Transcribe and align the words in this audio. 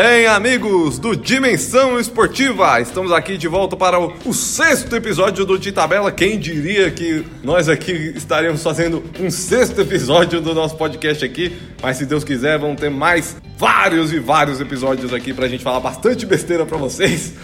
Bem, 0.00 0.28
amigos 0.28 0.96
do 0.96 1.16
Dimensão 1.16 1.98
Esportiva, 1.98 2.80
estamos 2.80 3.10
aqui 3.10 3.36
de 3.36 3.48
volta 3.48 3.76
para 3.76 3.98
o, 3.98 4.14
o, 4.24 4.32
sexto 4.32 4.94
episódio 4.94 5.44
do 5.44 5.58
De 5.58 5.72
Tabela. 5.72 6.12
Quem 6.12 6.38
diria 6.38 6.88
que 6.88 7.24
nós 7.42 7.68
aqui 7.68 8.12
estaríamos 8.14 8.62
fazendo 8.62 9.02
um 9.18 9.28
sexto 9.28 9.80
episódio 9.80 10.40
do 10.40 10.54
nosso 10.54 10.76
podcast 10.76 11.24
aqui? 11.24 11.52
Mas 11.82 11.96
se 11.96 12.06
Deus 12.06 12.22
quiser, 12.22 12.60
vão 12.60 12.76
ter 12.76 12.90
mais 12.90 13.38
vários 13.56 14.12
e 14.12 14.20
vários 14.20 14.60
episódios 14.60 15.12
aqui 15.12 15.34
para 15.34 15.46
a 15.46 15.48
gente 15.48 15.64
falar 15.64 15.80
bastante 15.80 16.24
besteira 16.24 16.64
para 16.64 16.78
vocês. 16.78 17.34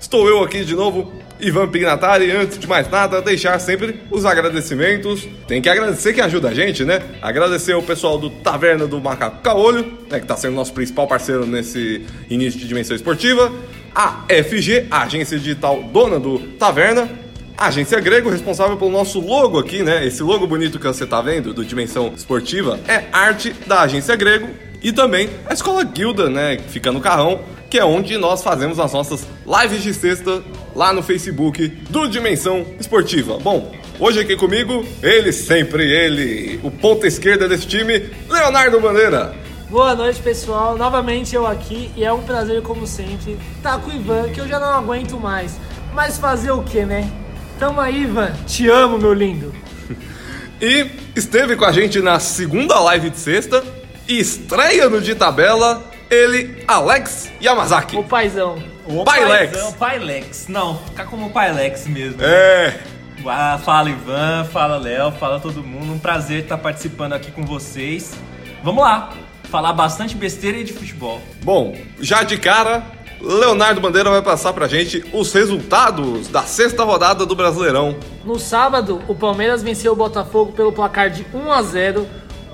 Estou 0.00 0.28
eu 0.28 0.40
aqui 0.44 0.64
de 0.64 0.76
novo 0.76 1.12
Ivan 1.40 1.68
Pignatari, 1.68 2.30
antes 2.30 2.58
de 2.58 2.66
mais 2.66 2.88
nada, 2.90 3.20
deixar 3.20 3.58
sempre 3.58 4.00
os 4.10 4.24
agradecimentos. 4.24 5.26
Tem 5.46 5.60
que 5.60 5.68
agradecer 5.68 6.12
quem 6.12 6.22
ajuda 6.22 6.48
a 6.48 6.54
gente, 6.54 6.84
né? 6.84 7.00
Agradecer 7.20 7.74
o 7.74 7.82
pessoal 7.82 8.18
do 8.18 8.30
Taverna 8.30 8.86
do 8.86 9.00
Macaco 9.00 9.42
Caolho, 9.42 9.84
né, 10.10 10.18
que 10.18 10.24
está 10.24 10.36
sendo 10.36 10.54
nosso 10.54 10.72
principal 10.72 11.06
parceiro 11.06 11.46
nesse 11.46 12.04
início 12.30 12.58
de 12.58 12.66
dimensão 12.68 12.94
esportiva. 12.94 13.52
A 13.94 14.24
FG, 14.28 14.86
a 14.90 15.02
agência 15.02 15.38
digital 15.38 15.82
dona 15.92 16.18
do 16.18 16.38
Taverna. 16.58 17.08
A 17.56 17.68
agência 17.68 18.00
Grego, 18.00 18.30
responsável 18.30 18.76
pelo 18.76 18.90
nosso 18.90 19.20
logo 19.20 19.60
aqui, 19.60 19.82
né? 19.82 20.04
Esse 20.04 20.24
logo 20.24 20.44
bonito 20.44 20.78
que 20.78 20.86
você 20.86 21.04
está 21.04 21.22
vendo, 21.22 21.54
do 21.54 21.64
Dimensão 21.64 22.12
Esportiva, 22.16 22.80
é 22.88 23.04
arte 23.12 23.54
da 23.64 23.82
agência 23.82 24.16
Grego. 24.16 24.48
E 24.84 24.92
também 24.92 25.30
a 25.46 25.54
Escola 25.54 25.82
Guilda, 25.82 26.28
né? 26.28 26.56
Que 26.56 26.68
fica 26.68 26.92
no 26.92 27.00
carrão, 27.00 27.40
que 27.70 27.78
é 27.78 27.84
onde 27.86 28.18
nós 28.18 28.42
fazemos 28.42 28.78
as 28.78 28.92
nossas 28.92 29.26
lives 29.46 29.82
de 29.82 29.94
sexta 29.94 30.42
lá 30.76 30.92
no 30.92 31.02
Facebook 31.02 31.68
do 31.88 32.06
Dimensão 32.06 32.66
Esportiva. 32.78 33.38
Bom, 33.38 33.74
hoje 33.98 34.20
aqui 34.20 34.36
comigo, 34.36 34.86
ele 35.02 35.32
sempre, 35.32 35.90
ele, 35.90 36.60
o 36.62 36.70
ponta 36.70 37.06
esquerda 37.06 37.48
desse 37.48 37.66
time, 37.66 38.10
Leonardo 38.28 38.78
Bandeira. 38.78 39.34
Boa 39.70 39.94
noite, 39.94 40.20
pessoal. 40.20 40.76
Novamente 40.76 41.34
eu 41.34 41.46
aqui 41.46 41.90
e 41.96 42.04
é 42.04 42.12
um 42.12 42.22
prazer, 42.22 42.60
como 42.60 42.86
sempre, 42.86 43.38
estar 43.56 43.72
tá 43.72 43.78
com 43.78 43.90
o 43.90 43.94
Ivan, 43.94 44.28
que 44.28 44.40
eu 44.42 44.46
já 44.46 44.60
não 44.60 44.68
aguento 44.68 45.18
mais. 45.18 45.58
Mas 45.94 46.18
fazer 46.18 46.50
o 46.50 46.62
que, 46.62 46.84
né? 46.84 47.10
Tamo 47.58 47.80
aí, 47.80 48.02
Ivan. 48.02 48.32
Te 48.46 48.68
amo, 48.68 48.98
meu 48.98 49.14
lindo. 49.14 49.50
e 50.60 50.90
esteve 51.16 51.56
com 51.56 51.64
a 51.64 51.72
gente 51.72 52.02
na 52.02 52.20
segunda 52.20 52.78
live 52.80 53.08
de 53.08 53.18
sexta 53.18 53.64
estreia 54.08 54.88
no 54.88 55.00
de 55.00 55.14
tabela 55.14 55.82
ele, 56.10 56.64
Alex 56.68 57.30
Yamazaki. 57.42 57.96
O 57.96 58.04
paizão. 58.04 58.62
O 58.86 59.04
Pailex. 59.04 59.62
O 59.62 59.72
Pailex. 59.72 60.48
Não, 60.48 60.76
ficar 60.78 61.06
como 61.06 61.30
Pailex 61.30 61.86
mesmo. 61.86 62.22
É. 62.22 62.78
Ah, 63.26 63.58
fala 63.64 63.88
Ivan, 63.88 64.44
fala 64.52 64.76
Léo, 64.76 65.10
fala 65.12 65.40
todo 65.40 65.62
mundo. 65.62 65.92
Um 65.92 65.98
prazer 65.98 66.42
estar 66.42 66.58
participando 66.58 67.14
aqui 67.14 67.30
com 67.30 67.42
vocês. 67.44 68.12
Vamos 68.62 68.84
lá, 68.84 69.12
falar 69.44 69.72
bastante 69.72 70.14
besteira 70.14 70.58
e 70.58 70.64
de 70.64 70.74
futebol. 70.74 71.22
Bom, 71.42 71.74
já 71.98 72.22
de 72.22 72.36
cara, 72.36 72.82
Leonardo 73.20 73.80
Bandeira 73.80 74.10
vai 74.10 74.20
passar 74.20 74.52
pra 74.52 74.68
gente 74.68 75.02
os 75.12 75.32
resultados 75.32 76.28
da 76.28 76.42
sexta 76.42 76.84
rodada 76.84 77.24
do 77.24 77.34
Brasileirão. 77.34 77.96
No 78.24 78.38
sábado, 78.38 79.02
o 79.08 79.14
Palmeiras 79.14 79.62
venceu 79.62 79.92
o 79.92 79.96
Botafogo 79.96 80.52
pelo 80.52 80.72
placar 80.72 81.08
de 81.08 81.24
1 81.32 81.52
a 81.52 81.62
0. 81.62 82.06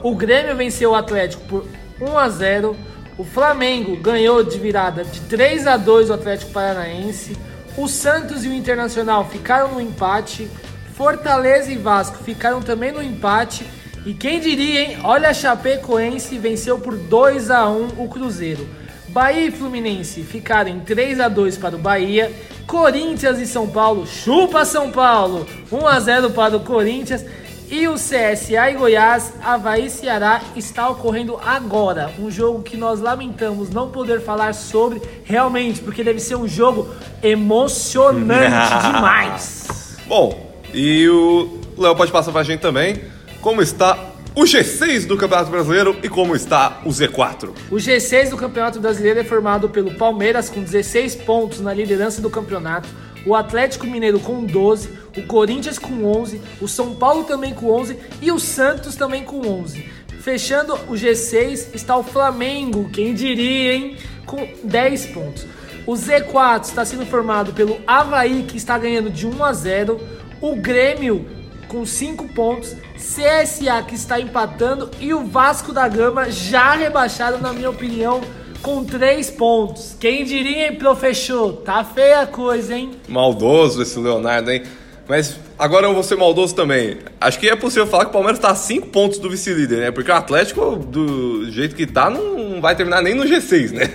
O 0.02 0.14
Grêmio 0.14 0.56
venceu 0.56 0.92
o 0.92 0.94
Atlético 0.94 1.44
por 1.44 1.66
1 2.00 2.16
a 2.16 2.28
0. 2.28 2.76
O 3.18 3.24
Flamengo 3.24 3.96
ganhou 3.96 4.42
de 4.42 4.58
virada 4.58 5.04
de 5.04 5.20
3 5.20 5.66
a 5.66 5.76
2 5.76 6.08
o 6.08 6.14
Atlético 6.14 6.52
Paranaense. 6.52 7.36
O 7.76 7.86
Santos 7.86 8.44
e 8.44 8.48
o 8.48 8.52
Internacional 8.54 9.28
ficaram 9.28 9.74
no 9.74 9.80
empate. 9.80 10.50
Fortaleza 10.94 11.70
e 11.70 11.76
Vasco 11.76 12.16
ficaram 12.24 12.62
também 12.62 12.92
no 12.92 13.02
empate. 13.02 13.66
E 14.06 14.14
quem 14.14 14.40
diria, 14.40 14.80
hein? 14.80 14.98
Olha 15.04 15.28
a 15.28 15.34
Chapecoense 15.34 16.38
venceu 16.38 16.78
por 16.78 16.96
2 16.96 17.50
a 17.50 17.68
1 17.68 17.88
o 17.98 18.08
Cruzeiro. 18.08 18.66
Bahia 19.08 19.48
e 19.48 19.50
Fluminense 19.50 20.22
ficaram 20.22 20.70
em 20.70 20.80
3 20.80 21.20
a 21.20 21.28
2 21.28 21.58
para 21.58 21.76
o 21.76 21.78
Bahia. 21.78 22.32
Corinthians 22.66 23.38
e 23.38 23.46
São 23.46 23.66
Paulo, 23.66 24.06
chupa 24.06 24.64
São 24.64 24.90
Paulo! 24.90 25.46
1 25.70 25.86
a 25.86 26.00
0 26.00 26.30
para 26.30 26.56
o 26.56 26.60
Corinthians. 26.60 27.24
E 27.70 27.86
o 27.86 27.94
CSA 27.94 28.68
e 28.68 28.74
Goiás, 28.74 29.32
Havaí 29.40 29.86
e 29.86 29.90
Ceará 29.90 30.42
está 30.56 30.88
ocorrendo 30.88 31.38
agora. 31.46 32.10
Um 32.18 32.28
jogo 32.28 32.64
que 32.64 32.76
nós 32.76 32.98
lamentamos 32.98 33.70
não 33.70 33.88
poder 33.88 34.20
falar 34.20 34.54
sobre 34.54 35.00
realmente, 35.22 35.80
porque 35.80 36.02
deve 36.02 36.18
ser 36.18 36.34
um 36.34 36.48
jogo 36.48 36.88
emocionante 37.22 38.50
demais. 38.92 39.96
Bom, 40.08 40.52
e 40.74 41.08
o 41.08 41.60
Léo 41.78 41.94
pode 41.94 42.10
passar 42.10 42.32
pra 42.32 42.42
gente 42.42 42.58
também 42.58 43.04
como 43.40 43.62
está 43.62 43.96
o 44.34 44.42
G6 44.42 45.06
do 45.06 45.16
Campeonato 45.16 45.50
Brasileiro 45.50 45.96
e 46.02 46.08
como 46.08 46.34
está 46.34 46.80
o 46.84 46.88
Z4. 46.88 47.50
O 47.70 47.76
G6 47.76 48.30
do 48.30 48.36
Campeonato 48.36 48.80
Brasileiro 48.80 49.20
é 49.20 49.24
formado 49.24 49.68
pelo 49.68 49.94
Palmeiras 49.94 50.50
com 50.50 50.60
16 50.60 51.14
pontos 51.16 51.60
na 51.60 51.72
liderança 51.72 52.20
do 52.20 52.30
campeonato 52.30 52.88
o 53.26 53.34
Atlético 53.34 53.86
Mineiro 53.86 54.20
com 54.20 54.44
12, 54.44 54.88
o 55.16 55.26
Corinthians 55.26 55.78
com 55.78 56.04
11, 56.04 56.40
o 56.60 56.68
São 56.68 56.94
Paulo 56.94 57.24
também 57.24 57.54
com 57.54 57.70
11 57.70 57.96
e 58.22 58.32
o 58.32 58.38
Santos 58.38 58.96
também 58.96 59.24
com 59.24 59.46
11. 59.46 59.84
Fechando 60.20 60.74
o 60.74 60.92
G6 60.92 61.74
está 61.74 61.96
o 61.96 62.02
Flamengo, 62.02 62.90
quem 62.90 63.14
diria, 63.14 63.74
hein? 63.74 63.96
Com 64.26 64.46
10 64.64 65.06
pontos. 65.06 65.46
O 65.86 65.92
Z4 65.94 66.64
está 66.64 66.84
sendo 66.84 67.06
formado 67.06 67.52
pelo 67.52 67.80
Havaí, 67.86 68.44
que 68.44 68.56
está 68.56 68.76
ganhando 68.78 69.10
de 69.10 69.26
1 69.26 69.42
a 69.42 69.52
0, 69.52 70.00
o 70.40 70.56
Grêmio 70.56 71.26
com 71.68 71.86
5 71.86 72.28
pontos, 72.28 72.74
CSA 72.96 73.82
que 73.86 73.94
está 73.94 74.20
empatando 74.20 74.90
e 75.00 75.14
o 75.14 75.24
Vasco 75.24 75.72
da 75.72 75.88
Gama 75.88 76.30
já 76.30 76.74
rebaixado, 76.74 77.38
na 77.38 77.52
minha 77.52 77.70
opinião, 77.70 78.20
com 78.62 78.84
três 78.84 79.30
pontos. 79.30 79.96
Quem 79.98 80.24
diria, 80.24 80.68
hein, 80.68 80.76
professor? 80.76 81.52
Tá 81.64 81.82
feia 81.84 82.20
a 82.20 82.26
coisa, 82.26 82.76
hein? 82.76 82.92
Maldoso 83.08 83.82
esse 83.82 83.98
Leonardo, 83.98 84.50
hein? 84.50 84.62
Mas 85.08 85.40
agora 85.58 85.86
eu 85.86 85.94
vou 85.94 86.02
ser 86.02 86.16
maldoso 86.16 86.54
também. 86.54 86.98
Acho 87.20 87.38
que 87.38 87.48
é 87.48 87.56
possível 87.56 87.86
falar 87.86 88.04
que 88.04 88.10
o 88.10 88.12
Palmeiras 88.12 88.38
está 88.38 88.50
a 88.50 88.54
5 88.54 88.88
pontos 88.88 89.18
do 89.18 89.28
vice-líder, 89.28 89.78
né? 89.78 89.90
Porque 89.90 90.10
o 90.10 90.14
Atlético, 90.14 90.76
do 90.76 91.50
jeito 91.50 91.74
que 91.74 91.86
tá, 91.86 92.08
não 92.08 92.60
vai 92.60 92.76
terminar 92.76 93.02
nem 93.02 93.14
no 93.14 93.24
G6, 93.24 93.72
né? 93.72 93.92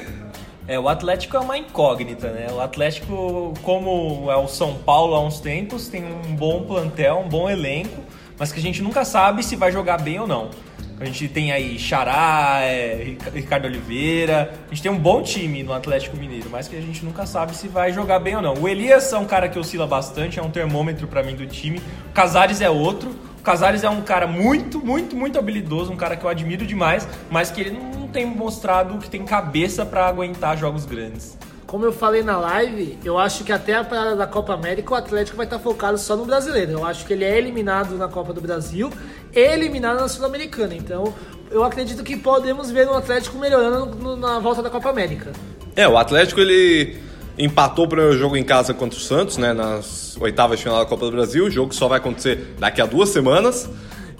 É, 0.67 0.79
o 0.79 0.89
Atlético 0.89 1.37
é 1.37 1.39
uma 1.39 1.57
incógnita, 1.57 2.29
né? 2.31 2.47
O 2.51 2.59
Atlético, 2.59 3.53
como 3.61 4.29
é 4.31 4.35
o 4.35 4.47
São 4.47 4.73
Paulo 4.73 5.13
há 5.15 5.23
uns 5.23 5.39
tempos, 5.39 5.87
tem 5.87 6.03
um 6.03 6.35
bom 6.35 6.63
plantel, 6.63 7.23
um 7.25 7.29
bom 7.29 7.49
elenco, 7.49 8.03
mas 8.37 8.51
que 8.51 8.59
a 8.59 8.61
gente 8.61 8.81
nunca 8.81 9.05
sabe 9.05 9.43
se 9.43 9.55
vai 9.55 9.71
jogar 9.71 10.01
bem 10.01 10.19
ou 10.19 10.27
não. 10.27 10.49
A 10.99 11.03
gente 11.03 11.27
tem 11.27 11.51
aí 11.51 11.77
Xará, 11.77 12.59
é, 12.61 13.15
Ricardo 13.33 13.65
Oliveira. 13.65 14.53
A 14.65 14.69
gente 14.69 14.81
tem 14.81 14.91
um 14.91 14.97
bom 14.97 15.21
time 15.21 15.61
no 15.61 15.73
Atlético 15.73 16.15
Mineiro, 16.15 16.49
mas 16.49 16.69
que 16.69 16.75
a 16.75 16.81
gente 16.81 17.03
nunca 17.03 17.25
sabe 17.25 17.55
se 17.55 17.67
vai 17.67 17.91
jogar 17.91 18.19
bem 18.19 18.35
ou 18.37 18.41
não. 18.41 18.53
O 18.53 18.67
Elias 18.67 19.11
é 19.11 19.17
um 19.17 19.25
cara 19.25 19.49
que 19.49 19.59
oscila 19.59 19.85
bastante, 19.85 20.39
é 20.39 20.41
um 20.41 20.49
termômetro 20.49 21.05
para 21.05 21.21
mim 21.21 21.35
do 21.35 21.45
time. 21.45 21.79
O 22.09 22.13
Casares 22.13 22.61
é 22.61 22.69
outro. 22.69 23.09
O 23.39 23.41
Casares 23.43 23.83
é 23.83 23.89
um 23.89 24.01
cara 24.01 24.25
muito, 24.25 24.79
muito, 24.79 25.15
muito 25.15 25.37
habilidoso, 25.37 25.91
um 25.91 25.97
cara 25.97 26.15
que 26.15 26.23
eu 26.23 26.29
admiro 26.29 26.65
demais, 26.65 27.07
mas 27.29 27.51
que 27.51 27.61
ele 27.61 27.71
não 27.71 28.07
tem 28.07 28.25
mostrado 28.25 28.97
que 28.97 29.09
tem 29.09 29.25
cabeça 29.25 29.85
para 29.85 30.07
aguentar 30.07 30.57
jogos 30.57 30.85
grandes. 30.85 31.37
Como 31.75 31.85
eu 31.85 31.91
falei 31.91 32.23
na 32.23 32.37
live, 32.37 32.97
eu 33.03 33.19
acho 33.19 33.43
que 33.43 33.51
até 33.51 33.73
a 33.73 33.83
parada 33.83 34.15
da 34.15 34.25
Copa 34.25 34.53
América 34.53 34.93
o 34.93 34.95
Atlético 34.95 35.35
vai 35.35 35.45
estar 35.45 35.59
focado 35.59 35.97
só 35.97 36.15
no 36.15 36.23
brasileiro. 36.23 36.71
Eu 36.71 36.85
acho 36.85 37.05
que 37.05 37.11
ele 37.11 37.25
é 37.25 37.37
eliminado 37.37 37.97
na 37.97 38.07
Copa 38.07 38.31
do 38.31 38.39
Brasil 38.39 38.89
e 39.33 39.39
eliminado 39.39 39.99
na 39.99 40.07
Sul-Americana. 40.07 40.73
Então, 40.73 41.13
eu 41.51 41.65
acredito 41.65 42.01
que 42.01 42.15
podemos 42.15 42.71
ver 42.71 42.87
o 42.87 42.93
Atlético 42.93 43.37
melhorando 43.37 43.87
no, 43.87 44.15
na 44.15 44.39
volta 44.39 44.63
da 44.63 44.69
Copa 44.69 44.89
América. 44.89 45.33
É, 45.75 45.85
o 45.85 45.97
Atlético 45.97 46.39
ele 46.39 46.95
empatou 47.37 47.83
o 47.83 47.89
primeiro 47.89 48.17
jogo 48.17 48.37
em 48.37 48.43
casa 48.45 48.73
contra 48.73 48.97
o 48.97 49.01
Santos, 49.01 49.35
né, 49.35 49.51
nas 49.51 50.15
oitavas 50.21 50.59
de 50.59 50.63
final 50.63 50.79
da 50.79 50.85
Copa 50.85 51.03
do 51.07 51.11
Brasil. 51.11 51.43
O 51.43 51.51
jogo 51.51 51.75
só 51.75 51.89
vai 51.89 51.97
acontecer 51.97 52.55
daqui 52.57 52.81
a 52.81 52.85
duas 52.85 53.09
semanas. 53.09 53.69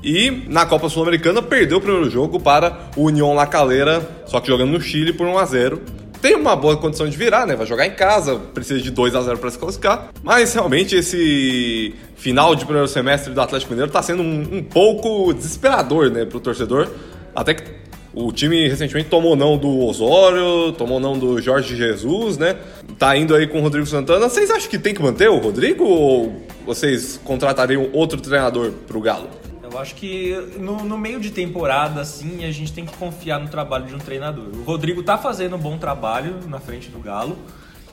E 0.03 0.44
na 0.50 0.65
Copa 0.65 0.89
Sul-Americana 0.89 1.41
perdeu 1.41 1.77
o 1.77 1.81
primeiro 1.81 2.09
jogo 2.09 2.38
para 2.38 2.89
o 2.97 3.03
União 3.03 3.33
La 3.33 3.47
Calera, 3.47 4.06
só 4.25 4.41
que 4.41 4.47
jogando 4.47 4.71
no 4.71 4.81
Chile 4.81 5.13
por 5.13 5.25
1 5.25 5.38
a 5.38 5.45
0 5.45 5.81
tem 6.25 6.33
uma 6.33 6.56
boa 6.56 6.75
condição 6.75 7.07
de 7.07 7.16
virar, 7.16 7.45
né? 7.45 7.56
Vai 7.56 7.68
jogar 7.68 7.86
em 7.86 7.92
casa, 7.92 8.36
precisa 8.51 8.81
de 8.81 8.89
2 8.89 9.13
a 9.13 9.22
0 9.22 9.38
para 9.38 9.51
se 9.51 9.60
classificar. 9.60 10.10
Mas 10.24 10.56
realmente 10.56 10.95
esse 10.95 11.94
final 12.16 12.56
de 12.56 12.66
primeiro 12.66 12.88
semestre 12.88 13.31
do 13.31 13.39
Atlético 13.39 13.72
Mineiro 13.72 13.89
está 13.89 14.01
sendo 14.01 14.24
um, 14.24 14.57
um, 14.57 14.63
pouco 14.63 15.31
desesperador, 15.36 16.10
né, 16.10 16.24
o 16.24 16.39
torcedor. 16.39 16.89
Até 17.36 17.54
que 17.54 17.63
o 18.12 18.31
time 18.31 18.68
recentemente 18.68 19.07
tomou 19.07 19.36
não 19.36 19.56
do 19.56 19.69
Osório, 19.86 20.72
tomou 20.72 21.00
não 21.00 21.16
do 21.16 21.39
Jorge 21.39 21.75
Jesus, 21.75 22.39
né? 22.39 22.56
Tá 22.98 23.16
indo 23.16 23.36
aí 23.36 23.45
com 23.45 23.60
o 23.60 23.62
Rodrigo 23.62 23.86
Santana. 23.86 24.28
Vocês 24.28 24.50
acham 24.50 24.68
que 24.68 24.80
tem 24.80 24.95
que 24.95 25.04
manter 25.04 25.30
o 25.30 25.38
Rodrigo 25.38 25.83
ou 25.83 26.42
vocês 26.66 27.21
contratariam 27.24 27.88
outro 27.94 28.19
treinador 28.19 28.71
para 28.88 28.98
o 28.98 29.01
Galo? 29.01 29.44
Eu 29.75 29.81
acho 29.81 29.95
que 29.95 30.33
no, 30.57 30.86
no, 30.86 30.98
meio 30.98 31.19
de 31.19 31.31
temporada, 31.31 32.00
assim, 32.00 32.45
a 32.45 32.51
gente 32.51 32.72
tem 32.72 32.86
que 32.86 32.95
confiar 32.95 33.42
no 33.42 33.50
trabalho 33.50 33.86
de 33.86 33.94
um 33.94 33.98
treinador. 34.00 34.45
O 34.56 34.63
Rodrigo 34.63 35.04
tá 35.04 35.18
fazendo 35.18 35.57
um 35.57 35.60
bom 35.60 35.77
trabalho 35.77 36.39
na 36.48 36.62
frente 36.62 36.89
do 36.89 37.00
Galo. 37.00 37.38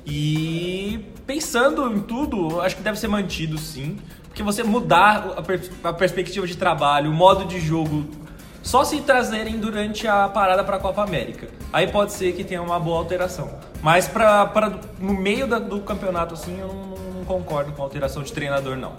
E 0.06 1.00
pensando 1.26 1.92
em 1.92 1.98
tudo, 2.00 2.60
acho 2.60 2.76
que 2.76 2.82
deve 2.82 2.98
ser 3.00 3.08
mantido 3.08 3.58
sim. 3.58 3.98
Porque 4.28 4.44
você 4.44 4.62
mudar 4.62 5.34
a, 5.36 5.42
per 5.42 5.60
a 5.82 5.92
perspectiva 5.92 6.46
de 6.46 6.56
trabalho, 6.56 7.10
o 7.10 7.12
modo 7.12 7.44
de 7.44 7.60
jogo 7.60 8.04
Só 8.62 8.84
se 8.84 9.00
trazerem 9.00 9.58
durante 9.58 10.06
a 10.06 10.28
parada 10.28 10.62
para 10.62 10.76
a 10.76 10.78
Copa 10.78 11.02
América. 11.02 11.48
Aí 11.72 11.88
pode 11.88 12.12
ser 12.12 12.32
que 12.32 12.44
tenha 12.44 12.62
uma 12.62 12.78
boa 12.78 12.98
alteração. 12.98 13.50
Mas 13.82 14.06
pra, 14.06 14.46
pra, 14.46 14.78
no 15.00 15.14
meio 15.14 15.48
da- 15.48 15.58
do 15.58 15.80
campeonato, 15.80 16.34
assim, 16.34 16.60
eu 16.60 16.68
não, 16.68 17.14
não 17.18 17.24
concordo 17.24 17.72
com 17.72 17.82
a 17.82 17.84
alteração 17.84 18.22
de 18.22 18.32
treinador, 18.32 18.76
não. 18.76 18.92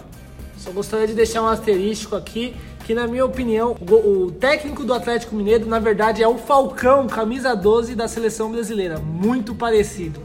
Só 0.58 0.70
gostaria 0.70 1.06
de 1.06 1.14
deixar 1.14 1.42
um 1.42 1.48
asterístico 1.48 2.14
aqui, 2.14 2.54
que 2.84 2.94
na 2.94 3.06
minha 3.06 3.24
opinião, 3.24 3.76
o, 3.80 3.94
o 4.24 4.30
técnico 4.32 4.84
do 4.84 4.92
Atlético 4.92 5.34
Mineiro, 5.34 5.66
na 5.66 5.78
verdade, 5.78 6.22
é 6.22 6.28
o 6.28 6.36
Falcão, 6.36 7.06
camisa 7.06 7.54
12 7.56 7.94
da 7.94 8.06
seleção 8.06 8.52
brasileira. 8.52 8.98
Muito 8.98 9.54
parecido. 9.54 10.20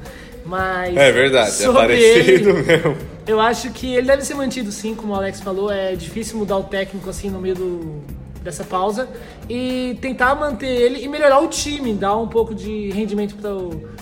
Mas. 0.45 0.95
É 0.97 1.11
verdade, 1.11 1.49
é 1.49 1.51
sobre 1.51 1.81
parecido 1.81 2.49
ele, 2.49 2.63
mesmo. 2.63 2.97
Eu 3.25 3.39
acho 3.39 3.69
que 3.71 3.93
ele 3.93 4.07
deve 4.07 4.23
ser 4.23 4.33
mantido 4.33 4.71
sim, 4.71 4.95
como 4.95 5.13
o 5.13 5.15
Alex 5.15 5.39
falou. 5.39 5.71
É 5.71 5.95
difícil 5.95 6.37
mudar 6.37 6.57
o 6.57 6.63
técnico 6.63 7.09
assim 7.09 7.29
no 7.29 7.39
meio 7.39 7.55
do- 7.55 8.01
dessa 8.43 8.63
pausa. 8.63 9.07
E 9.47 9.97
tentar 10.01 10.33
manter 10.35 10.67
ele 10.67 11.03
e 11.03 11.07
melhorar 11.07 11.39
o 11.39 11.47
time, 11.47 11.93
dar 11.93 12.17
um 12.17 12.27
pouco 12.27 12.55
de 12.55 12.89
rendimento 12.89 13.35
para 13.35 13.51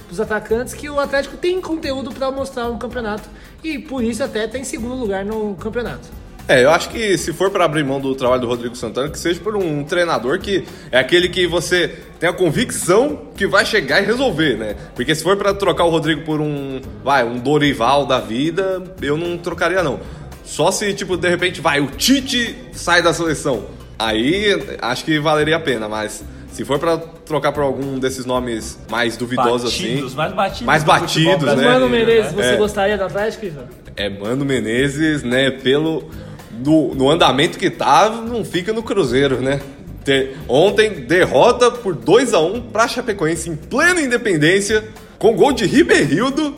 os 0.10 0.19
atacantes, 0.19 0.74
que 0.74 0.89
o 0.89 1.00
Atlético 1.00 1.36
tem 1.38 1.60
conteúdo 1.60 2.12
para 2.12 2.31
mostrar 2.31 2.69
no 2.69 2.77
campeonato. 2.77 3.30
E 3.63 3.77
por 3.77 4.03
isso 4.03 4.24
até 4.24 4.45
está 4.45 4.57
em 4.57 4.63
segundo 4.63 4.95
lugar 4.95 5.25
no 5.25 5.56
campeonato. 5.56 6.07
É, 6.47 6.63
eu 6.63 6.69
acho 6.71 6.89
que 6.89 7.17
se 7.17 7.33
for 7.33 7.49
para 7.51 7.65
abrir 7.65 7.83
mão 7.83 7.99
do 7.99 8.15
trabalho 8.15 8.41
do 8.41 8.47
Rodrigo 8.47 8.73
Santana, 8.75 9.09
que 9.09 9.19
seja 9.19 9.39
por 9.41 9.55
um 9.57 9.83
treinador 9.83 10.39
que 10.39 10.63
é 10.91 10.97
aquele 10.97 11.27
que 11.27 11.45
você 11.45 11.94
tem 12.19 12.29
a 12.29 12.33
convicção 12.33 13.19
que 13.35 13.45
vai 13.45 13.65
chegar 13.65 14.01
e 14.01 14.05
resolver, 14.05 14.55
né? 14.57 14.75
Porque 14.95 15.13
se 15.13 15.23
for 15.23 15.35
para 15.35 15.53
trocar 15.53 15.83
o 15.83 15.89
Rodrigo 15.89 16.21
por 16.21 16.39
um, 16.39 16.79
vai, 17.03 17.25
um 17.25 17.38
Dorival 17.38 18.05
da 18.05 18.19
vida, 18.19 18.81
eu 19.01 19.17
não 19.17 19.38
trocaria 19.38 19.83
não. 19.83 19.99
Só 20.45 20.71
se 20.71 20.94
tipo 20.94 21.17
de 21.17 21.27
repente 21.27 21.59
vai 21.59 21.81
o 21.81 21.88
Tite 21.88 22.55
sai 22.71 23.01
da 23.01 23.13
seleção. 23.13 23.65
Aí 24.00 24.77
acho 24.81 25.03
que 25.03 25.19
valeria 25.19 25.57
a 25.57 25.59
pena, 25.59 25.89
mas 25.89 26.23
se 26.53 26.63
for 26.63 26.79
para 26.79 26.97
trocar 26.97 27.51
por 27.51 27.61
algum 27.61 28.00
desses 28.00 28.25
nomes 28.25 28.79
mais 28.89 29.17
duvidosos 29.17 29.71
Batidos, 29.73 30.05
assim, 30.05 30.15
mais 30.15 30.33
batidos. 30.33 30.65
Mais 30.65 30.83
batidos, 30.83 31.25
né? 31.25 31.38
brasileiro, 31.38 31.73
Mano 31.73 31.89
Menezes, 31.89 32.31
você 32.31 32.47
É. 32.53 32.55
gostaria 32.55 32.97
do 32.97 33.03
Atlético, 33.03 33.45
Ivan? 33.45 33.65
É, 33.97 34.09
Mano 34.09 34.45
Menezes, 34.45 35.23
né, 35.23 35.51
pelo. 35.51 36.09
No, 36.63 36.94
no 36.95 37.09
andamento 37.09 37.57
que 37.57 37.69
tá, 37.69 38.09
não 38.09 38.44
fica 38.44 38.74
no 38.74 38.81
Cruzeiro, 38.83 39.42
né? 39.42 39.59
Te- 40.04 40.31
ontem, 40.48 41.01
derrota 41.06 41.69
por 41.69 41.94
2 41.95 42.33
a 42.33 42.39
1 42.39 42.62
pra 42.71 42.88
Chapecoense 42.88 43.50
em 43.50 43.56
plena 43.56 44.01
independência, 44.01 44.83
com 45.19 45.36
gol 45.36 45.51
de 45.51 45.65
Ribeirildo. 45.65 46.56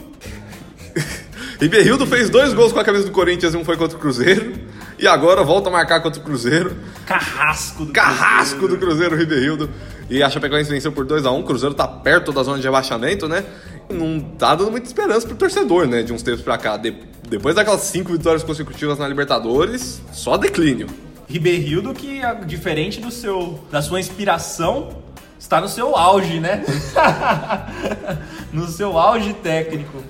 Ribeirildo 1.60 2.06
fez 2.06 2.30
dois 2.30 2.54
gols 2.54 2.72
com 2.72 2.80
a 2.80 2.84
camisa 2.84 3.06
do 3.06 3.12
Corinthians, 3.12 3.54
um 3.56 3.66
foi 3.66 3.76
contra 3.76 3.98
o 3.98 4.00
Cruzeiro. 4.00 4.54
E 4.98 5.08
agora 5.08 5.44
volta 5.44 5.70
a 5.70 5.72
marcar 5.72 6.02
contra 6.02 6.20
o 6.22 6.24
Cruzeiro. 6.24 6.76
Carrasco 7.06 7.86
do 7.86 7.92
Carrasco 7.94 8.58
Cruzeiro. 8.60 8.78
do 8.80 8.86
Cruzeiro, 8.86 9.16
Ribeirildo. 9.16 9.70
E 10.10 10.22
a 10.22 10.30
Chapecoense 10.30 10.70
venceu 10.70 10.92
por 10.92 11.06
2x1. 11.06 11.40
O 11.40 11.44
Cruzeiro 11.44 11.74
tá 11.74 11.88
perto 11.88 12.32
da 12.32 12.44
zona 12.44 12.58
de 12.58 12.64
rebaixamento, 12.64 13.28
né? 13.28 13.44
Não 13.90 14.20
tá 14.20 14.56
dando 14.56 14.72
muita 14.72 14.88
esperança 14.88 15.26
pro 15.28 15.36
torcedor, 15.38 15.88
né? 15.88 16.04
De 16.04 16.12
uns 16.14 16.22
tempos 16.22 16.42
pra 16.42 16.58
cá. 16.58 16.76
De- 16.78 16.96
depois 17.30 17.56
daquelas 17.56 17.82
cinco 17.82 18.12
vitórias 18.12 18.44
consecutivas 18.44 18.98
na 18.98 19.08
Libertadores, 19.08 20.02
só 20.12 20.36
declínio. 20.38 20.88
Ribeirildo 21.28 21.94
que, 21.94 22.24
a- 22.24 22.34
diferente 22.34 23.00
do 23.00 23.12
seu, 23.12 23.60
da 23.72 23.82
sua 23.82 24.00
inspiração, 24.00 24.90
está 25.38 25.62
no 25.62 25.68
seu 25.70 25.96
auge, 25.96 26.40
né? 26.40 26.64
no 28.52 28.68
seu 28.68 28.98
auge 28.98 29.34
técnico. 29.34 30.02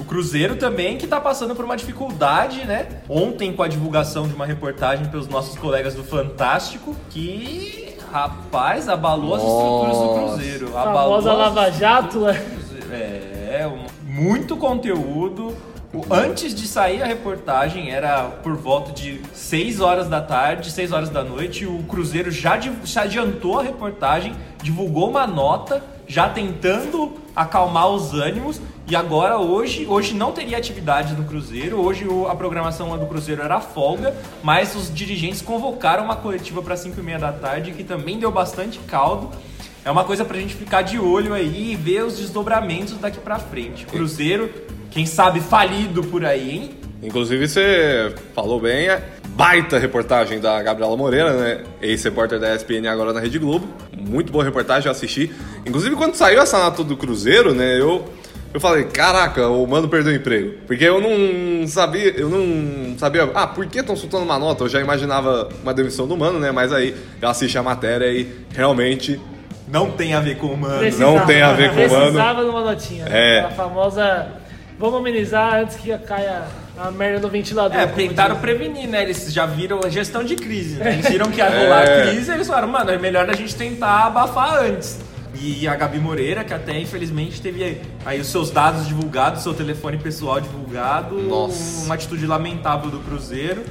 O 0.00 0.04
Cruzeiro 0.04 0.56
também 0.56 0.96
que 0.96 1.04
está 1.04 1.20
passando 1.20 1.54
por 1.54 1.64
uma 1.64 1.76
dificuldade, 1.76 2.64
né? 2.64 2.88
Ontem 3.08 3.52
com 3.52 3.62
a 3.62 3.68
divulgação 3.68 4.26
de 4.26 4.34
uma 4.34 4.46
reportagem 4.46 5.06
pelos 5.06 5.28
nossos 5.28 5.56
colegas 5.56 5.94
do 5.94 6.02
Fantástico, 6.02 6.96
que, 7.10 7.96
rapaz, 8.10 8.88
abalou 8.88 9.34
as 9.34 9.42
estruturas 9.42 9.96
do. 9.98 10.14
Cruzeiro. 10.36 10.76
A 10.76 10.82
Abalou 10.82 11.22
famosa 11.22 11.32
as 11.32 11.38
Lava 11.38 11.70
Jato, 11.70 12.20
né? 12.20 12.42
é, 12.90 13.66
um- 13.68 13.86
muito 14.10 14.56
conteúdo. 14.56 15.54
Antes 16.10 16.54
de 16.54 16.66
sair 16.66 17.02
a 17.02 17.06
reportagem, 17.06 17.90
era 17.90 18.22
por 18.42 18.56
volta 18.56 18.92
de 18.92 19.20
6 19.34 19.80
horas 19.80 20.08
da 20.08 20.22
tarde, 20.22 20.70
6 20.70 20.90
horas 20.90 21.10
da 21.10 21.22
noite, 21.22 21.66
o 21.66 21.82
Cruzeiro 21.82 22.30
já, 22.30 22.58
já 22.82 23.02
adiantou 23.02 23.60
a 23.60 23.62
reportagem, 23.62 24.34
divulgou 24.62 25.10
uma 25.10 25.26
nota, 25.26 25.84
já 26.06 26.30
tentando 26.30 27.12
acalmar 27.36 27.90
os 27.90 28.14
ânimos. 28.14 28.58
E 28.88 28.96
agora, 28.96 29.38
hoje, 29.38 29.86
hoje 29.86 30.14
não 30.14 30.32
teria 30.32 30.56
atividade 30.56 31.14
no 31.14 31.24
Cruzeiro, 31.24 31.78
hoje 31.78 32.06
a 32.28 32.34
programação 32.34 32.96
do 32.98 33.06
Cruzeiro 33.06 33.42
era 33.42 33.60
folga, 33.60 34.14
mas 34.42 34.74
os 34.74 34.92
dirigentes 34.92 35.42
convocaram 35.42 36.04
uma 36.04 36.16
coletiva 36.16 36.62
para 36.62 36.74
5 36.74 36.98
e 36.98 37.02
meia 37.02 37.18
da 37.18 37.32
tarde, 37.32 37.72
que 37.72 37.84
também 37.84 38.18
deu 38.18 38.30
bastante 38.30 38.78
caldo. 38.80 39.30
É 39.84 39.90
uma 39.90 40.04
coisa 40.04 40.24
pra 40.24 40.38
gente 40.38 40.54
ficar 40.54 40.82
de 40.82 40.98
olho 40.98 41.34
aí 41.34 41.72
e 41.72 41.76
ver 41.76 42.04
os 42.04 42.16
desdobramentos 42.16 42.96
daqui 42.98 43.18
pra 43.18 43.38
frente. 43.38 43.84
Cruzeiro, 43.84 44.48
quem 44.92 45.06
sabe 45.06 45.40
falido 45.40 46.02
por 46.04 46.24
aí, 46.24 46.50
hein? 46.50 46.70
Inclusive, 47.02 47.48
você 47.48 48.14
falou 48.34 48.60
bem, 48.60 48.88
é 48.88 49.02
baita 49.30 49.76
reportagem 49.78 50.38
da 50.38 50.62
Gabriela 50.62 50.96
Moreira, 50.96 51.32
né? 51.32 51.60
Ex-repórter 51.80 52.38
da 52.38 52.54
ESPN 52.54 52.86
agora 52.88 53.12
na 53.12 53.18
Rede 53.18 53.38
Globo. 53.40 53.66
Muito 53.96 54.30
boa 54.30 54.44
reportagem, 54.44 54.86
eu 54.86 54.92
assisti. 54.92 55.32
Inclusive, 55.66 55.96
quando 55.96 56.14
saiu 56.14 56.40
essa 56.40 56.58
nota 56.58 56.84
do 56.84 56.96
Cruzeiro, 56.96 57.52
né? 57.54 57.80
Eu, 57.80 58.04
eu 58.54 58.60
falei, 58.60 58.84
caraca, 58.84 59.48
o 59.48 59.66
mano 59.66 59.88
perdeu 59.88 60.12
o 60.12 60.14
emprego. 60.16 60.58
Porque 60.66 60.84
eu 60.84 61.00
não 61.00 61.66
sabia, 61.66 62.10
eu 62.16 62.28
não 62.28 62.96
sabia, 62.98 63.28
ah, 63.34 63.46
por 63.48 63.66
que 63.66 63.80
estão 63.80 63.96
soltando 63.96 64.22
uma 64.22 64.38
nota? 64.38 64.62
Eu 64.62 64.68
já 64.68 64.80
imaginava 64.80 65.48
uma 65.60 65.74
demissão 65.74 66.06
do 66.06 66.16
mano, 66.16 66.38
né? 66.38 66.52
Mas 66.52 66.72
aí 66.72 66.94
eu 67.20 67.28
assisti 67.28 67.58
a 67.58 67.62
matéria 67.64 68.06
e 68.12 68.28
realmente 68.54 69.18
Não 69.66 69.90
tem 69.90 70.12
a 70.14 70.20
ver 70.20 70.36
com 70.36 70.48
o 70.48 70.56
mano. 70.56 70.78
Precisava- 70.78 71.18
Não 71.18 71.26
tem 71.26 71.42
a 71.42 71.52
ver 71.54 71.70
com 71.70 71.76
o 71.80 71.90
mano. 71.90 72.02
Precisava 72.12 72.44
de 72.44 72.50
uma 72.50 72.60
notinha. 72.60 73.04
né? 73.06 73.38
É. 73.38 73.40
A 73.40 73.50
famosa. 73.50 74.28
Vamos 74.82 74.98
amenizar 74.98 75.60
antes 75.60 75.76
que 75.76 75.96
caia 75.98 76.42
a 76.76 76.90
merda 76.90 77.20
do 77.20 77.28
ventilador. 77.28 77.78
É, 77.78 77.86
tentaram 77.86 78.34
diz. 78.34 78.40
prevenir, 78.40 78.88
né? 78.88 79.04
Eles 79.04 79.32
já 79.32 79.46
viram 79.46 79.78
a 79.84 79.88
gestão 79.88 80.24
de 80.24 80.34
crise, 80.34 80.74
né? 80.80 80.94
Eles 80.94 81.08
viram 81.08 81.30
que 81.30 81.38
ia 81.38 81.48
rolar 81.48 81.84
É. 81.84 82.08
crise, 82.10 82.32
eles 82.32 82.48
falaram, 82.48 82.66
mano, 82.66 82.90
é 82.90 82.98
melhor 82.98 83.30
a 83.30 83.32
gente 83.32 83.54
tentar 83.54 84.06
abafar 84.06 84.58
antes. 84.64 84.98
E 85.40 85.68
a 85.68 85.76
Gabi 85.76 86.00
Moreira, 86.00 86.42
que 86.42 86.52
até 86.52 86.76
infelizmente 86.80 87.40
teve 87.40 87.80
aí 88.04 88.20
os 88.20 88.26
seus 88.26 88.50
dados 88.50 88.88
divulgados, 88.88 89.44
seu 89.44 89.54
telefone 89.54 89.98
pessoal 89.98 90.40
divulgado, 90.40 91.14
Nossa. 91.14 91.84
uma 91.86 91.94
atitude 91.94 92.26
lamentável 92.26 92.90
do 92.90 92.98
Cruzeiro. 92.98 93.62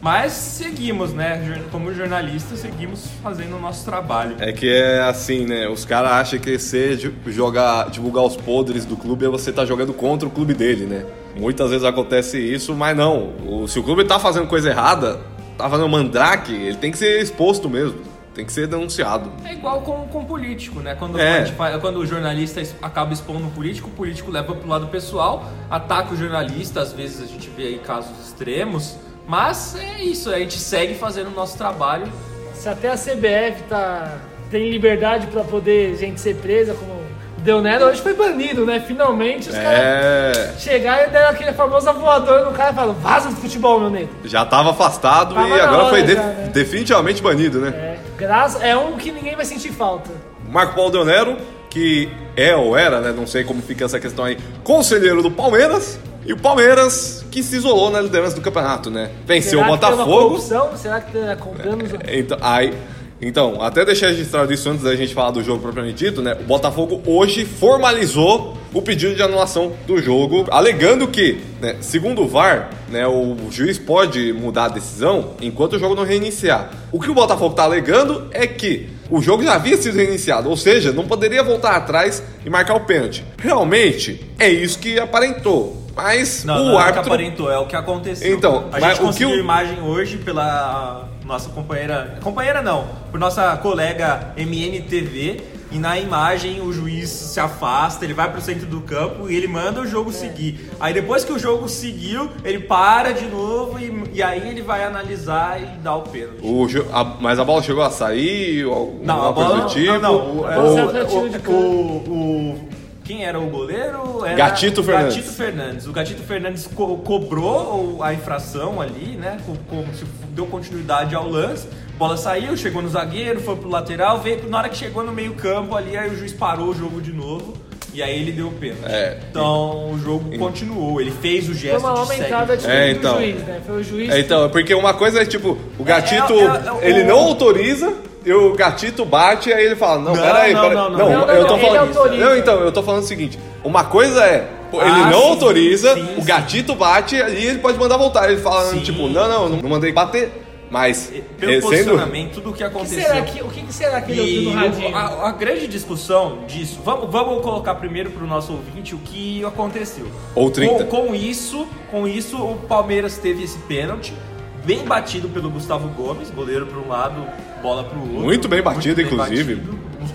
Mas 0.00 0.32
seguimos, 0.32 1.12
né? 1.12 1.62
Como 1.70 1.92
jornalistas, 1.92 2.60
seguimos 2.60 3.06
fazendo 3.22 3.56
o 3.56 3.60
nosso 3.60 3.84
trabalho. 3.84 4.36
É 4.38 4.50
que 4.50 4.66
é 4.68 5.00
assim, 5.02 5.44
né? 5.44 5.68
Os 5.68 5.84
caras 5.84 6.12
acham 6.12 6.38
que 6.38 6.58
você 6.58 6.96
jogar, 7.26 7.90
divulgar 7.90 8.24
os 8.24 8.34
podres 8.36 8.86
do 8.86 8.96
clube 8.96 9.26
é 9.26 9.28
você 9.28 9.52
tá 9.52 9.66
jogando 9.66 9.92
contra 9.92 10.26
o 10.26 10.30
clube 10.30 10.54
dele, 10.54 10.86
né? 10.86 11.04
Muitas 11.36 11.68
vezes 11.70 11.84
acontece 11.84 12.38
isso, 12.38 12.74
mas 12.74 12.96
não. 12.96 13.34
O- 13.46 13.68
se 13.68 13.78
o 13.78 13.82
clube 13.82 14.04
tá 14.04 14.18
fazendo 14.18 14.46
coisa 14.46 14.70
errada, 14.70 15.20
tá 15.58 15.68
fazendo 15.68 15.88
mandrake, 15.88 16.52
ele 16.54 16.76
tem 16.78 16.90
que 16.90 16.96
ser 16.98 17.20
exposto 17.20 17.68
mesmo. 17.68 18.00
Tem 18.34 18.46
que 18.46 18.52
ser 18.52 18.68
denunciado. 18.68 19.30
É 19.44 19.52
igual 19.52 19.82
com, 19.82 20.06
com 20.06 20.24
político, 20.24 20.80
né? 20.80 20.94
Quando, 20.94 21.18
É. 21.20 21.44
quando 21.80 21.96
o 21.98 22.06
jornalista 22.06 22.62
acaba 22.80 23.12
expondo 23.12 23.48
o 23.48 23.50
político, 23.50 23.88
o 23.88 23.90
político 23.90 24.30
leva 24.30 24.54
pro 24.54 24.68
lado 24.68 24.86
pessoal, 24.86 25.44
ataca 25.68 26.14
o 26.14 26.16
jornalista, 26.16 26.80
às 26.80 26.92
vezes 26.92 27.20
a 27.22 27.26
gente 27.26 27.50
vê 27.50 27.64
aí 27.64 27.78
casos 27.80 28.12
extremos, 28.24 28.96
mas 29.30 29.76
é 29.76 30.02
isso, 30.02 30.28
a 30.28 30.38
gente 30.40 30.58
segue 30.58 30.94
fazendo 30.96 31.28
o 31.28 31.30
nosso 31.30 31.56
trabalho. 31.56 32.06
Se 32.52 32.68
até 32.68 32.88
a 32.88 32.96
CBF 32.96 33.62
tá, 33.68 34.18
tem 34.50 34.68
liberdade 34.70 35.28
pra 35.28 35.44
poder 35.44 35.96
gente 35.96 36.20
ser 36.20 36.34
presa, 36.34 36.74
como 36.74 36.90
o 36.92 37.40
Deonero 37.40 37.86
hoje 37.86 38.02
foi 38.02 38.12
banido, 38.12 38.66
né? 38.66 38.80
Finalmente 38.86 39.48
os 39.48 39.54
caras 39.54 39.78
É. 39.80 40.54
chegaram 40.58 41.04
e 41.04 41.10
deram 41.10 41.30
aquele 41.30 41.52
famoso 41.52 41.90
voador 41.94 42.44
no 42.44 42.52
cara 42.52 42.72
e 42.72 42.74
falaram: 42.74 42.94
vaza 42.94 43.30
do 43.30 43.36
futebol, 43.36 43.78
meu 43.80 43.88
nego. 43.88 44.10
Já 44.24 44.44
tava 44.44 44.70
afastado 44.72 45.34
Tava 45.34 45.48
e 45.48 45.60
agora 45.60 45.88
foi 45.88 46.02
de- 46.02 46.14
já, 46.14 46.22
né? 46.22 46.50
definitivamente 46.52 47.22
banido, 47.22 47.60
né? 47.60 47.68
É, 47.68 47.98
graça, 48.18 48.58
é 48.66 48.76
um 48.76 48.96
que 48.98 49.10
ninguém 49.12 49.36
vai 49.36 49.44
sentir 49.46 49.70
falta. 49.72 50.10
Marco 50.50 50.74
Paulo 50.74 50.90
Del 50.90 51.04
Nero, 51.04 51.36
que 51.70 52.10
é 52.36 52.54
ou 52.56 52.76
era, 52.76 53.00
né? 53.00 53.12
Não 53.16 53.26
sei 53.26 53.44
como 53.44 53.62
fica 53.62 53.84
essa 53.86 53.98
questão 54.00 54.24
aí, 54.24 54.36
conselheiro 54.64 55.22
do 55.22 55.30
Palmeiras. 55.30 55.98
E 56.26 56.32
o 56.34 56.36
Palmeiras 56.36 57.19
que 57.30 57.42
se 57.42 57.56
isolou 57.56 57.90
na 57.90 58.00
liderança 58.00 58.34
do 58.34 58.40
campeonato, 58.40 58.90
né? 58.90 59.10
Venceu 59.26 59.60
Será 59.60 59.66
o 59.66 59.70
Botafogo. 59.70 60.38
Será 60.76 61.00
que 61.00 61.18
tá 61.18 61.36
comprando 61.36 61.82
os... 61.84 61.90
Então, 62.08 62.38
aí, 62.40 62.74
então, 63.22 63.62
até 63.62 63.84
deixar 63.84 64.08
registrado 64.08 64.52
isso 64.52 64.68
antes 64.68 64.82
da 64.82 64.96
gente 64.96 65.12
falar 65.12 65.30
do 65.30 65.42
jogo 65.42 65.60
propriamente 65.60 66.04
dito, 66.04 66.22
né? 66.22 66.36
O 66.40 66.44
Botafogo 66.44 67.02
hoje 67.04 67.44
formalizou 67.44 68.56
o 68.72 68.80
pedido 68.80 69.14
de 69.14 69.22
anulação 69.22 69.72
do 69.86 70.00
jogo, 70.00 70.46
alegando 70.50 71.06
que, 71.08 71.40
né, 71.60 71.76
segundo 71.80 72.22
o 72.22 72.28
VAR, 72.28 72.70
né, 72.88 73.06
o 73.06 73.36
juiz 73.50 73.78
pode 73.78 74.32
mudar 74.32 74.66
a 74.66 74.68
decisão 74.68 75.32
enquanto 75.42 75.74
o 75.74 75.78
jogo 75.78 75.94
não 75.94 76.04
reiniciar. 76.04 76.70
O 76.90 77.00
que 77.00 77.10
o 77.10 77.14
Botafogo 77.14 77.50
está 77.50 77.64
alegando 77.64 78.28
é 78.30 78.46
que 78.46 78.88
o 79.10 79.20
jogo 79.20 79.42
já 79.42 79.54
havia 79.54 79.76
sido 79.76 79.96
reiniciado, 79.96 80.48
ou 80.48 80.56
seja, 80.56 80.92
não 80.92 81.04
poderia 81.06 81.42
voltar 81.42 81.72
atrás 81.72 82.22
e 82.46 82.48
marcar 82.48 82.76
o 82.76 82.80
pênalti. 82.80 83.24
Realmente, 83.38 84.24
é 84.38 84.48
isso 84.48 84.78
que 84.78 84.98
aparentou. 84.98 85.76
Mas 86.02 86.44
Não, 86.44 86.54
o 86.54 86.58
não 86.58 86.70
é 86.70 86.72
o 86.72 86.76
que 86.76 86.82
árbitro 86.82 87.00
aparentou, 87.12 87.50
é 87.50 87.58
o 87.58 87.66
que 87.66 87.76
aconteceu. 87.76 88.36
Então, 88.36 88.64
a 88.72 88.78
mas 88.80 88.82
gente 88.84 89.00
o 89.02 89.06
conseguiu 89.06 89.28
que 89.30 89.36
o- 89.36 89.40
imagem 89.40 89.82
hoje 89.82 90.16
pela 90.18 91.08
nossa 91.24 91.48
companheira. 91.50 92.18
Companheira 92.22 92.62
não, 92.62 92.86
por 93.10 93.18
nossa 93.20 93.56
colega 93.58 94.32
MNTV. 94.36 95.40
E 95.72 95.78
na 95.78 95.96
imagem 96.00 96.60
o 96.60 96.72
juiz 96.72 97.08
se 97.08 97.38
afasta, 97.38 98.04
ele 98.04 98.12
vai 98.12 98.28
pro 98.28 98.40
centro 98.40 98.66
do 98.66 98.80
campo 98.80 99.30
e 99.30 99.36
ele 99.36 99.46
manda 99.46 99.80
o 99.80 99.86
jogo 99.86 100.10
seguir. 100.12 100.68
Aí 100.80 100.92
depois 100.92 101.22
que 101.24 101.32
o 101.32 101.38
jogo 101.38 101.68
seguiu, 101.68 102.28
ele 102.44 102.58
para 102.58 103.12
de 103.12 103.26
novo 103.26 103.78
e, 103.78 104.02
e 104.14 104.20
aí 104.20 104.48
ele 104.48 104.62
vai 104.62 104.82
analisar 104.82 105.62
e 105.62 105.66
dá 105.78 105.94
o 105.94 106.02
pênalti. 106.02 106.40
O, 106.42 106.66
jo- 106.66 106.86
a- 106.92 107.04
mas 107.20 107.38
a 107.38 107.44
bola 107.44 107.62
chegou 107.62 107.84
a 107.84 107.90
sair? 107.90 108.64
Ou, 108.64 108.98
Não, 109.04 109.28
a 109.28 109.32
coisa 109.32 109.48
bola 109.48 109.60
do 109.62 109.68
tipo? 109.72 109.92
não, 109.92 110.00
não, 110.00 110.40
o- 110.40 110.50
é, 110.50 110.58
Ou- 110.58 110.64
o, 110.64 111.50
o- 111.50 111.52
o, 111.52 111.52
o- 111.52 112.14
o- 112.14 112.68
quem 113.10 113.24
era 113.24 113.40
o 113.40 113.46
goleiro? 113.50 114.24
Era 114.24 114.36
Gatito 114.36 114.80
o 114.82 114.84
Fernandes. 114.84 115.16
Gatito 115.16 115.32
Fernandes. 115.34 115.86
O 115.88 115.92
Gatito 115.92 116.22
Fernandes 116.22 116.66
co- 116.72 116.96
cobrou 116.98 117.98
a 118.02 118.14
infração 118.14 118.80
ali, 118.80 119.16
né? 119.16 119.36
co- 119.44 119.56
Como 119.68 119.92
se 119.94 120.04
deu 120.30 120.46
continuidade 120.46 121.12
ao 121.16 121.28
lance. 121.28 121.66
A 121.94 121.98
bola 121.98 122.16
saiu, 122.16 122.56
chegou 122.56 122.80
no 122.80 122.88
zagueiro, 122.88 123.40
foi 123.40 123.56
pro 123.56 123.68
lateral, 123.68 124.20
veio 124.20 124.48
na 124.48 124.58
hora 124.58 124.68
que 124.68 124.76
chegou 124.76 125.02
no 125.02 125.10
meio-campo 125.12 125.74
ali, 125.74 125.96
aí 125.96 126.08
o 126.08 126.16
juiz 126.16 126.32
parou 126.32 126.68
o 126.68 126.74
jogo 126.74 127.00
de 127.00 127.12
novo. 127.12 127.54
E 127.92 128.00
aí 128.00 128.20
ele 128.22 128.30
deu 128.30 128.46
o 128.46 128.52
pênalti. 128.52 128.84
É. 128.86 129.18
Então 129.28 129.90
o 129.92 129.98
jogo 129.98 130.38
continuou. 130.38 131.00
Ele 131.00 131.10
fez 131.10 131.44
o 131.46 131.46
Foi 131.48 131.54
gesto 131.56 131.80
uma 131.84 131.92
de 131.94 131.98
aumentada 131.98 132.56
de 132.56 132.70
É, 132.70 132.92
então. 132.92 133.14
do 133.14 133.18
juiz, 133.20 133.42
né? 133.42 133.60
Foi 133.66 133.80
o 133.80 133.82
juiz. 133.82 134.10
É, 134.14 134.20
então, 134.20 134.48
porque 134.48 134.72
uma 134.72 134.94
coisa 134.94 135.20
é 135.22 135.24
tipo, 135.26 135.58
o 135.76 135.82
gatito, 135.82 136.32
é, 136.32 136.86
é, 136.86 136.88
ele 136.88 137.02
o- 137.02 137.06
não 137.08 137.18
autoriza, 137.18 137.92
e 138.24 138.32
o 138.32 138.52
gatito 138.54 139.04
bate, 139.04 139.52
aí 139.52 139.64
ele 139.64 139.76
fala, 139.76 139.96
não, 140.00 140.14
Não, 140.14 140.22
peraí, 140.22 140.52
não, 140.52 140.60
peraí. 140.62 140.76
não, 140.76 140.90
não. 140.90 140.98
Não, 140.98 141.26
não, 141.26 141.34
eu 141.34 141.46
tô 141.46 141.56
não, 141.56 141.58
ele 141.58 141.66
falando. 141.66 141.96
autoriza. 141.96 142.24
Não, 142.24 142.36
então, 142.36 142.60
eu 142.60 142.72
tô 142.72 142.82
falando 142.82 143.02
o 143.02 143.06
seguinte: 143.06 143.38
uma 143.64 143.84
coisa 143.84 144.24
é, 144.24 144.48
ele 144.72 144.82
Ah, 144.82 145.10
não 145.10 145.20
sim, 145.22 145.28
autoriza, 145.30 145.94
sim, 145.94 146.14
o 146.18 146.22
gatito 146.22 146.74
bate 146.74 147.16
e 147.16 147.18
ele 147.20 147.58
pode 147.58 147.78
mandar 147.78 147.96
voltar. 147.96 148.30
Ele 148.30 148.40
fala, 148.40 148.64
Sim. 148.66 148.80
tipo, 148.80 149.08
não, 149.08 149.28
não, 149.28 149.48
não 149.48 149.68
mandei 149.70 149.92
bater. 149.92 150.30
Mas, 150.70 151.12
Pelo 151.36 151.50
eh, 151.50 151.54
sendo. 151.60 151.62
posicionamento, 151.68 152.34
tudo 152.34 152.50
o 152.50 152.52
que 152.52 152.58
O 152.62 152.70
que 152.70 152.76
aconteceu. 152.76 153.02
será 153.02 153.22
que, 153.22 153.42
o 153.42 153.48
que 153.48 153.62
que 153.62 153.72
será 153.74 154.00
que 154.00 154.12
ele 154.12 154.20
ouviu 154.20 154.42
no 154.42 154.50
radinho? 154.52 154.96
a, 154.96 155.28
a 155.28 155.32
grande 155.32 155.66
discussão 155.66 156.44
disso, 156.46 156.78
vamos, 156.84 157.10
vamos 157.10 157.42
colocar 157.42 157.74
primeiro 157.74 158.10
para 158.12 158.22
o 158.22 158.26
nosso 158.28 158.52
ouvinte 158.52 158.94
o 158.94 158.98
que 158.98 159.44
aconteceu. 159.44 160.06
Ou 160.32 160.48
30. 160.48 160.84
Com, 160.84 161.06
com 161.08 161.12
isso, 161.14 161.66
com 161.90 162.06
isso, 162.06 162.36
o 162.40 162.54
Palmeiras 162.68 163.18
teve 163.18 163.42
esse 163.42 163.58
pênalti, 163.58 164.14
bem 164.64 164.84
batido 164.84 165.28
pelo 165.28 165.50
Gustavo 165.50 165.88
Gomes, 165.88 166.30
goleiro 166.30 166.66
para 166.66 166.78
um 166.78 166.88
lado, 166.88 167.26
bola 167.62 167.84
para 167.84 167.98
o 167.98 168.02
outro. 168.02 168.20
Muito 168.20 168.48
bem 168.48 168.62
batido, 168.62 169.00
inclusive. 169.00 169.62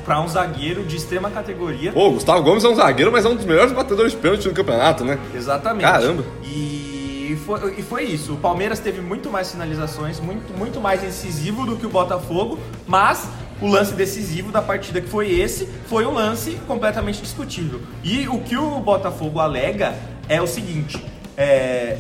Para 0.04 0.22
um 0.22 0.28
zagueiro 0.28 0.84
de 0.84 0.98
extrema 0.98 1.30
categoria. 1.30 1.92
Pô, 1.92 2.10
o 2.10 2.14
Gustavo 2.14 2.44
Gomes 2.44 2.64
é 2.64 2.70
um 2.70 2.76
zagueiro, 2.76 3.12
mas 3.12 3.26
é 3.26 3.30
um 3.30 3.36
dos 3.36 3.46
melhores 3.46 3.72
batedores 3.72 4.12
de 4.12 4.18
pênalti 4.18 4.48
do 4.48 4.54
campeonato, 4.54 5.04
né? 5.04 5.20
Exatamente. 5.34 5.84
Caramba. 5.84 6.24
E 6.44 7.38
foi, 7.46 7.76
e 7.78 7.82
foi 7.84 8.04
isso. 8.04 8.34
O 8.34 8.38
Palmeiras 8.38 8.80
teve 8.80 9.02
muito 9.02 9.30
mais 9.30 9.52
finalizações, 9.52 10.20
muito, 10.20 10.58
muito 10.58 10.82
mais 10.82 11.04
incisivo 11.04 11.66
do 11.66 11.76
que 11.76 11.86
o 11.86 11.90
Botafogo, 11.90 12.60
mas 12.88 13.28
o 13.62 13.68
lance 13.68 13.94
decisivo 13.94 14.52
da 14.52 14.62
partida 14.62 15.00
que 15.00 15.08
foi 15.08 15.40
esse 15.40 15.68
foi 15.88 16.06
um 16.06 16.14
lance 16.14 16.58
completamente 16.68 17.22
discutível. 17.22 17.82
E 18.04 18.28
o 18.28 18.40
que 18.40 18.58
o 18.58 18.80
Botafogo 18.80 19.40
alega 19.40 19.96
é 20.28 20.42
o 20.42 20.48
seguinte: 20.48 21.04
é, 21.38 22.00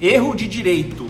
erro 0.00 0.34
de 0.34 0.48
direito, 0.48 1.06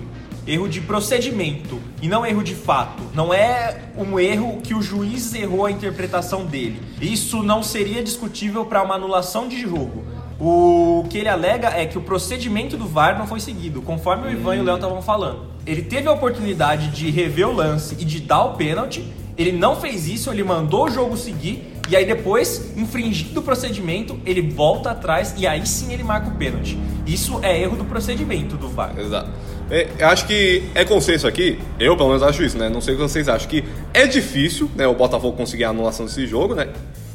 erro 0.47 0.69
de 0.69 0.81
procedimento 0.81 1.81
e 2.01 2.09
não 2.09 2.25
erro 2.25 2.43
de 2.43 2.55
fato. 2.55 3.03
Não 3.15 3.35
é 3.35 3.91
um 3.97 4.19
erro 4.19 4.61
que 4.63 4.75
o 4.75 4.81
juiz 4.81 5.35
errou 5.35 5.67
a 5.67 5.71
interpretação 5.71 6.47
dele. 6.47 6.81
Isso 7.01 7.43
não 7.43 7.63
seria 7.63 8.03
discutível 8.03 8.65
para 8.65 8.83
uma 8.83 8.95
anulação 8.95 9.49
de 9.49 9.61
jogo. 9.61 10.05
O 10.39 11.05
que 11.09 11.19
ele 11.19 11.29
alega 11.29 11.69
é 11.69 11.87
que 11.87 11.97
o 11.97 12.03
procedimento 12.03 12.77
do 12.77 12.87
VAR 12.87 13.19
não 13.19 13.27
foi 13.27 13.41
seguido, 13.41 13.81
conforme 13.81 14.29
o 14.29 14.31
Ivan 14.31 14.57
e 14.57 14.61
o 14.61 14.65
Léo 14.65 14.77
estavam 14.77 15.01
falando. 15.01 15.47
Ele 15.67 15.83
teve 15.83 16.07
a 16.09 16.13
oportunidade 16.13 16.91
de 16.91 17.11
rever 17.11 17.49
o 17.49 17.53
lance 17.53 17.97
e 17.99 18.05
de 18.05 18.21
dar 18.21 18.45
o 18.45 18.55
pênalti, 18.55 19.05
ele 19.37 19.53
não 19.53 19.77
fez 19.77 20.07
isso, 20.07 20.31
ele 20.31 20.45
mandou 20.45 20.87
o 20.87 20.91
jogo 20.91 21.17
seguir, 21.17 21.73
e 21.89 21.97
aí 21.97 22.05
depois, 22.05 22.77
infringindo 22.77 23.41
o 23.41 23.43
procedimento, 23.43 24.19
ele 24.27 24.43
volta 24.43 24.91
atrás 24.91 25.35
e 25.37 25.47
aí 25.47 25.67
sim 25.67 25.93
ele 25.93 26.03
marca 26.03 26.29
o 26.29 26.37
pênalti. 26.37 26.79
Isso 27.07 27.39
é 27.43 27.61
erro 27.61 27.77
do 27.77 27.85
procedimento 27.85 28.57
do 28.57 28.69
VAR. 28.69 28.99
Exato. 28.99 29.31
É, 29.71 29.89
eu 29.99 30.07
acho 30.09 30.27
que 30.27 30.63
é 30.75 30.85
consenso 30.85 31.27
aqui, 31.27 31.59
eu 31.81 31.97
pelo 31.97 32.09
menos 32.11 32.23
acho 32.23 32.43
isso, 32.43 32.57
né? 32.57 32.69
Não 32.69 32.81
sei 32.81 32.95
o 32.95 32.97
que 32.99 33.03
vocês 33.03 33.29
acham, 33.29 33.49
que 33.49 33.65
é 33.93 34.07
difícil, 34.07 34.71
né, 34.77 34.87
o 34.87 34.95
Botafogo 34.95 35.37
conseguir 35.37 35.65
a 35.65 35.71
anulação 35.71 36.07
desse 36.07 36.27
jogo, 36.27 36.55
né? 36.55 36.69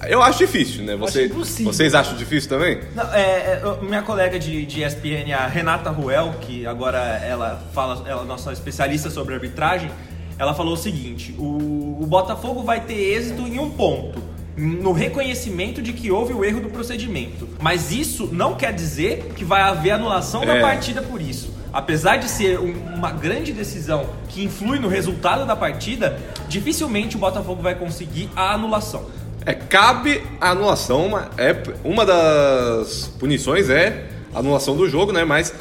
Eu 0.07 0.21
acho 0.21 0.39
difícil, 0.39 0.83
né? 0.83 0.95
Você, 0.95 1.27
vocês 1.27 1.93
acham 1.93 2.17
difícil 2.17 2.49
também? 2.49 2.79
Não, 2.95 3.03
é, 3.13 3.19
é, 3.21 3.77
minha 3.83 4.01
colega 4.01 4.39
de, 4.39 4.65
de 4.65 4.83
ESPN, 4.83 5.31
a 5.31 5.45
Renata 5.47 5.91
Ruel, 5.91 6.33
que 6.41 6.65
agora 6.65 6.97
ela 7.23 7.61
fala, 7.71 8.03
ela 8.09 8.23
é 8.23 8.25
nossa 8.25 8.51
especialista 8.51 9.09
sobre 9.11 9.35
arbitragem, 9.35 9.91
ela 10.39 10.53
falou 10.55 10.73
o 10.73 10.77
seguinte: 10.77 11.35
o, 11.37 11.99
o 12.01 12.05
Botafogo 12.07 12.63
vai 12.63 12.81
ter 12.81 12.95
êxito 12.95 13.43
em 13.43 13.59
um 13.59 13.69
ponto. 13.69 14.21
No 14.57 14.91
reconhecimento 14.91 15.81
de 15.81 15.93
que 15.93 16.11
houve 16.11 16.33
o 16.33 16.43
erro 16.43 16.59
do 16.59 16.69
procedimento. 16.69 17.47
Mas 17.61 17.91
isso 17.91 18.27
não 18.33 18.55
quer 18.55 18.73
dizer 18.73 19.31
que 19.35 19.45
vai 19.45 19.61
haver 19.61 19.91
anulação 19.91 20.45
da 20.45 20.57
É. 20.57 20.61
partida 20.61 21.01
por 21.01 21.21
isso. 21.21 21.53
Apesar 21.73 22.17
de 22.17 22.29
ser 22.29 22.59
um- 22.59 22.73
uma 22.95 23.11
grande 23.11 23.53
decisão 23.53 24.05
que 24.27 24.43
influi 24.43 24.77
no 24.79 24.87
resultado 24.87 25.45
da 25.45 25.55
partida, 25.55 26.17
dificilmente 26.49 27.15
o 27.15 27.19
Botafogo 27.19 27.61
vai 27.61 27.75
conseguir 27.75 28.29
a 28.35 28.53
anulação. 28.53 29.05
É, 29.45 29.53
cabe 29.53 30.21
a 30.39 30.51
anulação, 30.51 31.05
uma, 31.07 31.29
é, 31.37 31.55
uma 31.83 32.05
das 32.05 33.11
punições 33.19 33.69
é 33.69 34.05
a 34.33 34.39
anulação 34.39 34.75
do 34.75 34.87
jogo, 34.87 35.11
né? 35.11 35.23
Mas 35.23 35.53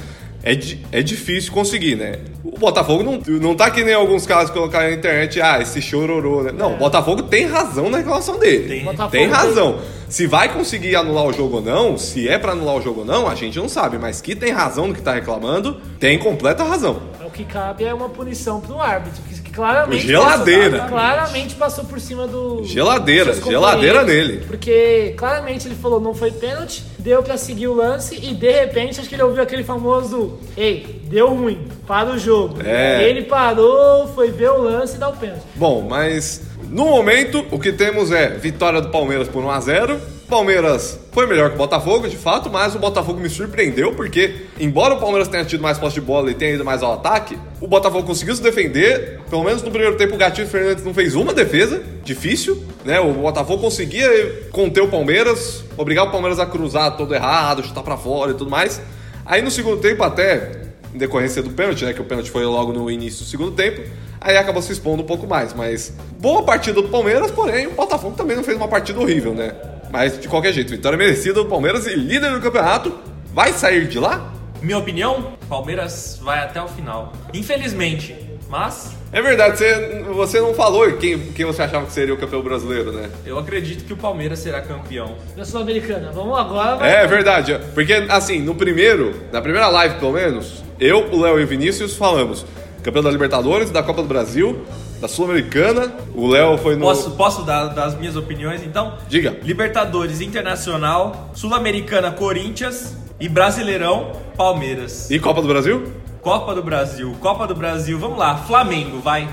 é, 0.42 0.52
é 0.92 1.02
difícil 1.02 1.52
conseguir, 1.52 1.94
né? 1.96 2.16
O 2.44 2.58
Botafogo 2.58 3.02
não, 3.02 3.20
não 3.38 3.54
tá 3.54 3.70
que 3.70 3.82
nem 3.84 3.94
alguns 3.94 4.26
casos 4.26 4.50
colocaram 4.50 4.88
na 4.90 4.94
internet, 4.96 5.40
ah, 5.40 5.60
esse 5.62 5.80
chororô, 5.80 6.42
né? 6.42 6.52
Não, 6.52 6.74
o 6.74 6.76
Botafogo 6.76 7.22
tem 7.22 7.46
razão 7.46 7.88
na 7.88 7.98
reclamação 7.98 8.38
dele. 8.38 8.68
Tem. 8.68 8.84
Botafogo 8.84 9.10
tem 9.12 9.20
tem- 9.22 9.30
razão. 9.30 9.78
Se 10.10 10.26
vai 10.26 10.52
conseguir 10.52 10.96
anular 10.96 11.24
o 11.24 11.32
jogo 11.32 11.58
ou 11.58 11.62
não, 11.62 11.96
se 11.96 12.28
é 12.28 12.36
pra 12.36 12.50
anular 12.50 12.74
o 12.74 12.82
jogo 12.82 13.00
ou 13.00 13.06
não, 13.06 13.28
a 13.28 13.34
gente 13.36 13.56
não 13.56 13.68
sabe. 13.68 13.96
Mas 13.96 14.20
que 14.20 14.34
tem 14.34 14.50
razão 14.50 14.88
no 14.88 14.94
que 14.94 15.00
tá 15.00 15.14
reclamando, 15.14 15.80
tem 16.00 16.18
completa 16.18 16.64
razão. 16.64 17.00
O 17.24 17.30
que 17.30 17.44
cabe 17.44 17.84
é 17.84 17.94
uma 17.94 18.08
punição 18.08 18.60
pro 18.60 18.80
árbitro, 18.80 19.22
que, 19.28 19.40
que 19.40 19.52
claramente. 19.52 20.04
Geladeira. 20.04 20.78
Passou, 20.78 20.88
claramente 20.88 21.54
passou 21.54 21.84
por 21.84 22.00
cima 22.00 22.26
do. 22.26 22.64
Geladeira, 22.64 23.32
geladeira 23.34 24.02
nele. 24.02 24.44
Porque 24.48 25.14
claramente 25.16 25.68
ele 25.68 25.76
falou 25.76 26.00
não 26.00 26.12
foi 26.12 26.32
pênalti, 26.32 26.82
deu 26.98 27.22
pra 27.22 27.36
seguir 27.36 27.68
o 27.68 27.74
lance 27.74 28.16
e 28.16 28.34
de 28.34 28.50
repente 28.50 28.98
acho 28.98 29.08
que 29.08 29.14
ele 29.14 29.22
ouviu 29.22 29.44
aquele 29.44 29.62
famoso: 29.62 30.40
Ei, 30.56 31.02
deu 31.04 31.32
ruim, 31.32 31.68
para 31.86 32.10
o 32.10 32.18
jogo. 32.18 32.56
É. 32.64 33.08
Ele 33.08 33.22
parou, 33.22 34.08
foi 34.08 34.32
ver 34.32 34.50
o 34.50 34.58
lance 34.58 34.96
e 34.96 34.98
dá 34.98 35.08
o 35.08 35.16
pênalti. 35.16 35.42
Bom, 35.54 35.86
mas 35.88 36.49
no 36.68 36.84
momento 36.86 37.44
o 37.50 37.58
que 37.58 37.72
temos 37.72 38.10
é 38.12 38.30
vitória 38.30 38.80
do 38.80 38.90
Palmeiras 38.90 39.28
por 39.28 39.42
1 39.42 39.50
a 39.50 39.60
0. 39.60 40.00
Palmeiras 40.28 41.00
foi 41.10 41.26
melhor 41.26 41.48
que 41.48 41.56
o 41.56 41.58
Botafogo, 41.58 42.08
de 42.08 42.16
fato, 42.16 42.48
mas 42.48 42.74
o 42.76 42.78
Botafogo 42.78 43.18
me 43.18 43.28
surpreendeu 43.28 43.94
porque, 43.94 44.46
embora 44.60 44.94
o 44.94 45.00
Palmeiras 45.00 45.26
tenha 45.26 45.44
tido 45.44 45.60
mais 45.60 45.76
posse 45.76 45.96
de 45.96 46.00
bola 46.00 46.30
e 46.30 46.34
tenha 46.34 46.54
ido 46.54 46.64
mais 46.64 46.84
ao 46.84 46.92
ataque, 46.92 47.36
o 47.60 47.66
Botafogo 47.66 48.06
conseguiu 48.06 48.36
se 48.36 48.42
defender. 48.42 49.20
Pelo 49.28 49.42
menos 49.42 49.60
no 49.62 49.70
primeiro 49.70 49.96
tempo, 49.96 50.14
o 50.14 50.18
Gatinho 50.18 50.46
Fernandes 50.46 50.84
não 50.84 50.94
fez 50.94 51.16
uma 51.16 51.34
defesa, 51.34 51.82
difícil, 52.04 52.62
né? 52.84 53.00
O 53.00 53.12
Botafogo 53.12 53.60
conseguia 53.60 54.48
conter 54.52 54.82
o 54.82 54.88
Palmeiras, 54.88 55.64
obrigar 55.76 56.06
o 56.06 56.10
Palmeiras 56.12 56.38
a 56.38 56.46
cruzar 56.46 56.96
todo 56.96 57.12
errado, 57.12 57.64
chutar 57.64 57.82
pra 57.82 57.96
fora 57.96 58.30
e 58.30 58.34
tudo 58.34 58.50
mais. 58.50 58.80
Aí 59.26 59.42
no 59.42 59.50
segundo 59.50 59.80
tempo, 59.80 60.04
até 60.04 60.60
em 60.94 60.98
decorrência 60.98 61.42
do 61.42 61.50
pênalti, 61.50 61.84
né? 61.84 61.92
Que 61.92 62.00
o 62.00 62.04
pênalti 62.04 62.30
foi 62.30 62.44
logo 62.44 62.72
no 62.72 62.88
início 62.88 63.24
do 63.24 63.28
segundo 63.28 63.50
tempo. 63.50 63.82
Aí 64.20 64.36
acabou 64.36 64.60
se 64.62 64.72
expondo 64.72 65.02
um 65.02 65.06
pouco 65.06 65.26
mais. 65.26 65.54
Mas 65.54 65.92
boa 66.18 66.42
partida 66.42 66.80
do 66.82 66.88
Palmeiras, 66.88 67.30
porém 67.30 67.66
o 67.66 67.72
Botafogo 67.72 68.14
também 68.16 68.36
não 68.36 68.44
fez 68.44 68.56
uma 68.56 68.68
partida 68.68 69.00
horrível, 69.00 69.34
né? 69.34 69.52
Mas 69.90 70.18
de 70.20 70.28
qualquer 70.28 70.52
jeito, 70.52 70.70
vitória 70.70 70.96
merecida 70.98 71.34
do 71.34 71.46
Palmeiras 71.46 71.86
e 71.86 71.94
líder 71.94 72.30
do 72.32 72.40
campeonato. 72.40 72.92
Vai 73.32 73.52
sair 73.52 73.86
de 73.88 73.98
lá? 73.98 74.32
Minha 74.60 74.78
opinião, 74.78 75.32
Palmeiras 75.48 76.18
vai 76.22 76.40
até 76.40 76.60
o 76.60 76.68
final. 76.68 77.12
Infelizmente, 77.32 78.14
mas 78.48 78.92
É 79.12 79.20
verdade, 79.22 79.56
você, 79.58 80.02
você 80.12 80.40
não 80.40 80.52
falou 80.54 80.90
quem, 80.98 81.18
quem 81.18 81.44
você 81.46 81.62
achava 81.62 81.86
que 81.86 81.92
seria 81.92 82.12
o 82.14 82.16
campeão 82.16 82.42
brasileiro, 82.42 82.92
né? 82.92 83.08
eu 83.26 83.38
acredito 83.38 83.84
que 83.84 83.92
o 83.92 83.96
Palmeiras 83.96 84.38
será 84.40 84.60
campeão. 84.60 85.16
Da 85.36 85.44
Sul-Americana. 85.44 86.10
Vamos 86.12 86.38
agora. 86.38 86.76
vai- 86.76 86.92
É 86.94 87.06
verdade, 87.06 87.58
porque 87.74 87.92
assim, 88.08 88.40
no 88.40 88.54
primeiro, 88.54 89.14
na 89.32 89.40
primeira 89.40 89.68
live 89.68 89.96
pelo 89.96 90.12
menos, 90.12 90.62
eu, 90.78 91.08
o 91.10 91.20
Léo 91.20 91.40
e 91.40 91.44
o 91.44 91.46
Vinícius 91.46 91.96
falamos 91.96 92.44
campeão 92.82 93.02
da 93.02 93.10
Libertadores, 93.10 93.70
da 93.70 93.82
Copa 93.82 94.02
do 94.02 94.08
Brasil, 94.08 94.60
da 95.00 95.08
Sul-Americana. 95.08 95.92
O 96.14 96.26
Léo 96.28 96.56
foi 96.58 96.74
no. 96.76 96.82
Posso, 96.82 97.10
posso 97.12 97.42
dar 97.42 97.68
das 97.68 97.94
minhas 97.98 98.16
opiniões 98.16 98.62
então? 98.62 98.94
Diga. 99.08 99.36
Libertadores 99.42 100.20
Internacional, 100.20 101.30
Sul-Americana 101.34 102.10
Corinthians 102.10 102.94
e 103.18 103.28
Brasileirão 103.28 104.12
Palmeiras. 104.36 105.10
E 105.10 105.18
Copa 105.18 105.42
do 105.42 105.48
Brasil? 105.48 105.92
Copa 106.22 106.54
do 106.54 106.62
Brasil, 106.62 107.16
Copa 107.20 107.46
do 107.46 107.54
Brasil, 107.54 107.98
vamos 107.98 108.18
lá, 108.18 108.36
Flamengo, 108.36 108.98
vai. 109.00 109.26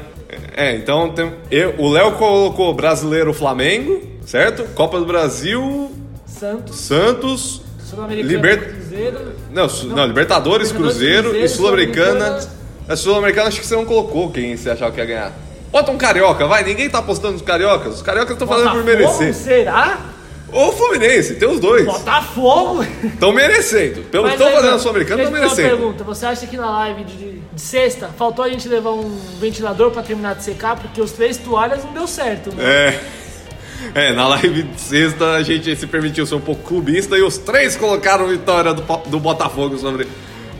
É, 0.55 0.75
então 0.75 1.09
tem, 1.09 1.33
eu- 1.51 1.75
o 1.77 1.89
Léo 1.89 2.13
colocou 2.13 2.73
brasileiro 2.73 3.33
Flamengo, 3.33 4.01
certo? 4.25 4.63
Copa 4.73 4.97
do 4.99 5.05
Brasil, 5.05 5.91
Santos, 6.25 6.77
Santos, 6.77 7.61
Sul-Americana, 7.79 8.33
Liber- 8.33 8.73
Cruzeiro. 8.73 9.19
não, 9.51 9.67
su- 9.69 9.87
não, 9.87 10.05
Libertadores, 10.05 10.69
Libertadores, 10.69 10.71
Cruzeiro, 10.71 11.27
e 11.27 11.39
Cruzeiro, 11.39 11.49
Sul-Americana, 11.49 12.09
Sul-Americana, 12.41 12.56
A 12.87 12.95
Sul-Americana 12.95 13.49
acho 13.49 13.59
que 13.59 13.65
você 13.67 13.75
não 13.75 13.85
colocou 13.85 14.31
quem 14.31 14.55
você 14.55 14.69
achava 14.69 14.91
que 14.91 14.99
ia 14.99 15.05
ganhar. 15.05 15.33
Bota 15.71 15.91
um 15.91 15.97
carioca, 15.97 16.47
vai. 16.47 16.63
Ninguém 16.63 16.89
tá 16.89 16.99
apostando 16.99 17.33
nos 17.33 17.41
cariocas. 17.41 17.95
Os 17.95 18.01
cariocas 18.01 18.31
estão 18.31 18.47
fazendo 18.47 18.71
por 18.71 18.83
merecer. 18.83 19.33
Será? 19.33 19.99
Ou 20.51 20.69
o 20.69 20.71
Fluminense, 20.71 21.35
tem 21.35 21.47
os 21.47 21.59
dois. 21.59 21.85
Botafogo! 21.85 22.85
Estão 23.03 23.33
merecendo. 23.33 24.03
Pelo 24.03 24.25
que 24.25 24.31
estão 24.31 24.47
fazendo 24.47 24.63
a 24.63 24.69
mano, 24.69 24.79
Sul-Americana, 24.79 25.23
estão 25.23 25.33
fazer 25.37 25.45
uma 25.45 25.55
merecendo. 25.55 25.77
pergunta. 25.77 26.03
Você 26.05 26.25
acha 26.25 26.47
que 26.47 26.55
na 26.55 26.69
live 26.69 27.03
de, 27.03 27.39
de 27.53 27.61
sexta 27.61 28.09
faltou 28.17 28.45
a 28.45 28.49
gente 28.49 28.67
levar 28.69 28.91
um 28.91 29.19
ventilador 29.41 29.91
pra 29.91 30.01
terminar 30.01 30.35
de 30.35 30.45
secar? 30.45 30.77
Porque 30.77 31.01
os 31.01 31.11
três 31.11 31.35
toalhas 31.35 31.83
não 31.83 31.91
deu 31.93 32.07
certo, 32.07 32.55
né? 32.55 32.63
É. 32.63 32.99
É, 33.93 34.11
na 34.13 34.27
live 34.29 34.63
de 34.63 34.81
sexta 34.81 35.33
a 35.33 35.43
gente 35.43 35.75
se 35.75 35.85
permitiu 35.85 36.25
ser 36.25 36.35
um 36.35 36.41
pouco 36.41 36.63
clubista 36.63 37.15
e 37.17 37.21
os 37.21 37.37
três 37.37 37.75
colocaram 37.75 38.27
vitória 38.27 38.73
do, 38.73 38.81
do 39.05 39.19
Botafogo 39.19 39.77
sobre 39.77 40.07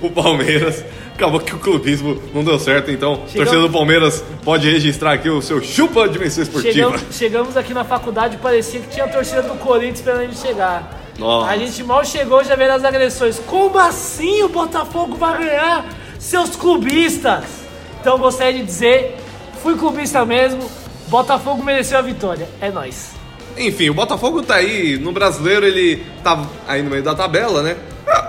o 0.02 0.10
Palmeiras. 0.10 0.84
Acabou 1.18 1.40
que 1.40 1.56
o 1.56 1.58
clubismo 1.58 2.22
não 2.32 2.44
deu 2.44 2.60
certo, 2.60 2.92
então 2.92 3.16
Chegamos- 3.16 3.34
torcedor 3.34 3.68
do 3.68 3.74
Palmeiras 3.74 4.24
pode 4.44 4.70
registrar 4.70 5.14
aqui 5.14 5.28
o 5.28 5.42
seu 5.42 5.60
chupa 5.64 6.08
de 6.08 6.14
dimensão 6.14 6.44
esportiva. 6.44 6.72
Chegamos, 6.74 7.02
chegamos 7.12 7.58
aqui 7.58 7.74
na 7.74 7.84
faculdade 7.84 8.38
parecia 8.38 8.80
que 8.82 8.88
tinha 8.90 9.06
a 9.06 9.08
torcida 9.08 9.42
do 9.42 9.56
Corinthians 9.56 9.98
esperando 9.98 10.20
a 10.22 10.26
gente 10.26 10.38
chegar. 10.38 11.02
Nossa. 11.18 11.50
A 11.50 11.58
gente 11.58 11.84
mal 11.84 12.06
chegou 12.06 12.44
já 12.44 12.56
vendo 12.56 12.70
as 12.70 12.84
agressões. 12.86 13.40
Como 13.48 13.80
assim 13.80 14.44
o 14.44 14.50
Botafogo 14.50 15.16
vai 15.16 15.40
ganhar? 15.44 15.90
Seus 16.20 16.56
clubistas! 16.56 17.46
Então 18.00 18.20
gostaria 18.20 18.54
de 18.60 18.64
dizer, 18.64 19.18
fui 19.64 19.76
clubista 19.76 20.24
mesmo, 20.24 20.70
Botafogo 21.08 21.64
mereceu 21.64 21.98
a 21.98 22.02
vitória. 22.04 22.48
É 22.62 22.70
nóis. 22.70 23.14
Enfim, 23.58 23.90
o 23.90 23.94
Botafogo 23.96 24.44
tá 24.44 24.58
aí, 24.58 25.00
no 25.00 25.12
brasileiro 25.12 25.66
ele 25.66 26.04
tá 26.24 26.46
aí 26.68 26.84
no 26.84 26.92
meio 26.92 27.02
da 27.02 27.16
tabela, 27.16 27.64
né? 27.64 27.76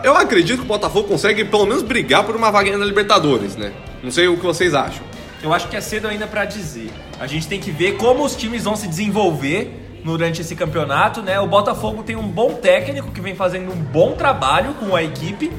Eu 0.03 0.17
acredito 0.17 0.59
que 0.59 0.65
o 0.65 0.69
Botafogo 0.69 1.09
consegue 1.09 1.45
pelo 1.45 1.67
menos 1.67 1.83
brigar 1.83 2.25
por 2.25 2.37
uma 2.37 2.51
vaguinha 2.51 2.79
na 2.79 2.85
Libertadores, 2.85 3.57
né? 3.57 3.73
Não 4.03 4.11
sei 4.11 4.29
o 4.29 4.37
que 4.37 4.45
vocês 4.45 4.75
acham. 4.75 5.03
Eu 5.43 5.53
acho 5.53 5.69
que 5.69 5.77
é 5.77 5.81
cedo 5.81 6.09
ainda 6.09 6.27
pra 6.27 6.45
dizer. 6.45 6.91
A 7.21 7.27
gente 7.27 7.47
tem 7.47 7.61
que 7.61 7.71
ver 7.71 7.97
como 7.97 8.25
os 8.25 8.35
times 8.35 8.65
vão 8.65 8.77
se 8.77 8.89
desenvolver 8.89 10.01
durante 10.05 10.41
esse 10.41 10.55
campeonato, 10.57 11.23
né? 11.23 11.39
O 11.41 11.47
Botafogo 11.47 12.03
tem 12.03 12.17
um 12.17 12.27
bom 12.27 12.55
técnico 12.55 13.11
que 13.11 13.21
vem 13.21 13.35
fazendo 13.35 13.73
um 13.73 13.77
bom 13.77 14.13
trabalho 14.13 14.75
com 14.75 14.95
a 14.95 15.03
equipe, 15.03 15.53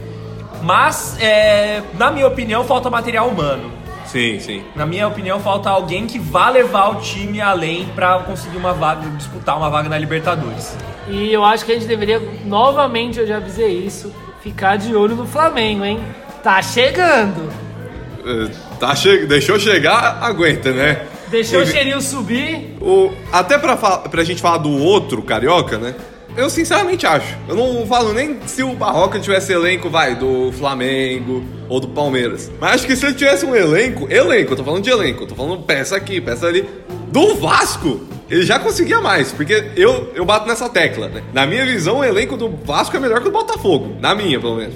mas, 0.61 1.17
é, 1.21 1.81
na 1.97 2.11
minha 2.11 2.27
opinião, 2.27 2.63
falta 2.63 2.89
material 2.89 3.27
humano. 3.27 3.71
Sim, 4.05 4.39
sim. 4.39 4.63
Na 4.75 4.85
minha 4.85 5.07
opinião, 5.07 5.39
falta 5.39 5.69
alguém 5.69 6.07
que 6.07 6.17
vá 6.17 6.49
levar 6.49 6.89
o 6.89 6.95
time 6.95 7.39
além 7.39 7.85
pra 7.93 8.19
conseguir 8.19 8.57
uma 8.57 8.73
vaga, 8.73 9.07
disputar 9.11 9.55
uma 9.55 9.69
vaga 9.69 9.87
na 9.87 9.97
Libertadores. 9.97 10.75
E 11.07 11.31
eu 11.31 11.43
acho 11.43 11.63
que 11.63 11.71
a 11.71 11.75
gente 11.75 11.87
deveria, 11.87 12.19
novamente, 12.45 13.19
eu 13.19 13.27
já 13.27 13.37
avisei 13.37 13.85
isso, 13.85 14.11
ficar 14.41 14.77
de 14.77 14.95
olho 14.95 15.15
no 15.15 15.25
Flamengo, 15.25 15.83
hein? 15.85 15.99
Tá 16.43 16.61
chegando! 16.61 17.49
Eh, 18.25 18.49
Tá 18.79 18.95
che... 18.95 19.25
Deixou 19.25 19.59
chegar, 19.59 20.19
aguenta, 20.21 20.71
né? 20.71 21.01
Deixou 21.27 21.61
o 21.61 21.65
cheirinho 21.65 22.01
subir. 22.01 22.77
o... 22.81 23.11
Até 23.31 23.57
pra, 23.57 23.75
fa... 23.77 23.97
pra 23.99 24.23
gente 24.23 24.41
falar 24.41 24.57
do 24.59 24.71
outro 24.71 25.21
carioca, 25.21 25.77
né? 25.77 25.93
Eu 26.37 26.49
sinceramente 26.49 27.05
acho. 27.05 27.35
Eu 27.47 27.55
não 27.55 27.85
falo 27.85 28.13
nem 28.13 28.39
se 28.45 28.63
o 28.63 28.73
Barroca 28.73 29.19
tivesse 29.19 29.51
elenco, 29.51 29.89
vai, 29.89 30.15
do 30.15 30.51
Flamengo 30.53 31.43
ou 31.69 31.79
do 31.79 31.87
Palmeiras. 31.87 32.51
Mas 32.59 32.73
acho 32.73 32.87
que 32.87 32.95
se 32.95 33.05
ele 33.05 33.13
tivesse 33.13 33.45
um 33.45 33.55
elenco, 33.55 34.11
elenco, 34.11 34.53
eu 34.53 34.57
tô 34.57 34.63
falando 34.63 34.83
de 34.83 34.89
elenco, 34.89 35.25
tô 35.25 35.35
falando 35.35 35.61
peça 35.63 35.95
aqui, 35.95 36.19
peça 36.19 36.47
ali, 36.47 36.67
do 37.07 37.35
Vasco, 37.35 38.01
ele 38.29 38.43
já 38.43 38.59
conseguia 38.59 38.99
mais. 38.99 39.31
Porque 39.31 39.71
eu, 39.75 40.11
eu 40.15 40.25
bato 40.25 40.47
nessa 40.47 40.67
tecla, 40.67 41.07
né? 41.07 41.23
Na 41.31 41.45
minha 41.45 41.65
visão, 41.65 41.99
o 41.99 42.03
elenco 42.03 42.35
do 42.35 42.49
Vasco 42.49 42.97
é 42.97 42.99
melhor 42.99 43.21
que 43.21 43.27
o 43.27 43.31
do 43.31 43.37
Botafogo. 43.37 43.95
Na 44.01 44.13
minha, 44.13 44.39
pelo 44.39 44.55
menos. 44.55 44.75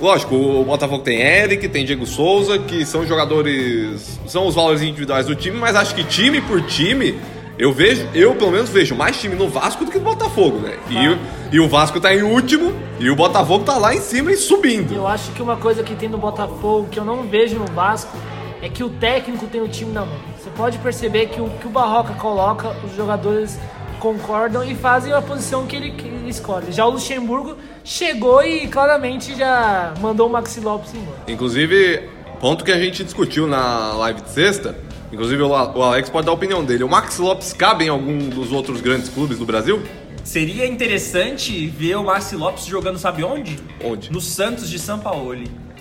Lógico, 0.00 0.34
o 0.34 0.64
Botafogo 0.64 1.02
tem 1.02 1.20
Eric, 1.20 1.68
tem 1.68 1.84
Diego 1.84 2.04
Souza, 2.04 2.58
que 2.58 2.84
são 2.84 3.06
jogadores. 3.06 4.20
são 4.26 4.46
os 4.46 4.54
valores 4.54 4.82
individuais 4.82 5.26
do 5.26 5.34
time, 5.34 5.56
mas 5.56 5.74
acho 5.74 5.94
que 5.94 6.04
time 6.04 6.40
por 6.40 6.60
time, 6.62 7.18
eu 7.58 7.72
vejo, 7.72 8.06
eu 8.14 8.34
pelo 8.34 8.50
menos 8.50 8.68
vejo 8.70 8.94
mais 8.94 9.18
time 9.20 9.34
no 9.34 9.48
Vasco 9.48 9.84
do 9.84 9.90
que 9.90 9.98
no 9.98 10.04
Botafogo, 10.04 10.58
né? 10.58 10.76
E, 10.90 11.08
o- 11.08 11.18
e 11.52 11.60
o 11.60 11.68
Vasco 11.68 12.00
tá 12.00 12.14
em 12.14 12.22
último 12.22 12.72
e 13.00 13.08
o 13.10 13.16
Botafogo 13.16 13.64
tá 13.64 13.76
lá 13.78 13.94
em 13.94 14.00
cima 14.00 14.30
e 14.32 14.36
subindo. 14.36 14.94
Eu 14.94 15.06
acho 15.06 15.30
que 15.32 15.40
uma 15.42 15.56
coisa 15.56 15.82
que 15.82 15.94
tem 15.94 16.08
no 16.08 16.18
Botafogo, 16.18 16.88
que 16.90 16.98
eu 16.98 17.04
não 17.04 17.22
vejo 17.22 17.56
no 17.58 17.66
Vasco, 17.66 18.16
é 18.62 18.68
que 18.68 18.82
o 18.84 18.88
técnico 18.90 19.46
tem 19.46 19.60
o 19.60 19.68
time 19.68 19.92
na 19.92 20.00
mão. 20.00 20.18
Você 20.38 20.50
pode 20.50 20.78
perceber 20.78 21.26
que 21.26 21.40
o 21.40 21.48
que 21.60 21.66
o 21.66 21.70
Barroca 21.70 22.14
coloca, 22.14 22.74
os 22.84 22.94
jogadores 22.96 23.58
concordam 24.00 24.62
e 24.62 24.74
fazem 24.74 25.12
a 25.12 25.22
posição 25.22 25.66
que 25.66 25.74
ele, 25.76 25.90
que 25.92 26.06
ele 26.06 26.28
escolhe. 26.28 26.70
Já 26.70 26.84
o 26.84 26.90
Luxemburgo 26.90 27.56
chegou 27.82 28.42
e 28.42 28.66
claramente 28.66 29.34
já 29.34 29.94
mandou 30.00 30.28
o 30.28 30.30
Maxi 30.32 30.60
Lopes 30.60 30.92
embora. 30.94 31.16
Inclusive, 31.26 32.02
ponto 32.40 32.64
que 32.64 32.72
a 32.72 32.78
gente 32.78 33.02
discutiu 33.02 33.46
na 33.46 33.92
live 33.94 34.20
de 34.20 34.30
sexta, 34.30 34.76
inclusive 35.12 35.42
o 35.42 35.54
Alex 35.54 36.10
pode 36.10 36.26
dar 36.26 36.32
a 36.32 36.34
opinião 36.34 36.64
dele. 36.64 36.84
O 36.84 36.88
Max 36.88 37.18
Lopes 37.18 37.52
cabe 37.52 37.84
em 37.84 37.88
algum 37.88 38.28
dos 38.28 38.52
outros 38.52 38.80
grandes 38.80 39.08
clubes 39.08 39.38
do 39.38 39.44
Brasil? 39.44 39.82
Seria 40.26 40.66
interessante 40.66 41.68
ver 41.68 41.96
o 41.96 42.02
Maxi 42.02 42.34
Lopes 42.34 42.66
jogando, 42.66 42.98
sabe 42.98 43.22
onde? 43.22 43.56
Onde? 43.82 44.10
No 44.10 44.20
Santos 44.20 44.68
de 44.68 44.76
São 44.76 44.98
Paulo. 44.98 45.36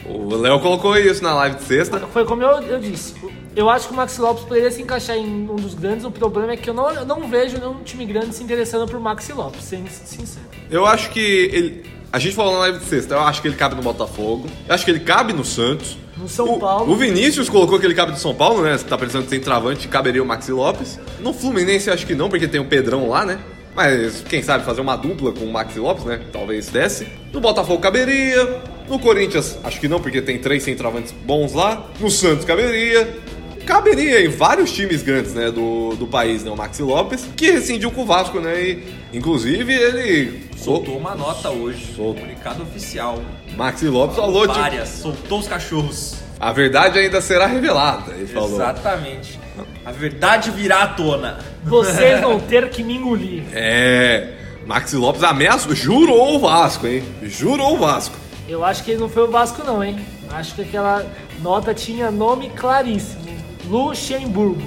O 0.05 0.35
Léo 0.35 0.59
colocou 0.59 0.95
isso 0.95 1.23
na 1.23 1.33
live 1.33 1.55
de 1.55 1.63
sexta. 1.63 1.99
Foi 1.99 2.23
como 2.25 2.43
eu, 2.43 2.61
eu 2.61 2.79
disse. 2.79 3.15
Eu 3.55 3.67
acho 3.67 3.87
que 3.87 3.93
o 3.93 3.97
Maxi 3.97 4.21
Lopes 4.21 4.43
poderia 4.43 4.69
se 4.69 4.83
encaixar 4.83 5.17
em 5.17 5.49
um 5.49 5.55
dos 5.55 5.73
grandes. 5.73 6.05
O 6.05 6.11
problema 6.11 6.53
é 6.53 6.57
que 6.57 6.69
eu 6.69 6.75
não, 6.75 6.91
eu 6.91 7.05
não 7.05 7.27
vejo 7.27 7.57
nenhum 7.57 7.81
time 7.83 8.05
grande 8.05 8.35
se 8.35 8.43
interessando 8.43 8.87
por 8.87 8.99
Maxi 8.99 9.33
Lopes, 9.33 9.63
sendo 9.63 9.89
sincero. 9.89 10.45
Eu 10.69 10.85
acho 10.85 11.09
que 11.09 11.49
ele. 11.51 11.85
A 12.13 12.19
gente 12.19 12.35
falou 12.35 12.53
na 12.53 12.59
live 12.59 12.77
de 12.77 12.85
sexta, 12.85 13.15
eu 13.15 13.21
acho 13.21 13.41
que 13.41 13.47
ele 13.47 13.55
cabe 13.55 13.75
no 13.75 13.81
Botafogo. 13.81 14.47
Eu 14.67 14.75
acho 14.75 14.85
que 14.85 14.91
ele 14.91 14.99
cabe 14.99 15.33
no 15.33 15.43
Santos. 15.43 15.97
No 16.17 16.29
São 16.29 16.53
o, 16.53 16.59
Paulo. 16.59 16.91
O 16.91 16.95
Vinícius 16.95 17.49
colocou 17.49 17.79
que 17.79 17.85
ele 17.85 17.93
cabe 17.93 18.11
no 18.11 18.17
São 18.17 18.33
Paulo, 18.33 18.63
né? 18.63 18.77
Você 18.77 18.85
tá 18.85 18.97
pensando 18.97 19.23
que 19.23 19.29
sem 19.29 19.39
travante 19.39 19.87
caberia 19.87 20.23
o 20.23 20.25
Maxi 20.25 20.51
Lopes. 20.51 20.99
No 21.19 21.33
Fluminense 21.33 21.89
acho 21.89 22.05
que 22.05 22.15
não, 22.15 22.29
porque 22.29 22.47
tem 22.47 22.61
o 22.61 22.65
Pedrão 22.65 23.09
lá, 23.09 23.25
né? 23.25 23.39
Mas 23.75 24.23
quem 24.29 24.41
sabe 24.41 24.63
fazer 24.63 24.79
uma 24.79 24.95
dupla 24.95 25.33
com 25.33 25.43
o 25.43 25.51
Maxi 25.51 25.79
Lopes, 25.79 26.05
né? 26.05 26.21
Talvez 26.31 26.69
desse. 26.69 27.07
No 27.33 27.41
Botafogo 27.41 27.81
caberia. 27.81 28.61
No 28.87 28.99
Corinthians, 28.99 29.57
acho 29.63 29.79
que 29.79 29.87
não, 29.87 29.99
porque 29.99 30.21
tem 30.21 30.37
três 30.37 30.63
centravantes 30.63 31.11
bons 31.11 31.53
lá. 31.53 31.85
No 31.99 32.09
Santos 32.09 32.45
caberia. 32.45 33.17
Caberia 33.65 34.23
em 34.23 34.29
vários 34.29 34.71
times 34.71 35.01
grandes, 35.01 35.33
né, 35.33 35.51
do, 35.51 35.95
do 35.95 36.07
país, 36.07 36.43
né, 36.43 36.51
o 36.51 36.55
Maxi 36.55 36.83
Lopes, 36.83 37.27
que 37.35 37.51
rescindiu 37.51 37.91
com 37.91 38.03
o 38.03 38.05
Vasco, 38.05 38.39
né, 38.39 38.61
e 38.61 38.83
inclusive 39.11 39.73
ele 39.73 40.45
Soltou 40.65 40.97
uma 40.97 41.13
nota 41.13 41.51
hoje. 41.51 41.93
Soltou. 41.93 42.15
Comunicado 42.15 42.63
oficial. 42.63 43.21
Maxi 43.55 43.87
Lopes 43.87 44.15
falou 44.15 44.47
de... 44.47 44.57
Várias. 44.57 44.89
Soltou 44.89 45.39
os 45.39 45.47
cachorros. 45.47 46.15
A 46.39 46.51
verdade 46.51 46.97
ainda 46.97 47.21
será 47.21 47.45
revelada, 47.45 48.13
ele 48.13 48.25
falou. 48.25 48.55
Exatamente. 48.55 49.39
A 49.85 49.91
verdade 49.91 50.49
virá 50.49 50.81
à 50.81 50.87
tona. 50.87 51.37
Vocês 51.63 52.19
vão 52.19 52.39
ter 52.49 52.69
que 52.69 52.83
me 52.83 52.95
engolir. 52.95 53.43
É, 53.53 54.33
Maxi 54.65 54.95
Lopes 54.95 55.23
ameaçou, 55.23 55.75
jurou 55.75 56.35
o 56.35 56.39
Vasco, 56.39 56.87
hein? 56.87 57.03
Jurou 57.21 57.75
o 57.75 57.77
Vasco. 57.77 58.15
Eu 58.47 58.65
acho 58.65 58.83
que 58.83 58.91
ele 58.91 58.99
não 58.99 59.09
foi 59.09 59.23
o 59.23 59.31
Vasco, 59.31 59.63
não, 59.63 59.83
hein? 59.83 60.03
Acho 60.31 60.55
que 60.55 60.63
aquela 60.63 61.05
nota 61.41 61.75
tinha 61.75 62.09
nome 62.09 62.49
claríssimo: 62.49 63.24
Luxemburgo. 63.67 64.61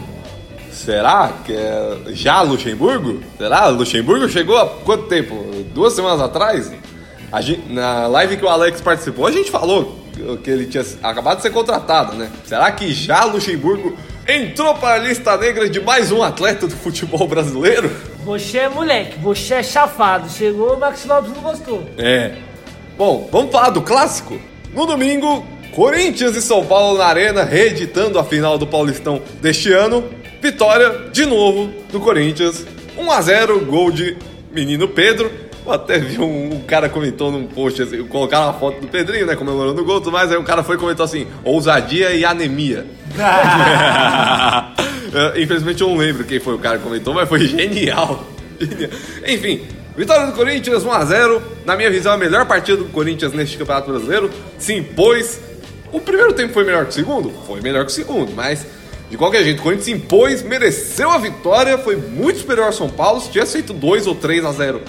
Será 0.72 1.32
que 1.44 1.52
é 1.52 1.96
já 2.08 2.40
Luxemburgo? 2.42 3.20
Será? 3.36 3.66
Luxemburgo 3.68 4.28
chegou 4.28 4.56
há 4.56 4.66
quanto 4.68 5.04
tempo? 5.04 5.34
Duas 5.74 5.92
semanas 5.92 6.20
atrás? 6.20 6.70
Gente- 7.40 7.70
na 7.72 8.06
live 8.06 8.36
que 8.36 8.44
o 8.44 8.48
Alex 8.48 8.80
participou, 8.80 9.26
a 9.26 9.32
gente 9.32 9.50
falou 9.50 9.98
que 10.42 10.50
ele 10.50 10.66
tinha 10.66 10.84
acabado 11.02 11.36
de 11.36 11.42
ser 11.42 11.50
contratado, 11.50 12.16
né? 12.16 12.30
Será 12.44 12.70
que 12.72 12.92
já 12.92 13.24
Luxemburgo 13.24 13.96
entrou 14.26 14.74
para 14.74 14.94
a 14.94 14.98
lista 14.98 15.36
negra 15.36 15.68
de 15.68 15.80
mais 15.80 16.10
um 16.12 16.22
atleta 16.22 16.66
do 16.66 16.74
futebol 16.76 17.26
brasileiro? 17.28 17.90
Você 18.24 18.58
é 18.58 18.68
moleque, 18.68 19.18
você 19.18 19.54
é 19.54 19.62
chafado. 19.62 20.28
Chegou, 20.30 20.74
o 20.74 20.80
Max 20.80 21.04
Lopes 21.04 21.32
não 21.32 21.42
gostou. 21.42 21.84
É. 21.96 22.34
Bom, 22.96 23.28
vamos 23.30 23.52
falar 23.52 23.70
do 23.70 23.80
clássico? 23.82 24.38
No 24.72 24.86
domingo, 24.86 25.44
Corinthians 25.78 26.34
e 26.34 26.42
São 26.42 26.66
Paulo 26.66 26.98
na 26.98 27.04
Arena, 27.04 27.44
reeditando 27.44 28.18
a 28.18 28.24
final 28.24 28.58
do 28.58 28.66
Paulistão 28.66 29.22
deste 29.40 29.72
ano. 29.72 30.02
Vitória, 30.42 31.08
de 31.12 31.24
novo, 31.24 31.72
do 31.92 32.00
Corinthians. 32.00 32.66
1 32.96 33.12
a 33.12 33.22
0 33.22 33.64
gol 33.64 33.92
de 33.92 34.16
menino 34.50 34.88
Pedro. 34.88 35.30
Eu 35.64 35.70
até 35.70 36.00
vi 36.00 36.18
um, 36.18 36.54
um 36.54 36.60
cara 36.62 36.88
comentou 36.88 37.30
num 37.30 37.46
post, 37.46 37.80
assim, 37.80 38.04
colocaram 38.06 38.46
uma 38.46 38.54
foto 38.54 38.80
do 38.80 38.88
Pedrinho, 38.88 39.24
né, 39.24 39.36
comemorando 39.36 39.80
o 39.80 39.84
gol, 39.84 40.00
tudo 40.00 40.10
mais, 40.10 40.32
aí 40.32 40.36
o 40.36 40.42
cara 40.42 40.64
foi 40.64 40.74
e 40.74 40.78
comentou 40.80 41.04
assim, 41.04 41.28
ousadia 41.44 42.10
e 42.10 42.24
anemia. 42.24 42.84
É, 45.10 45.40
Infelizmente 45.40 45.80
eu 45.80 45.88
não 45.88 45.96
lembro 45.96 46.22
quem 46.22 46.38
foi 46.38 46.54
o 46.54 46.58
cara 46.58 46.76
que 46.76 46.84
comentou, 46.84 47.14
mas 47.14 47.26
foi 47.26 47.40
genial. 47.46 48.26
Genial. 48.60 48.90
Enfim, 49.26 49.62
vitória 49.96 50.26
do 50.26 50.32
Corinthians 50.32 50.84
1x0. 50.84 51.40
Na 51.64 51.76
minha 51.76 51.90
visão, 51.90 52.12
a 52.12 52.18
melhor 52.18 52.44
partida 52.44 52.76
do 52.76 52.84
Corinthians 52.90 53.32
neste 53.32 53.56
Campeonato 53.56 53.90
Brasileiro. 53.90 54.30
Se 54.58 54.74
impôs. 54.74 55.47
O 55.92 56.00
primeiro 56.00 56.32
tempo 56.32 56.52
foi 56.52 56.64
melhor 56.64 56.84
que 56.84 56.90
o 56.90 56.94
segundo? 56.94 57.32
Foi 57.46 57.60
melhor 57.60 57.84
que 57.84 57.90
o 57.90 57.94
segundo, 57.94 58.32
mas 58.34 58.66
de 59.10 59.16
qualquer 59.16 59.42
jeito, 59.42 59.60
o 59.60 59.62
Corinthians 59.62 59.86
se 59.86 59.92
impôs, 59.92 60.42
mereceu 60.42 61.10
a 61.10 61.18
vitória, 61.18 61.78
foi 61.78 61.96
muito 61.96 62.40
superior 62.40 62.66
ao 62.66 62.72
São 62.72 62.90
Paulo. 62.90 63.20
Se 63.20 63.30
tivesse 63.30 63.52
feito 63.52 63.72
2 63.72 64.06
ou 64.06 64.14
3 64.14 64.44
a 64.44 64.52
0 64.52 64.82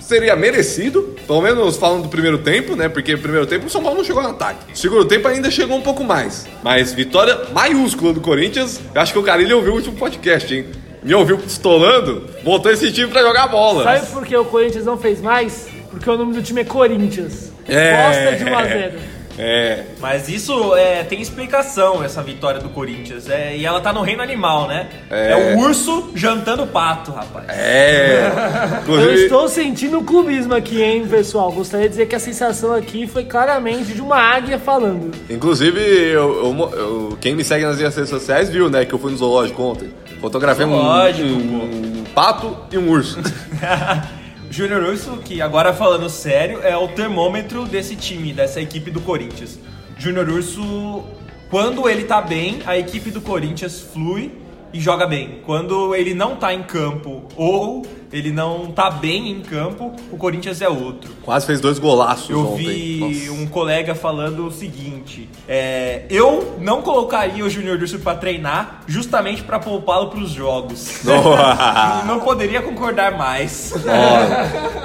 seria 0.00 0.36
merecido, 0.36 1.16
pelo 1.26 1.40
menos 1.40 1.78
falando 1.78 2.02
do 2.02 2.08
primeiro 2.08 2.38
tempo, 2.38 2.76
né? 2.76 2.88
Porque 2.88 3.12
no 3.12 3.18
primeiro 3.18 3.46
tempo 3.46 3.66
o 3.66 3.70
São 3.70 3.82
Paulo 3.82 3.96
não 3.96 4.04
chegou 4.04 4.22
no 4.22 4.28
ataque. 4.28 4.70
No 4.70 4.76
segundo 4.76 5.04
tempo 5.06 5.26
ainda 5.26 5.50
chegou 5.50 5.76
um 5.76 5.80
pouco 5.80 6.04
mais. 6.04 6.46
Mas 6.62 6.92
vitória 6.92 7.36
maiúscula 7.52 8.12
do 8.12 8.20
Corinthians. 8.20 8.80
Eu 8.94 9.00
acho 9.00 9.12
que 9.12 9.18
o 9.18 9.22
Carilho 9.22 9.56
ouviu 9.56 9.72
o 9.72 9.76
último 9.76 9.96
podcast, 9.96 10.54
hein? 10.54 10.66
Me 11.02 11.14
ouviu 11.14 11.38
pistolando, 11.38 12.28
voltou 12.44 12.70
esse 12.70 12.92
time 12.92 13.10
pra 13.10 13.22
jogar 13.22 13.48
bola. 13.48 13.84
Sabe 13.84 14.06
por 14.12 14.26
que 14.26 14.36
o 14.36 14.44
Corinthians 14.44 14.84
não 14.84 14.96
fez 14.96 15.20
mais? 15.20 15.68
Porque 15.90 16.08
o 16.08 16.16
nome 16.16 16.34
do 16.34 16.42
time 16.42 16.60
é 16.60 16.64
Corinthians. 16.64 17.52
É. 17.66 18.06
Gosta 18.06 18.44
de 18.44 18.50
1 18.50 18.58
a 18.58 18.64
0 18.66 19.13
É, 19.38 19.84
Mas 20.00 20.28
isso 20.28 20.76
é, 20.76 21.02
tem 21.02 21.20
explicação, 21.20 22.04
essa 22.04 22.22
vitória 22.22 22.60
do 22.60 22.68
Corinthians. 22.68 23.28
É, 23.28 23.56
e 23.56 23.64
ela 23.66 23.80
tá 23.80 23.92
no 23.92 24.00
reino 24.02 24.22
animal, 24.22 24.68
né? 24.68 24.88
É. 25.10 25.32
É, 25.32 25.54
o 25.56 25.58
urso 25.58 26.10
jantando 26.14 26.66
pato, 26.66 27.10
rapaz. 27.10 27.46
é. 27.48 28.30
Eu 28.86 28.94
Inclusive, 28.94 29.22
estou 29.24 29.48
sentindo 29.48 29.98
um 29.98 30.04
clubismo 30.04 30.54
aqui, 30.54 30.80
hein, 30.82 31.06
pessoal? 31.08 31.50
Gostaria 31.50 31.86
de 31.86 31.90
dizer 31.90 32.06
que 32.06 32.14
a 32.14 32.20
sensação 32.20 32.72
aqui 32.72 33.06
foi 33.06 33.24
claramente 33.24 33.92
de 33.92 34.00
uma 34.00 34.16
águia 34.18 34.58
falando. 34.58 35.10
inclusive 35.28 35.80
eu, 35.80 36.44
eu 36.44 36.70
eu- 36.74 37.18
quem 37.20 37.34
me 37.34 37.42
segue 37.44 37.64
nas 37.64 37.76
minhas 37.76 37.94
redes 37.94 38.10
sociais 38.10 38.48
viu, 38.48 38.68
né, 38.70 38.84
que 38.84 38.92
eu 38.92 38.98
fui 38.98 39.10
no 39.10 39.16
zoológico 39.16 39.62
ontem. 39.62 39.90
Fotografei 40.20 40.64
um, 40.64 40.70
Zoológico, 40.70 41.28
um, 41.28 42.00
um 42.00 42.04
pato 42.14 42.56
e 42.70 42.78
um 42.78 42.88
urso. 42.90 43.18
Júnior 44.54 44.84
Urso, 44.84 45.16
que 45.16 45.42
agora 45.42 45.74
falando 45.74 46.08
sério, 46.08 46.62
é 46.62 46.76
o 46.76 46.86
termômetro 46.86 47.64
desse 47.64 47.96
time, 47.96 48.32
dessa 48.32 48.60
equipe 48.60 48.88
do 48.88 49.00
Corinthians. 49.00 49.58
Júnior 49.98 50.28
Urso, 50.28 51.02
quando 51.50 51.88
ele 51.88 52.04
tá 52.04 52.20
bem, 52.22 52.62
a 52.64 52.78
equipe 52.78 53.10
do 53.10 53.20
Corinthians 53.20 53.80
flui 53.80 54.30
e 54.74 54.80
joga 54.80 55.06
bem. 55.06 55.38
Quando 55.46 55.94
ele 55.94 56.12
não 56.14 56.34
tá 56.34 56.52
em 56.52 56.64
campo 56.64 57.22
ou 57.36 57.86
ele 58.12 58.30
não 58.32 58.66
tá 58.72 58.90
bem 58.90 59.30
em 59.30 59.40
campo, 59.40 59.92
o 60.10 60.16
Corinthians 60.16 60.60
é 60.60 60.68
outro. 60.68 61.10
Quase 61.22 61.46
fez 61.46 61.60
dois 61.60 61.78
golaços 61.78 62.28
Eu 62.30 62.40
ontem. 62.40 62.66
vi 62.66 63.26
Nossa. 63.28 63.42
um 63.42 63.46
colega 63.46 63.94
falando 63.94 64.46
o 64.46 64.50
seguinte: 64.52 65.28
é, 65.48 66.02
eu 66.10 66.56
não 66.60 66.82
colocaria 66.82 67.44
o 67.44 67.48
Júnior 67.50 67.78
Urso 67.80 68.00
pra 68.00 68.14
treinar 68.16 68.82
justamente 68.86 69.42
pra 69.44 69.58
poupá-lo 69.60 70.10
pros 70.10 70.30
jogos. 70.30 71.02
Nossa. 71.04 72.02
não 72.06 72.20
poderia 72.20 72.60
concordar 72.60 73.16
mais. 73.16 73.72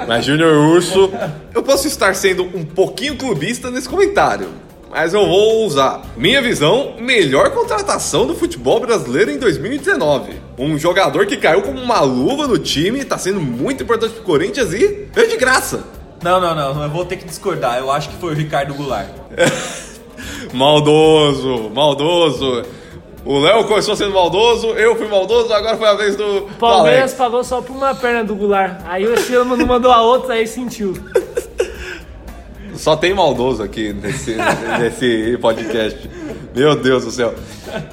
Mas 0.06 0.24
Júnior 0.24 0.54
Urso, 0.72 1.10
eu 1.52 1.62
posso 1.62 1.86
estar 1.88 2.14
sendo 2.14 2.44
um 2.44 2.64
pouquinho 2.64 3.16
clubista 3.16 3.70
nesse 3.70 3.88
comentário, 3.88 4.48
mas 4.90 5.14
eu 5.14 5.24
vou 5.26 5.64
usar. 5.64 6.02
Minha 6.16 6.42
visão, 6.42 6.94
melhor 6.98 7.50
contratação 7.50 8.26
do 8.26 8.34
futebol 8.34 8.80
brasileiro 8.80 9.30
em 9.30 9.38
2019. 9.38 10.32
Um 10.58 10.76
jogador 10.76 11.26
que 11.26 11.36
caiu 11.36 11.62
como 11.62 11.80
uma 11.80 12.00
luva 12.00 12.46
no 12.46 12.58
time, 12.58 13.04
tá 13.04 13.16
sendo 13.16 13.40
muito 13.40 13.84
importante 13.84 14.14
pro 14.14 14.24
Corinthians 14.24 14.72
e 14.74 15.08
veio 15.14 15.28
de 15.28 15.36
graça. 15.36 15.84
Não, 16.22 16.40
não, 16.40 16.54
não, 16.54 16.82
eu 16.82 16.90
vou 16.90 17.04
ter 17.04 17.16
que 17.16 17.24
discordar. 17.24 17.78
Eu 17.78 17.90
acho 17.90 18.10
que 18.10 18.16
foi 18.16 18.32
o 18.32 18.36
Ricardo 18.36 18.74
Goulart. 18.74 19.08
Maldoso, 20.52 21.70
maldoso. 21.72 22.62
O 23.24 23.38
Léo 23.38 23.64
começou 23.64 23.94
sendo 23.94 24.12
maldoso, 24.14 24.68
eu 24.68 24.96
fui 24.96 25.06
maldoso, 25.06 25.52
agora 25.52 25.76
foi 25.76 25.86
a 25.86 25.94
vez 25.94 26.16
do 26.16 26.24
O 26.38 26.50
Palmeiras 26.58 27.00
Alex. 27.00 27.14
pagou 27.14 27.44
só 27.44 27.60
por 27.60 27.76
uma 27.76 27.94
perna 27.94 28.24
do 28.24 28.34
Goulart. 28.34 28.80
Aí 28.86 29.06
o 29.06 29.12
Estilo 29.14 29.44
não 29.44 29.66
mandou 29.66 29.92
a 29.92 30.02
outra, 30.02 30.34
aí 30.34 30.46
sentiu. 30.46 30.94
Só 32.80 32.96
tem 32.96 33.12
maldoso 33.12 33.62
aqui 33.62 33.92
nesse, 33.92 34.34
nesse 34.80 35.36
podcast. 35.38 36.08
Meu 36.56 36.74
Deus 36.74 37.04
do 37.04 37.10
céu. 37.10 37.34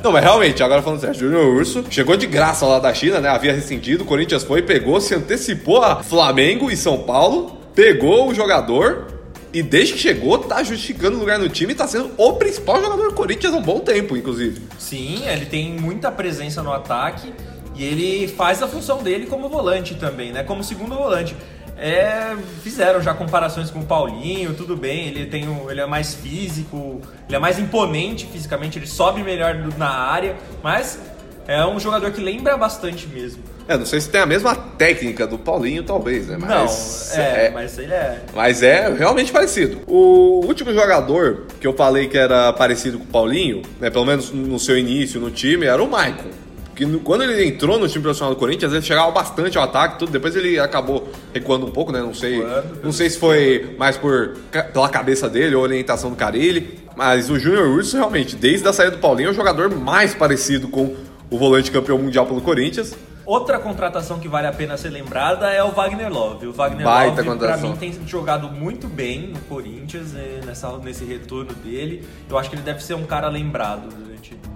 Não, 0.01 0.13
mas 0.13 0.23
realmente, 0.23 0.63
agora 0.63 0.81
falando 0.81 1.01
sério, 1.01 1.13
Júnior 1.13 1.45
Urso 1.45 1.83
chegou 1.89 2.15
de 2.15 2.25
graça 2.25 2.65
lá 2.65 2.79
da 2.79 2.93
China, 2.93 3.19
né? 3.19 3.27
Havia 3.27 3.51
rescindido, 3.51 4.05
o 4.05 4.07
Corinthians 4.07 4.45
foi, 4.45 4.61
pegou, 4.61 5.01
se 5.01 5.13
antecipou 5.13 5.83
a 5.83 6.01
Flamengo 6.01 6.71
e 6.71 6.77
São 6.77 6.99
Paulo, 6.99 7.57
pegou 7.75 8.29
o 8.29 8.33
jogador 8.33 9.07
e 9.53 9.61
desde 9.61 9.95
que 9.95 9.99
chegou 9.99 10.37
tá 10.37 10.63
justificando 10.63 11.19
lugar 11.19 11.37
no 11.37 11.49
time 11.49 11.73
e 11.73 11.75
tá 11.75 11.85
sendo 11.85 12.11
o 12.15 12.33
principal 12.33 12.81
jogador 12.81 13.09
do 13.09 13.13
Corinthians 13.13 13.53
há 13.53 13.57
um 13.57 13.61
bom 13.61 13.81
tempo, 13.81 14.15
inclusive. 14.15 14.61
Sim, 14.79 15.27
ele 15.27 15.47
tem 15.47 15.73
muita 15.73 16.09
presença 16.09 16.63
no 16.63 16.71
ataque 16.71 17.33
e 17.75 17.83
ele 17.83 18.25
faz 18.29 18.63
a 18.63 18.67
função 18.67 19.03
dele 19.03 19.25
como 19.25 19.49
volante 19.49 19.95
também, 19.95 20.31
né? 20.31 20.43
Como 20.43 20.63
segundo 20.63 20.95
volante. 20.95 21.35
É, 21.79 22.35
fizeram 22.63 23.01
já 23.01 23.13
comparações 23.13 23.69
com 23.69 23.79
o 23.79 23.85
Paulinho, 23.85 24.53
tudo 24.55 24.75
bem, 24.75 25.07
ele 25.07 25.27
tem 25.27 25.47
um, 25.47 25.69
ele 25.69 25.79
é 25.79 25.85
mais 25.85 26.15
físico, 26.15 27.01
ele 27.27 27.35
é 27.35 27.39
mais 27.39 27.59
imponente 27.59 28.25
fisicamente, 28.25 28.79
ele 28.79 28.87
sobe 28.87 29.21
melhor 29.21 29.55
na 29.77 29.89
área, 29.89 30.35
mas 30.63 30.99
é 31.47 31.63
um 31.65 31.79
jogador 31.79 32.11
que 32.11 32.19
lembra 32.19 32.57
bastante 32.57 33.07
mesmo. 33.07 33.43
É, 33.67 33.77
não 33.77 33.85
sei 33.85 33.99
se 33.99 34.09
tem 34.09 34.21
a 34.21 34.25
mesma 34.25 34.55
técnica 34.55 35.27
do 35.27 35.37
Paulinho, 35.37 35.83
talvez, 35.83 36.27
né? 36.27 36.37
Mas 36.39 37.13
Não, 37.15 37.23
é, 37.23 37.49
mas 37.49 37.77
ele 37.77 37.93
é. 37.93 38.21
Mas 38.33 38.63
é 38.63 38.93
realmente 38.93 39.31
parecido. 39.31 39.81
O 39.87 40.45
último 40.45 40.73
jogador 40.73 41.45
que 41.59 41.67
eu 41.67 41.73
falei 41.73 42.07
que 42.07 42.17
era 42.17 42.51
parecido 42.53 42.97
com 42.97 43.03
o 43.03 43.07
Paulinho, 43.07 43.61
né, 43.79 43.89
pelo 43.89 44.05
menos 44.05 44.31
no 44.31 44.57
seu 44.57 44.77
início 44.77 45.19
no 45.19 45.29
time, 45.29 45.65
era 45.65 45.83
o 45.83 45.89
Maicon. 45.89 46.46
Que 46.77 46.85
quando 46.99 47.23
ele 47.23 47.43
entrou 47.43 47.79
no 47.79 47.87
time 47.87 48.03
profissional 48.03 48.35
do 48.35 48.39
Corinthians, 48.39 48.71
ele 48.71 48.83
chegava 48.83 49.09
bastante 49.09 49.57
ao 49.57 49.63
ataque, 49.63 49.97
tudo. 49.97 50.11
Depois 50.11 50.35
ele 50.35 50.59
acabou 50.59 51.09
recuando 51.33 51.65
um 51.65 51.71
pouco, 51.71 51.91
né? 51.91 51.99
Não 52.01 52.13
sei, 52.13 52.45
não 52.83 52.91
sei 52.91 53.09
se 53.09 53.17
foi 53.17 53.75
mais 53.79 53.97
por 53.97 54.37
pela 54.71 54.87
cabeça 54.87 55.27
dele 55.27 55.55
ou 55.55 55.63
orientação 55.63 56.11
do 56.11 56.15
Carilli, 56.15 56.77
mas 56.95 57.31
o 57.31 57.39
Júnior 57.39 57.67
Urso 57.69 57.97
realmente, 57.97 58.35
desde 58.35 58.67
a 58.67 58.71
saída 58.71 58.95
do 58.95 58.99
Paulinho, 58.99 59.29
é 59.29 59.31
o 59.31 59.33
jogador 59.33 59.73
mais 59.73 60.13
parecido 60.13 60.67
com 60.67 60.95
o 61.31 61.37
volante 61.39 61.71
campeão 61.71 61.97
mundial 61.97 62.27
pelo 62.27 62.41
Corinthians. 62.41 62.95
Outra 63.25 63.57
contratação 63.57 64.19
que 64.19 64.27
vale 64.27 64.45
a 64.45 64.53
pena 64.53 64.77
ser 64.77 64.89
lembrada 64.89 65.51
é 65.51 65.63
o 65.63 65.71
Wagner 65.71 66.13
Love. 66.13 66.45
O 66.45 66.53
Wagner 66.53 66.85
Baita 66.85 67.23
Love, 67.23 67.39
pra 67.39 67.57
mim, 67.57 67.75
tem 67.75 67.91
jogado 68.05 68.51
muito 68.51 68.87
bem 68.87 69.33
no 69.33 69.39
Corinthians, 69.39 70.15
eh, 70.15 70.41
nessa, 70.45 70.77
nesse 70.77 71.03
retorno 71.03 71.53
dele. 71.55 72.07
Eu 72.29 72.37
acho 72.37 72.51
que 72.51 72.55
ele 72.55 72.61
deve 72.61 72.83
ser 72.83 72.93
um 72.93 73.03
cara 73.03 73.27
lembrado 73.27 73.89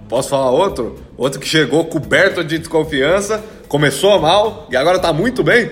Posso 0.08 0.28
falar 0.28 0.50
outro? 0.50 0.96
Outro 1.16 1.40
que 1.40 1.48
chegou 1.48 1.84
coberto 1.86 2.44
de 2.44 2.58
desconfiança, 2.58 3.42
começou 3.68 4.20
mal 4.20 4.66
e 4.70 4.76
agora 4.76 4.98
tá 4.98 5.12
muito 5.12 5.42
bem? 5.42 5.70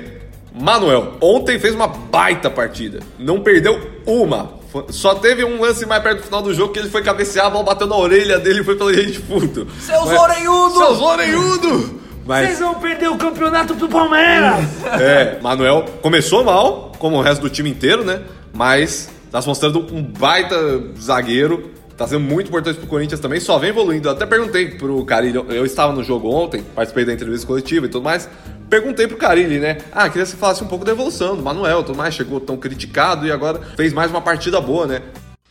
Manuel. 0.59 1.15
Ontem 1.21 1.59
fez 1.59 1.75
uma 1.75 1.87
baita 1.87 2.51
partida. 2.51 3.01
Não 3.19 3.41
perdeu 3.41 3.81
uma. 4.07 4.59
Só 4.89 5.15
teve 5.17 5.45
um 5.45 5.61
lance 5.61 5.85
mais 5.85 6.03
perto 6.03 6.19
do 6.19 6.25
final 6.25 6.43
do 6.43 6.55
jogo 6.55 6.73
que 6.73 6.79
ele 6.79 6.89
foi 6.89 7.03
cabecear, 7.03 7.47
a 7.47 7.51
bola 7.51 7.65
bateu 7.65 7.87
na 7.87 7.97
orelha 7.97 8.39
dele 8.39 8.61
e 8.61 8.65
foi 8.65 8.77
pela 8.77 8.93
gente 8.95 9.19
fundo. 9.19 9.67
Seus 9.81 10.07
Mas- 10.07 10.21
orelhudos! 10.21 10.79
Seus 10.79 11.01
orelhudos! 11.01 11.91
Mas 12.27 12.47
Vocês 12.47 12.61
vão 12.61 12.75
perder 12.75 13.09
o 13.09 13.17
campeonato 13.17 13.75
pro 13.75 13.89
Palmeiras! 13.89 14.65
é, 15.01 15.39
Manuel 15.43 15.85
começou 16.01 16.45
mal, 16.45 16.93
como 16.99 17.17
o 17.17 17.23
resto 17.23 17.43
do 17.43 17.51
time 17.51 17.69
inteiro, 17.71 18.05
né? 18.05 18.23
Mas 18.53 19.11
tá 19.31 19.43
se 19.43 19.49
mostrando 19.49 19.81
um 19.93 20.03
baita 20.03 20.57
zagueiro. 21.01 21.71
Tá 22.01 22.09
sendo 22.09 22.21
muito 22.21 22.49
importante 22.49 22.79
pro 22.79 22.87
Corinthians 22.87 23.21
também, 23.21 23.39
só 23.41 23.59
vem 23.59 23.69
evoluindo. 23.69 24.09
Eu 24.09 24.13
até 24.13 24.25
perguntei 24.25 24.71
pro 24.71 25.05
Carilli, 25.05 25.37
eu 25.37 25.67
estava 25.67 25.93
no 25.93 26.03
jogo 26.03 26.31
ontem, 26.31 26.63
participei 26.63 27.05
da 27.05 27.13
entrevista 27.13 27.47
coletiva 27.47 27.85
e 27.85 27.89
tudo 27.91 28.03
mais. 28.03 28.27
Perguntei 28.71 29.07
pro 29.07 29.19
Carilli, 29.19 29.59
né? 29.59 29.77
Ah, 29.93 30.09
queria 30.09 30.25
que 30.25 30.31
você 30.31 30.37
falasse 30.39 30.65
um 30.65 30.67
pouco 30.67 30.83
da 30.83 30.93
evolução 30.93 31.37
do 31.37 31.43
Manuel, 31.43 31.85
tudo 31.85 31.99
mais. 31.99 32.15
Chegou 32.15 32.41
tão 32.41 32.57
criticado 32.57 33.27
e 33.27 33.31
agora 33.31 33.61
fez 33.77 33.93
mais 33.93 34.11
uma 34.11 34.23
partida 34.23 34.59
boa, 34.63 34.87
né? 34.87 35.03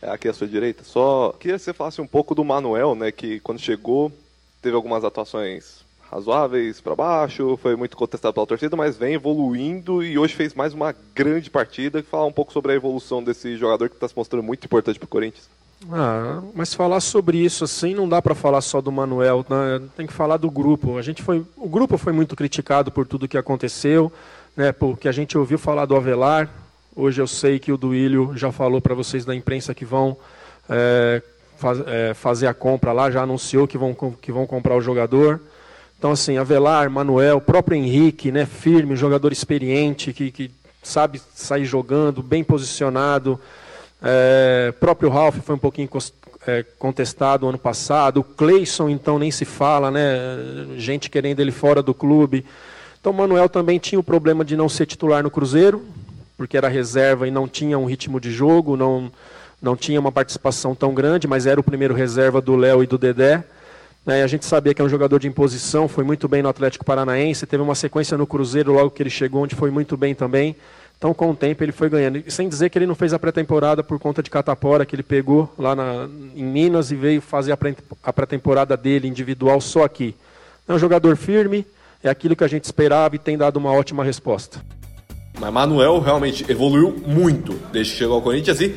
É, 0.02 0.10
aqui 0.10 0.26
à 0.26 0.34
sua 0.34 0.48
direita. 0.48 0.82
Só 0.82 1.32
queria 1.38 1.56
que 1.56 1.62
você 1.62 1.72
falasse 1.72 2.00
um 2.00 2.06
pouco 2.08 2.34
do 2.34 2.44
Manuel, 2.44 2.96
né? 2.96 3.12
Que 3.12 3.38
quando 3.38 3.60
chegou 3.60 4.10
teve 4.60 4.74
algumas 4.74 5.04
atuações 5.04 5.84
razoáveis 6.10 6.80
para 6.80 6.96
baixo, 6.96 7.56
foi 7.62 7.76
muito 7.76 7.96
contestado 7.96 8.34
pela 8.34 8.44
torcida, 8.44 8.74
mas 8.74 8.96
vem 8.96 9.14
evoluindo 9.14 10.02
e 10.02 10.18
hoje 10.18 10.34
fez 10.34 10.52
mais 10.52 10.74
uma 10.74 10.92
grande 11.14 11.48
partida. 11.48 12.02
Falar 12.02 12.26
um 12.26 12.32
pouco 12.32 12.52
sobre 12.52 12.72
a 12.72 12.74
evolução 12.74 13.22
desse 13.22 13.56
jogador 13.56 13.88
que 13.88 13.94
está 13.94 14.08
se 14.08 14.16
mostrando 14.16 14.42
muito 14.42 14.64
importante 14.64 14.98
para 14.98 15.06
o 15.06 15.08
Corinthians. 15.08 15.60
Ah, 15.90 16.42
mas 16.54 16.74
falar 16.74 17.00
sobre 17.00 17.38
isso 17.38 17.64
assim 17.64 17.94
não 17.94 18.06
dá 18.08 18.20
para 18.20 18.34
falar 18.34 18.60
só 18.60 18.80
do 18.82 18.92
Manuel, 18.92 19.44
né? 19.48 19.80
tem 19.96 20.06
que 20.06 20.12
falar 20.12 20.36
do 20.36 20.50
grupo. 20.50 20.98
A 20.98 21.02
gente 21.02 21.22
foi, 21.22 21.44
o 21.56 21.68
grupo 21.68 21.96
foi 21.96 22.12
muito 22.12 22.36
criticado 22.36 22.90
por 22.92 23.06
tudo 23.06 23.26
que 23.28 23.38
aconteceu, 23.38 24.12
né? 24.56 24.72
Porque 24.72 25.08
a 25.08 25.12
gente 25.12 25.38
ouviu 25.38 25.58
falar 25.58 25.86
do 25.86 25.96
Avelar. 25.96 26.50
Hoje 26.94 27.22
eu 27.22 27.26
sei 27.26 27.58
que 27.58 27.72
o 27.72 27.78
Duílio 27.78 28.32
já 28.36 28.52
falou 28.52 28.80
para 28.80 28.94
vocês 28.94 29.24
da 29.24 29.34
imprensa 29.34 29.72
que 29.74 29.84
vão 29.86 30.16
é, 30.68 31.22
faz- 31.56 31.82
é, 31.86 32.12
fazer 32.12 32.46
a 32.46 32.52
compra 32.52 32.92
lá, 32.92 33.10
já 33.10 33.22
anunciou 33.22 33.66
que 33.66 33.78
vão 33.78 33.94
que 33.94 34.30
vão 34.30 34.46
comprar 34.46 34.76
o 34.76 34.82
jogador. 34.82 35.40
Então 35.98 36.10
assim, 36.10 36.36
Avelar, 36.36 36.90
Manuel, 36.90 37.40
próprio 37.40 37.76
Henrique, 37.78 38.30
né? 38.30 38.44
Firme, 38.44 38.96
jogador 38.96 39.32
experiente 39.32 40.12
que, 40.12 40.30
que 40.30 40.50
sabe 40.82 41.22
sair 41.34 41.64
jogando, 41.64 42.22
bem 42.22 42.44
posicionado. 42.44 43.40
É, 44.02 44.72
próprio 44.80 45.10
Ralf 45.10 45.36
foi 45.38 45.54
um 45.54 45.58
pouquinho 45.58 45.88
é, 46.46 46.64
contestado 46.78 47.48
ano 47.48 47.58
passado. 47.58 48.20
O 48.20 48.24
Cleison, 48.24 48.88
então, 48.88 49.18
nem 49.18 49.30
se 49.30 49.44
fala, 49.44 49.90
né? 49.90 50.02
Gente 50.76 51.10
querendo 51.10 51.40
ele 51.40 51.52
fora 51.52 51.82
do 51.82 51.94
clube. 51.94 52.44
Então, 53.00 53.12
o 53.12 53.14
Manuel 53.14 53.48
também 53.48 53.78
tinha 53.78 53.98
o 53.98 54.04
problema 54.04 54.44
de 54.44 54.56
não 54.56 54.68
ser 54.68 54.86
titular 54.86 55.22
no 55.22 55.30
Cruzeiro, 55.30 55.82
porque 56.36 56.56
era 56.56 56.68
reserva 56.68 57.26
e 57.26 57.30
não 57.30 57.48
tinha 57.48 57.78
um 57.78 57.86
ritmo 57.86 58.20
de 58.20 58.30
jogo, 58.30 58.76
não, 58.76 59.10
não 59.60 59.76
tinha 59.76 59.98
uma 59.98 60.12
participação 60.12 60.74
tão 60.74 60.92
grande, 60.92 61.26
mas 61.26 61.46
era 61.46 61.58
o 61.58 61.62
primeiro 61.62 61.94
reserva 61.94 62.40
do 62.40 62.56
Léo 62.56 62.82
e 62.82 62.86
do 62.86 62.98
Dedé. 62.98 63.42
Né, 64.04 64.22
a 64.22 64.26
gente 64.26 64.46
sabia 64.46 64.72
que 64.72 64.80
é 64.80 64.84
um 64.84 64.88
jogador 64.88 65.18
de 65.18 65.28
imposição, 65.28 65.86
foi 65.86 66.04
muito 66.04 66.26
bem 66.26 66.42
no 66.42 66.48
Atlético 66.48 66.84
Paranaense, 66.84 67.46
teve 67.46 67.62
uma 67.62 67.74
sequência 67.74 68.16
no 68.16 68.26
Cruzeiro 68.26 68.72
logo 68.72 68.90
que 68.90 69.02
ele 69.02 69.10
chegou, 69.10 69.42
onde 69.42 69.54
foi 69.54 69.70
muito 69.70 69.96
bem 69.96 70.14
também. 70.14 70.56
Então, 71.00 71.14
com 71.14 71.30
o 71.30 71.34
tempo, 71.34 71.64
ele 71.64 71.72
foi 71.72 71.88
ganhando. 71.88 72.18
E 72.18 72.30
sem 72.30 72.46
dizer 72.46 72.68
que 72.68 72.76
ele 72.76 72.84
não 72.84 72.94
fez 72.94 73.14
a 73.14 73.18
pré-temporada 73.18 73.82
por 73.82 73.98
conta 73.98 74.22
de 74.22 74.28
catapora, 74.28 74.84
que 74.84 74.94
ele 74.94 75.02
pegou 75.02 75.50
lá 75.58 75.74
na, 75.74 76.06
em 76.36 76.44
Minas 76.44 76.90
e 76.90 76.94
veio 76.94 77.22
fazer 77.22 77.52
a 77.52 78.12
pré-temporada 78.12 78.76
dele 78.76 79.08
individual 79.08 79.62
só 79.62 79.82
aqui. 79.82 80.14
É 80.68 80.74
um 80.74 80.78
jogador 80.78 81.16
firme, 81.16 81.64
é 82.04 82.10
aquilo 82.10 82.36
que 82.36 82.44
a 82.44 82.48
gente 82.48 82.64
esperava 82.64 83.16
e 83.16 83.18
tem 83.18 83.38
dado 83.38 83.56
uma 83.56 83.72
ótima 83.72 84.04
resposta. 84.04 84.60
Mas 85.40 85.50
Manuel 85.50 86.00
realmente 86.00 86.44
evoluiu 86.52 86.94
muito 87.06 87.54
desde 87.72 87.94
que 87.94 87.98
chegou 87.98 88.16
ao 88.16 88.22
Corinthians 88.22 88.60
e, 88.60 88.76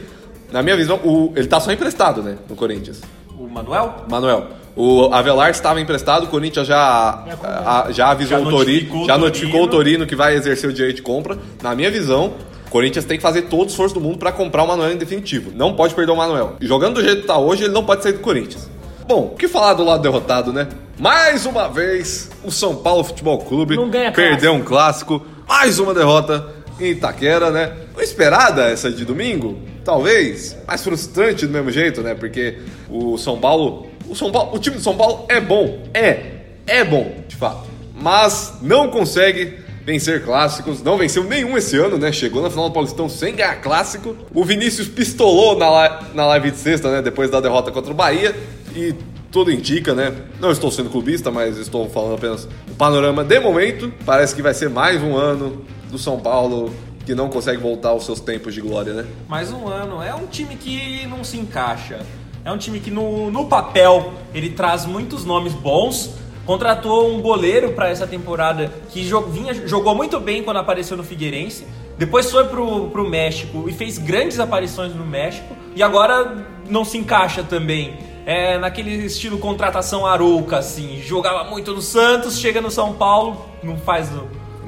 na 0.49 0.63
minha 0.63 0.77
visão, 0.77 1.01
o, 1.03 1.33
ele 1.35 1.47
tá 1.49 1.59
só 1.59 1.73
emprestado, 1.73 2.23
né, 2.23 2.37
no 2.47 2.55
Corinthians. 2.55 3.01
O 3.37 3.49
Manuel? 3.49 4.05
Manuel. 4.09 4.47
O 4.75 5.13
Avelar 5.13 5.51
estava 5.51 5.79
emprestado, 5.79 6.23
o 6.23 6.27
Corinthians 6.27 6.65
já, 6.65 7.23
a, 7.43 7.87
já 7.91 8.09
avisou 8.09 8.39
já 8.39 8.45
o 8.45 8.49
Torino, 8.49 9.05
já 9.05 9.17
notificou 9.17 9.63
o 9.63 9.67
Torino 9.67 10.07
que 10.07 10.15
vai 10.15 10.35
exercer 10.35 10.69
o 10.69 10.73
direito 10.73 10.97
de 10.97 11.01
compra. 11.03 11.37
Na 11.61 11.75
minha 11.75 11.91
visão, 11.91 12.33
o 12.67 12.71
Corinthians 12.71 13.05
tem 13.05 13.17
que 13.17 13.21
fazer 13.21 13.43
todo 13.43 13.67
o 13.67 13.69
esforço 13.69 13.93
do 13.93 14.01
mundo 14.01 14.17
para 14.17 14.31
comprar 14.31 14.63
o 14.63 14.67
Manuel 14.67 14.91
em 14.91 14.97
definitivo. 14.97 15.51
Não 15.53 15.75
pode 15.75 15.93
perder 15.93 16.11
o 16.11 16.15
Manuel. 16.15 16.55
E 16.59 16.65
jogando 16.65 16.95
do 16.95 17.01
jeito 17.01 17.17
que 17.17 17.23
está 17.23 17.37
hoje, 17.37 17.65
ele 17.65 17.73
não 17.73 17.85
pode 17.85 18.01
sair 18.01 18.13
do 18.13 18.19
Corinthians. 18.19 18.67
Bom, 19.07 19.31
o 19.33 19.35
que 19.35 19.47
falar 19.47 19.73
do 19.73 19.83
lado 19.83 20.01
derrotado, 20.01 20.51
né? 20.51 20.67
Mais 20.97 21.45
uma 21.45 21.67
vez, 21.67 22.31
o 22.43 22.51
São 22.51 22.75
Paulo 22.77 23.03
Futebol 23.03 23.37
Clube 23.39 23.75
perdeu 24.15 24.53
um 24.53 24.63
clássico. 24.63 25.23
Mais 25.47 25.77
uma 25.77 25.93
derrota 25.93 26.47
em 26.79 26.91
Itaquera, 26.91 27.51
né? 27.51 27.73
Foi 27.93 28.03
esperada 28.03 28.63
essa 28.63 28.89
de 28.89 29.05
domingo? 29.05 29.59
Talvez. 29.83 30.57
Mais 30.65 30.83
frustrante 30.83 31.45
do 31.45 31.51
mesmo 31.51 31.69
jeito, 31.69 32.01
né? 32.01 32.15
Porque 32.15 32.59
o 32.89 33.17
São 33.17 33.37
Paulo 33.37 33.87
o, 34.07 34.15
São 34.15 34.31
Paulo, 34.31 34.55
o 34.55 34.59
time 34.59 34.77
de 34.77 34.83
São 34.83 34.95
Paulo 34.95 35.25
é 35.29 35.39
bom, 35.39 35.83
é, 35.93 36.31
é 36.65 36.83
bom, 36.83 37.23
de 37.27 37.35
fato. 37.35 37.69
Mas 37.95 38.57
não 38.61 38.89
consegue 38.89 39.59
vencer 39.85 40.23
clássicos, 40.23 40.81
não 40.81 40.97
venceu 40.97 41.23
nenhum 41.23 41.57
esse 41.57 41.77
ano, 41.77 41.97
né? 41.97 42.11
Chegou 42.11 42.41
na 42.41 42.49
final 42.49 42.69
do 42.69 42.73
Paulistão 42.73 43.09
sem 43.09 43.35
ganhar 43.35 43.61
clássico. 43.61 44.15
O 44.33 44.43
Vinícius 44.43 44.87
pistolou 44.87 45.57
na, 45.57 46.01
na 46.13 46.25
live 46.27 46.51
de 46.51 46.57
sexta, 46.57 46.89
né? 46.89 47.01
Depois 47.01 47.29
da 47.29 47.39
derrota 47.39 47.71
contra 47.71 47.91
o 47.91 47.95
Bahia. 47.95 48.35
E 48.75 48.95
tudo 49.31 49.51
indica, 49.51 49.93
né? 49.93 50.13
Não 50.39 50.51
estou 50.51 50.71
sendo 50.71 50.89
clubista, 50.89 51.31
mas 51.31 51.57
estou 51.57 51.89
falando 51.89 52.15
apenas 52.15 52.47
o 52.69 52.75
panorama 52.75 53.23
de 53.23 53.39
momento. 53.39 53.91
Parece 54.05 54.33
que 54.33 54.41
vai 54.41 54.53
ser 54.53 54.69
mais 54.69 55.01
um 55.01 55.17
ano 55.17 55.65
do 55.91 55.97
São 55.97 56.19
Paulo 56.19 56.73
que 57.05 57.13
não 57.13 57.27
consegue 57.29 57.61
voltar 57.61 57.89
aos 57.89 58.05
seus 58.05 58.19
tempos 58.19 58.53
de 58.53 58.61
glória, 58.61 58.93
né? 58.93 59.05
Mais 59.27 59.51
um 59.51 59.67
ano. 59.67 60.01
É 60.01 60.15
um 60.15 60.25
time 60.27 60.55
que 60.55 61.05
não 61.07 61.23
se 61.23 61.37
encaixa. 61.37 61.99
É 62.45 62.51
um 62.51 62.57
time 62.57 62.79
que 62.79 62.91
no, 62.91 63.31
no 63.31 63.45
papel 63.45 64.13
ele 64.33 64.49
traz 64.49 64.85
muitos 64.85 65.23
nomes 65.23 65.53
bons. 65.53 66.15
Contratou 66.45 67.09
um 67.09 67.21
goleiro 67.21 67.71
para 67.71 67.89
essa 67.89 68.05
temporada 68.05 68.69
que 68.89 69.05
jog, 69.05 69.31
vinha, 69.31 69.53
jogou 69.65 69.95
muito 69.95 70.19
bem 70.19 70.43
quando 70.43 70.57
apareceu 70.57 70.97
no 70.97 71.03
Figueirense. 71.03 71.65
Depois 71.97 72.29
foi 72.29 72.45
pro, 72.45 72.89
pro 72.89 73.07
México 73.07 73.65
e 73.69 73.71
fez 73.71 73.97
grandes 73.97 74.39
aparições 74.41 74.93
no 74.93 75.05
México. 75.05 75.55
E 75.73 75.81
agora 75.81 76.45
não 76.69 76.83
se 76.83 76.97
encaixa 76.97 77.43
também. 77.43 77.97
É 78.25 78.57
naquele 78.57 79.05
estilo 79.05 79.37
contratação 79.37 80.05
arouca, 80.05 80.57
assim. 80.57 81.01
Jogava 81.01 81.49
muito 81.49 81.73
no 81.73 81.81
Santos, 81.81 82.39
chega 82.39 82.59
no 82.59 82.71
São 82.71 82.93
Paulo, 82.93 83.45
não 83.61 83.77
faz 83.77 84.09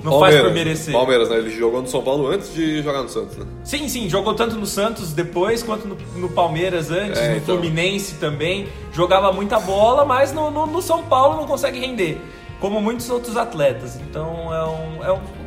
não 0.05 0.11
Palmeiras, 0.11 0.41
faz 0.41 0.47
por 0.47 0.53
merecer. 0.53 0.93
Palmeiras, 0.93 1.29
né? 1.29 1.37
Ele 1.37 1.49
jogou 1.49 1.81
no 1.81 1.87
São 1.87 2.03
Paulo 2.03 2.27
antes 2.27 2.53
de 2.53 2.81
jogar 2.83 3.01
no 3.01 3.09
Santos, 3.09 3.35
né? 3.37 3.45
Sim, 3.63 3.89
sim, 3.89 4.07
jogou 4.07 4.35
tanto 4.35 4.55
no 4.55 4.65
Santos 4.65 5.11
depois 5.11 5.63
quanto 5.63 5.87
no, 5.87 5.97
no 6.15 6.29
Palmeiras 6.29 6.91
antes, 6.91 7.19
é, 7.19 7.31
no 7.31 7.37
então. 7.37 7.57
Fluminense 7.57 8.15
também. 8.15 8.67
Jogava 8.93 9.33
muita 9.33 9.59
bola, 9.59 10.05
mas 10.05 10.31
no, 10.31 10.51
no, 10.51 10.67
no, 10.67 10.81
São 10.81 11.03
Paulo 11.03 11.37
não 11.37 11.47
consegue 11.47 11.79
render, 11.79 12.21
como 12.61 12.79
muitos 12.79 13.09
outros 13.09 13.35
atletas. 13.35 13.95
Então 13.95 14.53
é 14.53 14.65
um. 14.65 15.03
É 15.03 15.11
um 15.11 15.45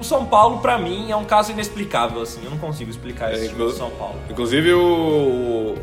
o 0.00 0.04
São 0.04 0.24
Paulo, 0.26 0.58
para 0.58 0.76
mim, 0.78 1.12
é 1.12 1.16
um 1.16 1.24
caso 1.24 1.52
inexplicável, 1.52 2.22
assim. 2.22 2.40
Eu 2.42 2.50
não 2.50 2.58
consigo 2.58 2.90
explicar 2.90 3.32
esse 3.32 3.44
é, 3.44 3.48
time 3.48 3.58
do 3.58 3.70
São 3.70 3.88
Paulo. 3.90 4.16
Inclusive, 4.28 4.72
o, 4.72 5.76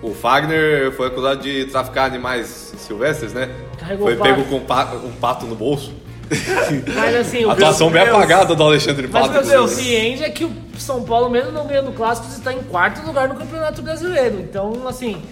o 0.00 0.14
Fagner 0.14 0.92
foi 0.92 1.08
acusado 1.08 1.42
de 1.42 1.64
traficar 1.64 2.04
animais 2.04 2.72
silvestres, 2.78 3.32
né? 3.32 3.50
Carregou 3.76 4.06
foi 4.06 4.16
pego 4.16 4.44
com 4.44 4.56
um 4.56 5.12
pato 5.20 5.46
no 5.46 5.56
bolso. 5.56 5.92
Mas 6.94 7.14
assim, 7.14 7.44
a 7.44 7.52
atuação 7.52 7.90
bem 7.90 8.02
apagada 8.02 8.54
do 8.54 8.62
Alexandre 8.62 9.08
Pato. 9.08 9.28
Mas 9.28 9.48
o 9.48 9.50
que 9.50 9.68
surpreende 9.68 10.24
é 10.24 10.30
que 10.30 10.44
o 10.44 10.52
São 10.78 11.02
Paulo, 11.02 11.30
mesmo 11.30 11.52
não 11.52 11.66
ganhando 11.66 11.92
clássicos, 11.92 12.32
está 12.36 12.52
em 12.52 12.62
quarto 12.62 13.04
lugar 13.06 13.28
no 13.28 13.36
Campeonato 13.36 13.80
Brasileiro. 13.82 14.40
Então, 14.40 14.86
assim, 14.88 15.22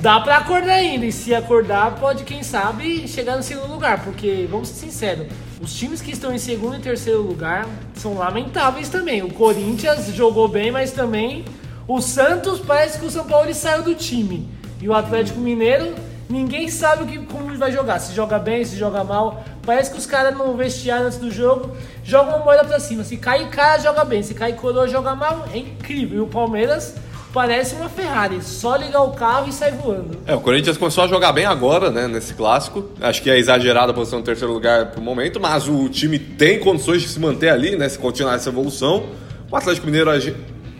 dá 0.00 0.20
para 0.20 0.38
acordar 0.38 0.74
ainda. 0.74 1.04
E 1.04 1.12
se 1.12 1.34
acordar, 1.34 1.96
pode, 1.96 2.24
quem 2.24 2.42
sabe, 2.42 3.06
chegar 3.06 3.36
no 3.36 3.42
segundo 3.42 3.70
lugar. 3.70 4.02
Porque, 4.04 4.46
vamos 4.50 4.68
ser 4.68 4.86
sinceros, 4.86 5.26
os 5.60 5.74
times 5.74 6.00
que 6.00 6.10
estão 6.10 6.32
em 6.32 6.38
segundo 6.38 6.76
e 6.76 6.80
terceiro 6.80 7.20
lugar 7.20 7.66
são 7.94 8.16
lamentáveis 8.16 8.88
também. 8.88 9.22
O 9.22 9.32
Corinthians 9.32 10.06
jogou 10.14 10.48
bem, 10.48 10.70
mas 10.70 10.92
também 10.92 11.44
o 11.86 12.00
Santos 12.00 12.60
parece 12.60 12.98
que 12.98 13.04
o 13.04 13.10
São 13.10 13.26
Paulo 13.26 13.46
ele 13.46 13.54
saiu 13.54 13.82
do 13.82 13.94
time. 13.94 14.48
E 14.80 14.88
o 14.88 14.94
Atlético 14.94 15.40
Mineiro 15.40 15.94
Ninguém 16.28 16.68
sabe 16.68 17.04
o 17.04 17.06
que, 17.06 17.18
como 17.18 17.56
vai 17.56 17.70
jogar, 17.70 18.00
se 18.00 18.12
joga 18.12 18.38
bem, 18.38 18.64
se 18.64 18.76
joga 18.76 19.04
mal. 19.04 19.44
Parece 19.66 19.90
que 19.90 19.98
os 19.98 20.06
caras 20.06 20.38
no 20.38 20.56
vestiário 20.56 21.06
antes 21.06 21.18
do 21.18 21.28
jogo 21.28 21.72
jogam 22.04 22.36
uma 22.36 22.44
moeda 22.44 22.64
pra 22.64 22.78
cima. 22.78 23.02
Se 23.02 23.16
cai 23.16 23.48
cara, 23.50 23.80
joga 23.80 24.04
bem. 24.04 24.22
Se 24.22 24.32
cai 24.32 24.52
coroa, 24.52 24.86
joga 24.86 25.16
mal. 25.16 25.44
É 25.52 25.58
incrível. 25.58 26.18
E 26.18 26.20
o 26.20 26.28
Palmeiras 26.28 26.94
parece 27.34 27.74
uma 27.74 27.88
Ferrari. 27.88 28.40
Só 28.42 28.76
ligar 28.76 29.02
o 29.02 29.10
carro 29.10 29.48
e 29.48 29.52
sai 29.52 29.72
voando. 29.72 30.20
É, 30.24 30.36
o 30.36 30.40
Corinthians 30.40 30.76
começou 30.76 31.02
a 31.02 31.08
jogar 31.08 31.32
bem 31.32 31.44
agora, 31.46 31.90
né, 31.90 32.06
nesse 32.06 32.32
clássico. 32.34 32.84
Acho 33.00 33.20
que 33.20 33.28
é 33.28 33.36
exagerada 33.36 33.90
a 33.90 33.94
posição 33.94 34.20
no 34.20 34.24
terceiro 34.24 34.54
lugar 34.54 34.92
pro 34.92 35.02
momento, 35.02 35.40
mas 35.40 35.68
o 35.68 35.88
time 35.88 36.16
tem 36.16 36.60
condições 36.60 37.02
de 37.02 37.08
se 37.08 37.18
manter 37.18 37.48
ali, 37.48 37.76
né, 37.76 37.88
se 37.88 37.98
continuar 37.98 38.36
essa 38.36 38.48
evolução. 38.48 39.06
O 39.50 39.56
Atlético 39.56 39.86
Mineiro, 39.86 40.10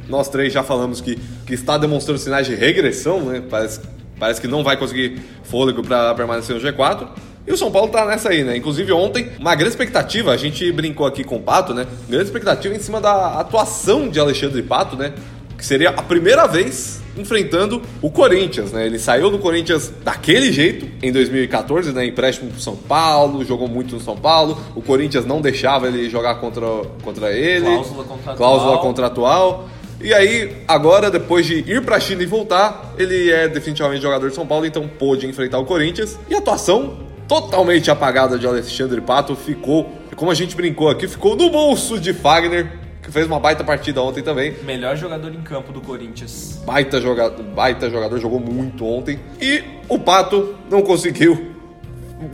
nós 0.08 0.28
três 0.28 0.52
já 0.52 0.62
falamos 0.62 1.00
que, 1.00 1.16
que 1.44 1.54
está 1.54 1.76
demonstrando 1.76 2.20
sinais 2.20 2.46
de 2.46 2.54
regressão, 2.54 3.20
né, 3.20 3.42
parece 3.50 3.80
Parece 4.18 4.40
que 4.40 4.48
não 4.48 4.64
vai 4.64 4.76
conseguir 4.76 5.20
fôlego 5.44 5.82
para 5.82 6.14
permanecer 6.14 6.56
no 6.56 6.62
G4. 6.62 7.08
E 7.46 7.52
o 7.52 7.56
São 7.56 7.70
Paulo 7.70 7.88
tá 7.88 8.04
nessa 8.04 8.30
aí, 8.30 8.42
né? 8.42 8.56
Inclusive 8.56 8.90
ontem, 8.92 9.30
uma 9.38 9.54
grande 9.54 9.70
expectativa, 9.70 10.32
a 10.32 10.36
gente 10.36 10.70
brincou 10.72 11.06
aqui 11.06 11.22
com 11.22 11.36
o 11.36 11.40
Pato, 11.40 11.72
né? 11.72 11.86
Grande 12.08 12.24
expectativa 12.24 12.74
em 12.74 12.80
cima 12.80 13.00
da 13.00 13.38
atuação 13.38 14.08
de 14.08 14.18
Alexandre 14.18 14.62
Pato, 14.62 14.96
né? 14.96 15.12
Que 15.56 15.64
seria 15.64 15.90
a 15.90 16.02
primeira 16.02 16.46
vez 16.46 17.00
enfrentando 17.16 17.80
o 18.02 18.10
Corinthians, 18.10 18.72
né? 18.72 18.84
Ele 18.84 18.98
saiu 18.98 19.30
do 19.30 19.38
Corinthians 19.38 19.92
daquele 20.04 20.52
jeito 20.52 20.86
em 21.00 21.12
2014, 21.12 21.92
né? 21.92 22.04
Empréstimo 22.04 22.50
pro 22.50 22.60
São 22.60 22.76
Paulo, 22.76 23.44
jogou 23.44 23.68
muito 23.68 23.94
no 23.94 24.00
São 24.00 24.16
Paulo. 24.16 24.58
O 24.74 24.82
Corinthians 24.82 25.24
não 25.24 25.40
deixava 25.40 25.86
ele 25.86 26.10
jogar 26.10 26.36
contra, 26.36 26.66
contra 27.02 27.32
ele. 27.32 27.64
Cláusula 27.64 28.04
contratual. 28.04 28.36
Cláusula 28.36 28.78
contratual. 28.78 29.68
E 30.00 30.12
aí, 30.12 30.52
agora, 30.68 31.10
depois 31.10 31.46
de 31.46 31.64
ir 31.66 31.82
pra 31.82 31.98
China 31.98 32.22
e 32.22 32.26
voltar, 32.26 32.94
ele 32.98 33.30
é 33.30 33.48
definitivamente 33.48 34.02
jogador 34.02 34.28
de 34.28 34.34
São 34.34 34.46
Paulo, 34.46 34.66
então 34.66 34.86
pôde 34.86 35.26
enfrentar 35.26 35.58
o 35.58 35.64
Corinthians. 35.64 36.18
E 36.28 36.34
a 36.34 36.38
atuação 36.38 36.98
totalmente 37.28 37.90
apagada 37.90 38.38
de 38.38 38.46
Alexandre 38.46 39.00
Pato 39.00 39.34
ficou, 39.34 39.90
como 40.14 40.30
a 40.30 40.34
gente 40.34 40.56
brincou 40.56 40.88
aqui, 40.88 41.08
ficou 41.08 41.36
no 41.36 41.50
bolso 41.50 41.98
de 41.98 42.12
Fagner, 42.12 42.70
que 43.02 43.10
fez 43.10 43.26
uma 43.26 43.38
baita 43.38 43.62
partida 43.62 44.02
ontem 44.02 44.22
também. 44.22 44.54
Melhor 44.64 44.96
jogador 44.96 45.32
em 45.32 45.40
campo 45.42 45.72
do 45.72 45.80
Corinthians. 45.80 46.60
Baita, 46.64 47.00
joga 47.00 47.30
baita 47.30 47.88
jogador, 47.90 48.18
jogou 48.18 48.40
muito 48.40 48.84
ontem. 48.86 49.20
E 49.40 49.62
o 49.88 49.98
Pato 49.98 50.56
não 50.70 50.82
conseguiu 50.82 51.54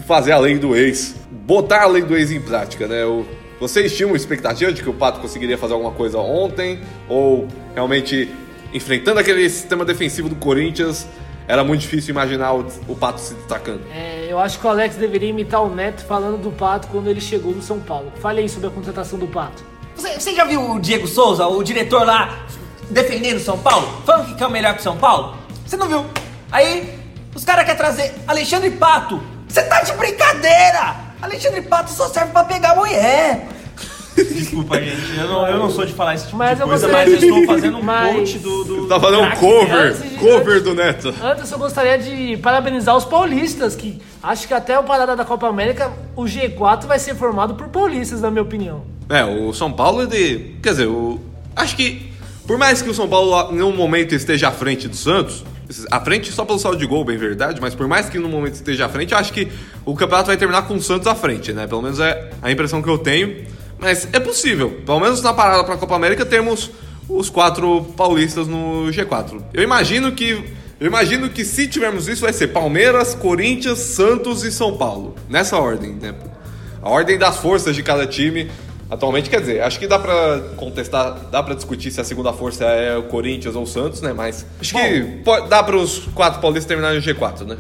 fazer 0.07 0.33
a 0.33 0.38
lei 0.38 0.59
do 0.59 0.76
ex, 0.76 1.16
botar 1.31 1.83
a 1.83 1.87
lei 1.87 2.02
do 2.02 2.16
ex 2.16 2.31
em 2.31 2.40
prática, 2.40 2.87
né? 2.87 3.05
O 3.05 3.26
vocês 3.62 3.96
tinham 3.96 4.16
expectativa 4.16 4.72
de 4.72 4.83
que 4.83 4.90
o 4.90 4.92
Pato 4.92 5.20
conseguiria 5.20 5.57
fazer 5.57 5.74
alguma 5.74 5.92
coisa 5.92 6.18
ontem? 6.18 6.81
Ou 7.09 7.46
realmente, 7.72 8.28
enfrentando 8.74 9.20
aquele 9.20 9.48
sistema 9.48 9.85
defensivo 9.85 10.28
do 10.28 10.35
Corinthians, 10.35 11.07
era 11.48 11.64
muito 11.64 11.81
difícil 11.81 12.11
imaginar 12.11 12.52
o, 12.55 12.66
o 12.88 12.94
Pato 12.96 13.20
se 13.20 13.35
destacando? 13.35 13.83
É, 13.92 14.26
eu 14.28 14.38
acho 14.38 14.59
que 14.59 14.66
o 14.66 14.70
Alex 14.70 14.96
deveria 14.96 15.28
imitar 15.28 15.62
o 15.62 15.74
Neto 15.74 16.05
falando 16.05 16.38
do 16.38 16.50
Pato 16.50 16.88
quando 16.88 17.09
ele 17.09 17.20
chegou 17.20 17.52
no 17.52 17.62
São 17.62 17.81
Paulo. 17.81 18.12
Falei 18.20 18.48
sobre 18.48 18.68
a 18.68 18.70
contratação 18.70 19.18
do 19.18 19.26
Pato. 19.26 19.64
Você, 19.94 20.14
você 20.14 20.35
já 20.35 20.44
viu 20.44 20.72
o 20.72 20.81
Diego 20.81 21.07
Souza, 21.07 21.46
o 21.46 21.62
diretor 21.62 22.07
lá, 22.07 22.46
defendendo 22.90 23.37
o 23.37 23.40
São 23.40 23.59
Paulo? 23.59 24.02
Falando 24.07 24.37
que 24.37 24.42
é 24.42 24.46
o 24.46 24.50
melhor 24.50 24.74
que 24.74 24.81
o 24.81 24.83
São 24.83 24.96
Paulo? 24.96 25.37
Você 25.66 25.76
não 25.76 25.88
viu? 25.88 26.05
Aí, 26.50 26.98
os 27.35 27.44
caras 27.44 27.64
querem 27.64 27.78
trazer 27.78 28.14
Alexandre 28.26 28.70
Pato. 28.70 29.22
Você 29.48 29.62
tá 29.62 29.83
de 29.83 29.92
brincadeira! 29.92 30.96
Alexandre 31.20 31.62
Pato 31.62 31.90
só 31.90 32.09
serve 32.09 32.33
pra 32.33 32.44
pegar 32.44 32.74
mulher. 32.74 33.46
Desculpa, 34.16 34.81
gente. 34.81 35.18
Eu 35.18 35.29
não, 35.29 35.48
eu 35.48 35.59
não 35.59 35.70
sou 35.70 35.85
de 35.85 35.92
falar 35.92 36.14
esse 36.14 36.27
tipo 36.27 36.37
mas 36.37 36.59
de 36.59 36.64
coisa, 36.64 36.88
mas 36.88 37.09
eu 37.09 37.18
estou 37.18 37.46
fazendo 37.46 37.79
um 37.79 37.83
mas... 37.83 38.14
coach 38.14 38.38
do. 38.38 38.64
do 38.64 38.87
tá 38.88 39.01
fazendo 39.01 39.22
um 39.22 39.31
cover. 39.33 39.94
De, 39.94 40.09
cover 40.16 40.57
antes, 40.57 40.62
do 40.62 40.75
Neto. 40.75 41.14
Antes 41.22 41.51
eu 41.51 41.59
gostaria 41.59 41.98
de 41.98 42.37
parabenizar 42.38 42.96
os 42.96 43.05
paulistas, 43.05 43.75
que 43.75 44.01
acho 44.22 44.46
que 44.46 44.55
até 44.55 44.79
o 44.79 44.85
parada 44.85 45.16
da 45.16 45.25
Copa 45.25 45.48
América, 45.48 45.90
o 46.14 46.25
G4 46.25 46.87
vai 46.87 46.98
ser 46.98 47.14
formado 47.14 47.55
por 47.55 47.68
paulistas, 47.68 48.20
na 48.20 48.31
minha 48.31 48.42
opinião. 48.42 48.85
É, 49.09 49.25
o 49.25 49.53
São 49.53 49.72
Paulo, 49.72 50.03
ele. 50.03 50.57
Quer 50.62 50.70
dizer, 50.70 50.87
o, 50.87 51.20
acho 51.57 51.77
que. 51.77 52.12
Por 52.46 52.59
mais 52.59 52.83
que 52.83 52.90
o 52.90 52.94
São 52.94 53.09
Paulo 53.09 53.55
em 53.55 53.62
um 53.62 53.75
momento 53.75 54.14
esteja 54.14 54.48
à 54.48 54.53
frente 54.53 54.88
do 54.88 54.96
Santos, 54.96 55.44
à 55.90 56.01
frente 56.01 56.31
só 56.33 56.44
pelo 56.44 56.59
saldo 56.59 56.77
de 56.77 56.87
gol, 56.87 57.05
bem 57.05 57.16
verdade, 57.16 57.61
mas 57.61 57.75
por 57.75 57.87
mais 57.87 58.09
que 58.09 58.18
no 58.18 58.29
momento 58.29 58.55
esteja 58.55 58.87
à 58.87 58.88
frente, 58.88 59.12
eu 59.12 59.18
acho 59.18 59.33
que 59.33 59.48
o 59.85 59.94
campeonato 59.94 60.27
vai 60.27 60.37
terminar 60.37 60.62
com 60.62 60.75
o 60.75 60.83
Santos 60.83 61.07
à 61.07 61.14
frente, 61.14 61.53
né? 61.53 61.66
Pelo 61.66 61.83
menos 61.83 62.01
é 62.01 62.31
a 62.42 62.51
impressão 62.51 62.83
que 62.83 62.88
eu 62.88 62.98
tenho. 62.98 63.44
Mas 63.83 64.09
é 64.12 64.21
possível. 64.21 64.81
Pelo 64.87 65.01
menos 65.01 65.21
na 65.21 65.35
parada 65.35 65.64
para 65.64 65.75
a 65.75 65.77
Copa 65.77 65.97
América 65.97 66.25
temos 66.25 66.71
os 67.09 67.29
quatro 67.29 67.83
paulistas 67.97 68.47
no 68.47 68.87
G4. 68.87 69.42
Eu 69.53 69.61
imagino 69.61 70.12
que 70.12 70.45
eu 70.79 70.87
imagino 70.87 71.29
que 71.29 71.45
se 71.45 71.66
tivermos 71.66 72.07
isso 72.07 72.23
vai 72.23 72.33
ser 72.33 72.49
Palmeiras, 72.49 73.12
Corinthians, 73.12 73.81
Santos 73.81 74.45
e 74.45 74.53
São 74.53 74.77
Paulo. 74.77 75.16
Nessa 75.29 75.59
ordem, 75.59 75.95
né? 75.95 76.14
A 76.81 76.88
ordem 76.88 77.18
das 77.18 77.38
forças 77.38 77.75
de 77.75 77.83
cada 77.83 78.07
time. 78.07 78.49
Atualmente, 78.88 79.29
quer 79.29 79.40
dizer, 79.40 79.62
acho 79.62 79.81
que 79.81 79.88
dá 79.88 79.99
pra 79.99 80.40
contestar, 80.57 81.29
dá 81.31 81.42
pra 81.42 81.55
discutir 81.55 81.90
se 81.90 82.01
a 82.01 82.05
segunda 82.05 82.33
força 82.33 82.64
é 82.64 82.97
o 82.97 83.05
Corinthians 83.05 83.57
ou 83.57 83.64
o 83.64 83.66
Santos, 83.66 84.01
né? 84.01 84.12
Mas 84.12 84.47
acho 84.61 84.75
que 84.75 85.01
pode, 85.25 85.49
dá 85.49 85.61
para 85.62 85.77
os 85.77 86.07
quatro 86.14 86.40
paulistas 86.40 86.66
terminarem 86.66 87.01
no 87.01 87.05
G4, 87.05 87.47
né? 87.47 87.57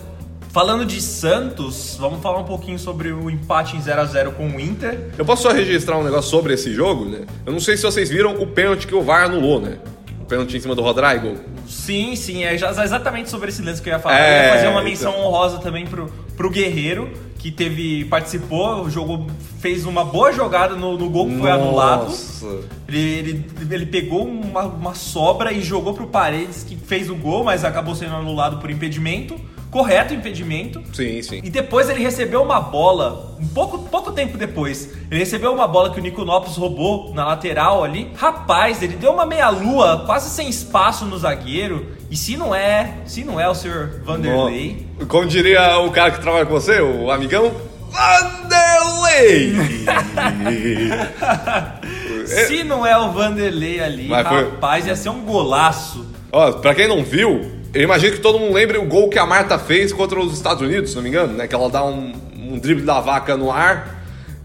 Falando 0.52 0.84
de 0.84 1.00
Santos, 1.00 1.96
vamos 1.98 2.20
falar 2.20 2.40
um 2.40 2.44
pouquinho 2.44 2.78
sobre 2.78 3.10
o 3.10 3.30
empate 3.30 3.74
em 3.74 3.80
0 3.80 4.02
a 4.02 4.04
0 4.04 4.32
com 4.32 4.46
o 4.46 4.60
Inter. 4.60 5.08
Eu 5.16 5.24
posso 5.24 5.44
só 5.44 5.50
registrar 5.50 5.96
um 5.96 6.04
negócio 6.04 6.30
sobre 6.30 6.52
esse 6.52 6.74
jogo, 6.74 7.06
né? 7.06 7.20
Eu 7.46 7.54
não 7.54 7.58
sei 7.58 7.74
se 7.74 7.82
vocês 7.82 8.10
viram 8.10 8.34
o 8.34 8.46
pênalti 8.46 8.86
que 8.86 8.94
o 8.94 9.02
VAR 9.02 9.24
anulou, 9.24 9.58
né? 9.58 9.78
O 10.20 10.26
pênalti 10.26 10.58
em 10.58 10.60
cima 10.60 10.74
do 10.74 10.82
Rodrigo. 10.82 11.38
Sim, 11.66 12.14
sim, 12.16 12.44
é 12.44 12.54
exatamente 12.54 13.30
sobre 13.30 13.48
esse 13.48 13.62
lance 13.62 13.80
que 13.80 13.88
eu 13.88 13.94
ia 13.94 13.98
falar. 13.98 14.20
É, 14.20 14.40
eu 14.40 14.44
ia 14.44 14.54
fazer 14.56 14.68
uma 14.68 14.82
menção 14.82 15.12
então. 15.12 15.24
honrosa 15.24 15.56
também 15.58 15.86
pro, 15.86 16.12
pro 16.36 16.50
Guerreiro, 16.50 17.10
que 17.38 17.50
teve 17.50 18.04
participou, 18.04 18.90
jogou, 18.90 19.26
fez 19.58 19.86
uma 19.86 20.04
boa 20.04 20.32
jogada 20.32 20.76
no, 20.76 20.98
no 20.98 21.08
gol 21.08 21.30
que 21.30 21.38
foi 21.38 21.50
anulado. 21.50 22.12
Ele, 22.86 22.98
ele, 22.98 23.46
ele 23.70 23.86
pegou 23.86 24.28
uma, 24.28 24.64
uma 24.64 24.94
sobra 24.94 25.50
e 25.50 25.62
jogou 25.62 25.94
pro 25.94 26.08
Paredes, 26.08 26.62
que 26.62 26.76
fez 26.76 27.08
o 27.08 27.16
gol, 27.16 27.42
mas 27.42 27.64
acabou 27.64 27.94
sendo 27.94 28.16
anulado 28.16 28.58
por 28.58 28.70
impedimento. 28.70 29.40
Correto 29.72 30.12
o 30.12 30.16
impedimento. 30.16 30.82
Sim, 30.92 31.22
sim. 31.22 31.40
E 31.42 31.48
depois 31.48 31.88
ele 31.88 32.02
recebeu 32.02 32.42
uma 32.42 32.60
bola, 32.60 33.34
um 33.40 33.48
pouco, 33.48 33.78
pouco 33.78 34.12
tempo 34.12 34.36
depois, 34.36 34.90
ele 35.10 35.18
recebeu 35.18 35.50
uma 35.50 35.66
bola 35.66 35.88
que 35.90 35.98
o 35.98 36.02
Nico 36.02 36.22
Lopes 36.22 36.56
roubou 36.56 37.14
na 37.14 37.24
lateral 37.24 37.82
ali. 37.82 38.10
Rapaz, 38.14 38.82
ele 38.82 38.96
deu 38.96 39.12
uma 39.12 39.24
meia-lua, 39.24 40.02
quase 40.04 40.28
sem 40.28 40.46
espaço 40.46 41.06
no 41.06 41.16
zagueiro. 41.18 41.86
E 42.10 42.16
se 42.18 42.36
não 42.36 42.54
é, 42.54 42.98
se 43.06 43.24
não 43.24 43.40
é 43.40 43.48
o 43.48 43.54
senhor 43.54 44.02
Vanderlei, 44.04 44.86
No- 45.00 45.06
Como 45.06 45.26
diria 45.26 45.78
o 45.78 45.90
cara 45.90 46.10
que 46.10 46.20
trabalha 46.20 46.44
com 46.44 46.52
você, 46.52 46.78
o 46.82 47.10
amigão, 47.10 47.50
Vanderlei! 47.90 49.54
se 52.26 52.62
não 52.64 52.86
é 52.86 52.96
o 52.98 53.10
Vanderlei 53.12 53.80
ali, 53.80 54.08
Mas 54.08 54.28
foi- 54.28 54.44
rapaz, 54.44 54.86
ia 54.86 54.96
ser 54.96 55.08
um 55.08 55.22
golaço. 55.24 56.06
Ó, 56.30 56.52
pra 56.52 56.74
quem 56.74 56.88
não 56.88 57.02
viu, 57.02 57.50
eu 57.74 57.82
imagino 57.82 58.12
que 58.12 58.20
todo 58.20 58.38
mundo 58.38 58.52
lembre 58.52 58.78
o 58.78 58.84
gol 58.84 59.08
que 59.08 59.18
a 59.18 59.24
Marta 59.24 59.58
fez 59.58 59.92
contra 59.92 60.20
os 60.20 60.32
Estados 60.34 60.62
Unidos, 60.62 60.90
se 60.90 60.96
não 60.96 61.02
me 61.02 61.08
engano, 61.08 61.32
né? 61.32 61.46
Que 61.46 61.54
ela 61.54 61.70
dá 61.70 61.84
um, 61.84 62.12
um 62.36 62.58
drible 62.58 62.84
da 62.84 63.00
vaca 63.00 63.36
no 63.36 63.50
ar 63.50 64.02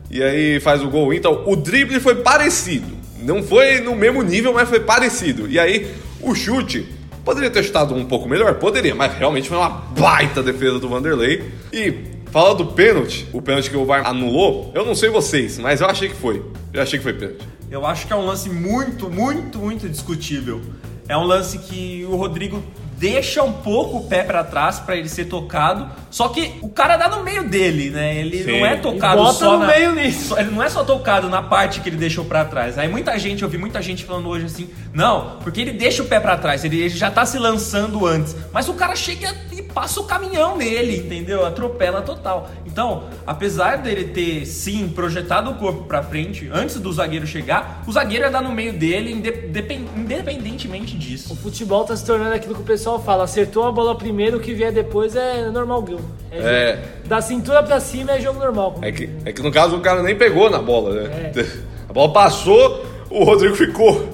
e 0.09 0.23
aí 0.23 0.59
faz 0.59 0.81
o 0.81 0.89
gol. 0.89 1.13
Então, 1.13 1.43
o 1.45 1.55
drible 1.55 1.99
foi 1.99 2.15
parecido. 2.15 2.95
Não 3.21 3.43
foi 3.43 3.81
no 3.81 3.95
mesmo 3.95 4.21
nível, 4.21 4.53
mas 4.53 4.69
foi 4.69 4.79
parecido. 4.79 5.47
E 5.49 5.59
aí, 5.59 5.93
o 6.21 6.33
chute 6.33 6.87
poderia 7.25 7.49
ter 7.49 7.63
chutado 7.63 7.93
um 7.93 8.05
pouco 8.05 8.29
melhor? 8.29 8.53
Poderia, 8.55 8.95
mas 8.95 9.13
realmente 9.13 9.49
foi 9.49 9.57
uma 9.57 9.69
baita 9.69 10.41
defesa 10.41 10.79
do 10.79 10.87
Vanderlei. 10.87 11.51
E 11.73 11.93
falando 12.31 12.59
do 12.59 12.67
pênalti, 12.67 13.27
o 13.33 13.41
pênalti 13.41 13.69
que 13.69 13.75
o 13.75 13.85
VAR 13.85 14.07
anulou, 14.07 14.71
eu 14.73 14.85
não 14.85 14.95
sei 14.95 15.09
vocês, 15.09 15.57
mas 15.57 15.81
eu 15.81 15.87
achei 15.87 16.07
que 16.07 16.15
foi. 16.15 16.41
Eu 16.71 16.81
achei 16.81 16.97
que 16.97 17.03
foi 17.03 17.13
pênalti. 17.13 17.45
Eu 17.69 17.85
acho 17.85 18.07
que 18.07 18.13
é 18.13 18.15
um 18.15 18.25
lance 18.25 18.49
muito, 18.49 19.09
muito, 19.09 19.59
muito 19.59 19.89
discutível. 19.89 20.61
É 21.09 21.17
um 21.17 21.23
lance 21.23 21.57
que 21.57 22.05
o 22.09 22.15
Rodrigo 22.15 22.63
deixa 22.97 23.43
um 23.43 23.53
pouco 23.53 23.97
o 23.97 24.03
pé 24.07 24.23
pra 24.23 24.43
trás 24.43 24.79
pra 24.79 24.95
ele 24.95 25.07
ser 25.07 25.25
tocado, 25.25 25.87
só 26.09 26.29
que 26.29 26.55
o 26.61 26.69
cara 26.69 26.97
dá 26.97 27.07
no 27.07 27.23
meio 27.23 27.47
dele, 27.47 27.89
né? 27.91 28.15
Ele 28.17 28.43
Sim. 28.43 28.59
não 28.59 28.65
é 28.65 28.75
tocado 28.75 29.17
bota 29.21 29.33
só 29.39 29.53
no 29.53 29.59
na- 29.59 29.67
meio 29.67 29.93
nisso. 29.93 30.29
só- 30.29 30.39
ele 30.39 30.49
não 30.51 30.63
é 30.63 30.69
só 30.69 30.83
tocado 30.83 31.29
na 31.29 31.41
parte 31.41 31.79
que 31.81 31.89
ele 31.89 31.97
deixou 31.97 32.25
pra 32.25 32.43
trás. 32.45 32.77
Aí 32.77 32.87
muita 32.87 33.17
gente, 33.19 33.43
eu 33.43 33.49
vi 33.49 33.57
muita 33.57 33.81
gente 33.81 34.03
falando 34.03 34.27
hoje 34.29 34.45
assim, 34.45 34.69
não, 34.93 35.37
porque 35.43 35.61
ele 35.61 35.71
deixa 35.73 36.01
o 36.01 36.05
pé 36.07 36.19
pra 36.19 36.35
trás, 36.37 36.63
ele, 36.65 36.79
ele 36.79 36.89
já 36.89 37.11
tá 37.11 37.25
se 37.25 37.37
lançando 37.37 38.05
antes. 38.05 38.35
Mas 38.51 38.67
o 38.67 38.73
cara 38.73 38.95
chega 38.95 39.33
e 39.51 39.61
passa 39.61 39.99
o 39.99 40.03
caminhão 40.05 40.57
nele, 40.57 40.97
entendeu? 40.97 41.45
Atropela 41.45 42.01
total. 42.01 42.49
Então, 42.65 43.03
apesar 43.27 43.77
dele 43.77 44.05
ter 44.05 44.45
sim 44.45 44.87
projetado 44.89 45.51
o 45.51 45.55
corpo 45.55 45.83
pra 45.83 46.01
frente 46.01 46.49
antes 46.51 46.79
do 46.79 46.91
zagueiro 46.91 47.27
chegar, 47.27 47.83
o 47.85 47.91
zagueiro 47.91 48.25
ia 48.25 48.31
dar 48.31 48.41
no 48.41 48.51
meio 48.51 48.73
dele, 48.73 49.11
inde- 49.11 49.31
depen- 49.31 49.85
independentemente 49.95 50.95
O 50.95 50.99
disso. 50.99 51.35
futebol 51.35 51.83
tá 51.85 51.95
se 51.95 52.05
tornando 52.05 52.33
aquilo 52.33 52.55
que 52.55 52.61
o 52.61 52.63
pessoal 52.63 52.86
fala. 52.99 53.23
Acertou 53.25 53.63
a 53.65 53.71
bola 53.71 53.95
primeiro, 53.95 54.37
o 54.37 54.39
que 54.39 54.53
vier 54.53 54.71
depois 54.71 55.15
é 55.15 55.49
normal 55.49 55.81
gol. 55.81 55.99
É 56.31 56.37
É. 56.39 56.79
Da 57.05 57.21
cintura 57.21 57.61
pra 57.63 57.79
cima 57.79 58.13
é 58.13 58.21
jogo 58.21 58.39
normal. 58.39 58.77
É 58.81 58.91
que, 58.91 59.09
é 59.25 59.31
que 59.31 59.41
no 59.41 59.51
caso 59.51 59.75
o 59.75 59.81
cara 59.81 60.01
nem 60.03 60.15
pegou 60.15 60.49
na 60.49 60.59
bola, 60.59 60.93
né? 61.03 61.31
É. 61.35 61.45
A 61.89 61.93
bola 61.93 62.11
passou, 62.11 62.85
o 63.09 63.23
Rodrigo 63.23 63.55
ficou. 63.55 64.09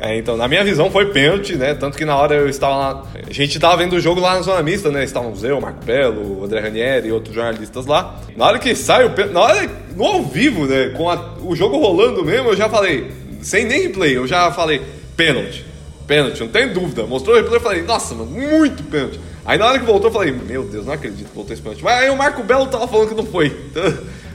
É, 0.00 0.18
então, 0.18 0.36
na 0.36 0.48
minha 0.48 0.64
visão 0.64 0.90
foi 0.90 1.06
pênalti, 1.12 1.54
né? 1.54 1.72
Tanto 1.72 1.96
que 1.96 2.04
na 2.04 2.16
hora 2.16 2.34
eu 2.34 2.48
estava 2.48 2.74
lá. 2.76 3.02
A 3.28 3.32
gente 3.32 3.54
estava 3.54 3.76
vendo 3.76 3.92
o 3.92 4.00
jogo 4.00 4.20
lá 4.20 4.34
na 4.34 4.42
zona 4.42 4.60
mista, 4.60 4.90
né? 4.90 5.04
Estávamos 5.04 5.44
eu, 5.44 5.60
Marco 5.60 5.84
Belo, 5.84 6.40
o 6.40 6.44
André 6.44 6.58
Ranieri 6.58 7.08
e 7.08 7.12
outros 7.12 7.32
jornalistas 7.32 7.86
lá. 7.86 8.16
Na 8.36 8.46
hora 8.46 8.58
que 8.58 8.74
sai 8.74 9.04
o 9.06 9.10
pênalti. 9.10 9.32
Na 9.34 9.40
hora, 9.42 9.70
no 9.94 10.04
ao 10.04 10.22
vivo, 10.24 10.66
né? 10.66 10.88
Com 10.96 11.08
a- 11.08 11.34
o 11.44 11.54
jogo 11.54 11.78
rolando 11.78 12.24
mesmo, 12.24 12.48
eu 12.48 12.56
já 12.56 12.68
falei, 12.68 13.12
sem 13.40 13.64
nem 13.64 13.82
replay, 13.82 14.16
eu 14.16 14.26
já 14.26 14.50
falei, 14.50 14.82
pênalti. 15.16 15.64
Pênalti, 16.06 16.40
não 16.40 16.48
tem 16.48 16.72
dúvida. 16.72 17.06
Mostrou 17.06 17.34
o 17.34 17.38
replay, 17.38 17.56
eu 17.56 17.62
falei, 17.62 17.82
nossa, 17.82 18.14
mano, 18.14 18.30
muito 18.30 18.82
pênalti. 18.84 19.18
Aí 19.44 19.58
na 19.58 19.66
hora 19.66 19.78
que 19.78 19.84
voltou, 19.84 20.08
eu 20.08 20.12
falei, 20.12 20.32
meu 20.32 20.64
Deus, 20.64 20.86
não 20.86 20.92
acredito 20.92 21.28
que 21.28 21.34
voltou 21.34 21.52
esse 21.52 21.62
pênalti. 21.62 21.82
Mas 21.82 22.02
aí 22.02 22.10
o 22.10 22.16
Marco 22.16 22.42
Belo 22.42 22.66
tava 22.66 22.86
falando 22.88 23.08
que 23.08 23.14
não 23.14 23.26
foi. 23.26 23.46
Então, 23.46 23.82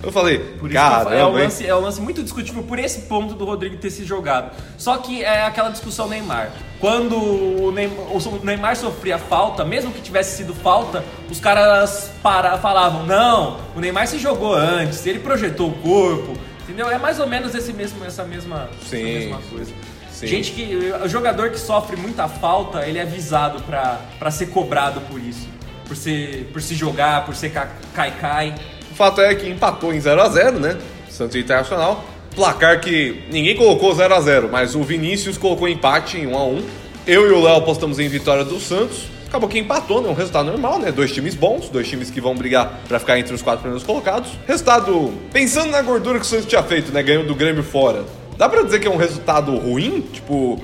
eu 0.02 0.12
falei, 0.12 0.40
Por 0.40 0.72
falo, 0.72 1.10
é, 1.10 1.18
um 1.18 1.32
caramba, 1.32 1.40
lance, 1.40 1.68
é 1.68 1.76
um 1.76 1.82
lance 1.82 2.00
muito 2.00 2.24
discutível 2.24 2.64
por 2.64 2.80
esse 2.80 3.02
ponto 3.02 3.34
do 3.34 3.44
Rodrigo 3.44 3.76
ter 3.76 3.90
se 3.90 4.06
jogado. 4.06 4.56
Só 4.78 4.98
que 4.98 5.24
é 5.24 5.44
aquela 5.46 5.70
discussão 5.70 6.08
Neymar. 6.08 6.52
Quando 6.80 7.18
o 7.18 7.72
Neymar, 7.72 8.06
o 8.10 8.46
Neymar 8.46 8.76
sofria 8.78 9.18
falta, 9.18 9.66
mesmo 9.66 9.92
que 9.92 10.02
tivesse 10.02 10.38
sido 10.38 10.54
falta, 10.54 11.04
os 11.30 11.40
caras 11.40 12.12
para, 12.24 12.58
falavam: 12.60 13.06
não, 13.06 13.60
o 13.76 13.82
Neymar 13.82 14.08
se 14.08 14.18
jogou 14.18 14.54
antes, 14.54 15.06
ele 15.06 15.20
projetou 15.20 15.70
o 15.70 15.74
corpo. 15.74 16.38
Entendeu? 16.64 16.90
É 16.90 16.98
mais 16.98 17.20
ou 17.20 17.28
menos 17.28 17.54
esse 17.54 17.74
mesmo, 17.74 18.06
essa, 18.06 18.24
mesma, 18.24 18.70
essa 18.80 18.96
Sim, 18.96 19.04
mesma 19.04 19.42
coisa. 19.50 19.74
Sim. 20.20 20.28
Gente 20.28 20.52
que. 20.52 20.92
O 21.04 21.08
jogador 21.08 21.50
que 21.50 21.60
sofre 21.60 21.96
muita 21.96 22.28
falta, 22.28 22.86
ele 22.88 22.98
é 22.98 23.02
avisado 23.04 23.62
pra, 23.64 24.00
pra 24.18 24.32
ser 24.32 24.48
cobrado 24.48 25.02
por 25.02 25.20
isso. 25.20 25.48
Por, 25.88 25.96
ser, 25.96 26.50
por 26.54 26.62
se 26.62 26.76
jogar, 26.76 27.26
por 27.26 27.36
ser 27.36 27.50
ca- 27.50 27.70
cai-cai. 27.96 28.54
O 28.92 28.96
fato 28.96 29.22
é 29.22 29.34
que 29.34 29.50
empatou 29.50 29.94
em 29.94 29.98
0x0, 30.00 30.52
né? 30.60 30.78
Santos 31.10 31.36
Internacional. 31.36 32.04
Placar 32.36 32.80
que 32.80 33.24
ninguém 33.32 33.56
colocou 33.56 33.96
0x0, 33.96 34.50
mas 34.52 34.76
o 34.76 34.84
Vinícius 34.84 35.38
colocou 35.38 35.68
empate 35.68 36.18
em 36.18 36.28
1x1. 36.28 36.64
Eu 37.08 37.28
e 37.28 37.32
o 37.32 37.42
Léo 37.44 37.56
apostamos 37.58 37.98
em 38.00 38.08
vitória 38.08 38.46
do 38.46 38.60
Santos. 38.60 39.06
Acabou 39.28 39.50
que 39.50 39.58
empatou, 39.60 40.02
né? 40.02 40.10
Um 40.10 40.14
resultado 40.14 40.46
normal, 40.46 40.80
né? 40.80 40.92
Dois 40.92 41.12
times 41.12 41.34
bons, 41.36 41.70
dois 41.70 41.88
times 41.88 42.10
que 42.12 42.20
vão 42.22 42.36
brigar 42.36 42.82
pra 42.88 43.00
ficar 43.00 43.18
entre 43.20 43.34
os 43.34 43.42
quatro 43.42 43.62
primeiros 43.62 43.84
colocados. 43.86 44.30
Resultado, 44.48 45.12
pensando 45.34 45.72
na 45.72 45.82
gordura 45.82 46.20
que 46.20 46.26
o 46.26 46.28
Santos 46.28 46.46
tinha 46.46 46.62
feito, 46.64 46.92
né? 46.92 47.02
Ganhou 47.04 47.24
do 47.24 47.34
Grêmio 47.36 47.64
fora. 47.64 48.04
Dá 48.40 48.48
pra 48.48 48.62
dizer 48.62 48.80
que 48.80 48.88
é 48.88 48.90
um 48.90 48.96
resultado 48.96 49.54
ruim? 49.58 50.00
Tipo, 50.14 50.58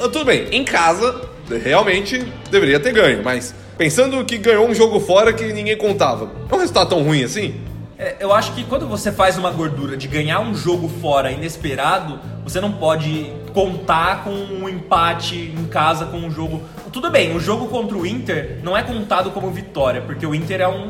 tudo 0.00 0.24
bem, 0.24 0.48
em 0.50 0.64
casa, 0.64 1.28
realmente 1.62 2.26
deveria 2.50 2.80
ter 2.80 2.90
ganho, 2.90 3.22
mas 3.22 3.54
pensando 3.76 4.24
que 4.24 4.38
ganhou 4.38 4.66
um 4.66 4.74
jogo 4.74 4.98
fora 4.98 5.30
que 5.30 5.52
ninguém 5.52 5.76
contava, 5.76 6.30
é 6.50 6.54
um 6.54 6.58
resultado 6.58 6.88
tão 6.88 7.02
ruim 7.02 7.22
assim? 7.22 7.54
É, 7.98 8.16
eu 8.18 8.32
acho 8.32 8.54
que 8.54 8.64
quando 8.64 8.88
você 8.88 9.12
faz 9.12 9.36
uma 9.36 9.50
gordura 9.50 9.94
de 9.94 10.08
ganhar 10.08 10.40
um 10.40 10.54
jogo 10.54 10.88
fora 11.02 11.30
inesperado, 11.30 12.18
você 12.42 12.62
não 12.62 12.72
pode 12.72 13.30
contar 13.52 14.24
com 14.24 14.30
um 14.30 14.66
empate 14.66 15.36
em 15.54 15.66
casa 15.66 16.06
com 16.06 16.16
um 16.16 16.30
jogo. 16.30 16.62
Tudo 16.90 17.10
bem, 17.10 17.36
o 17.36 17.40
jogo 17.40 17.68
contra 17.68 17.94
o 17.94 18.06
Inter 18.06 18.60
não 18.62 18.74
é 18.74 18.82
contado 18.82 19.32
como 19.32 19.50
vitória, 19.50 20.00
porque 20.00 20.24
o 20.24 20.34
Inter 20.34 20.62
é 20.62 20.68
um, 20.68 20.88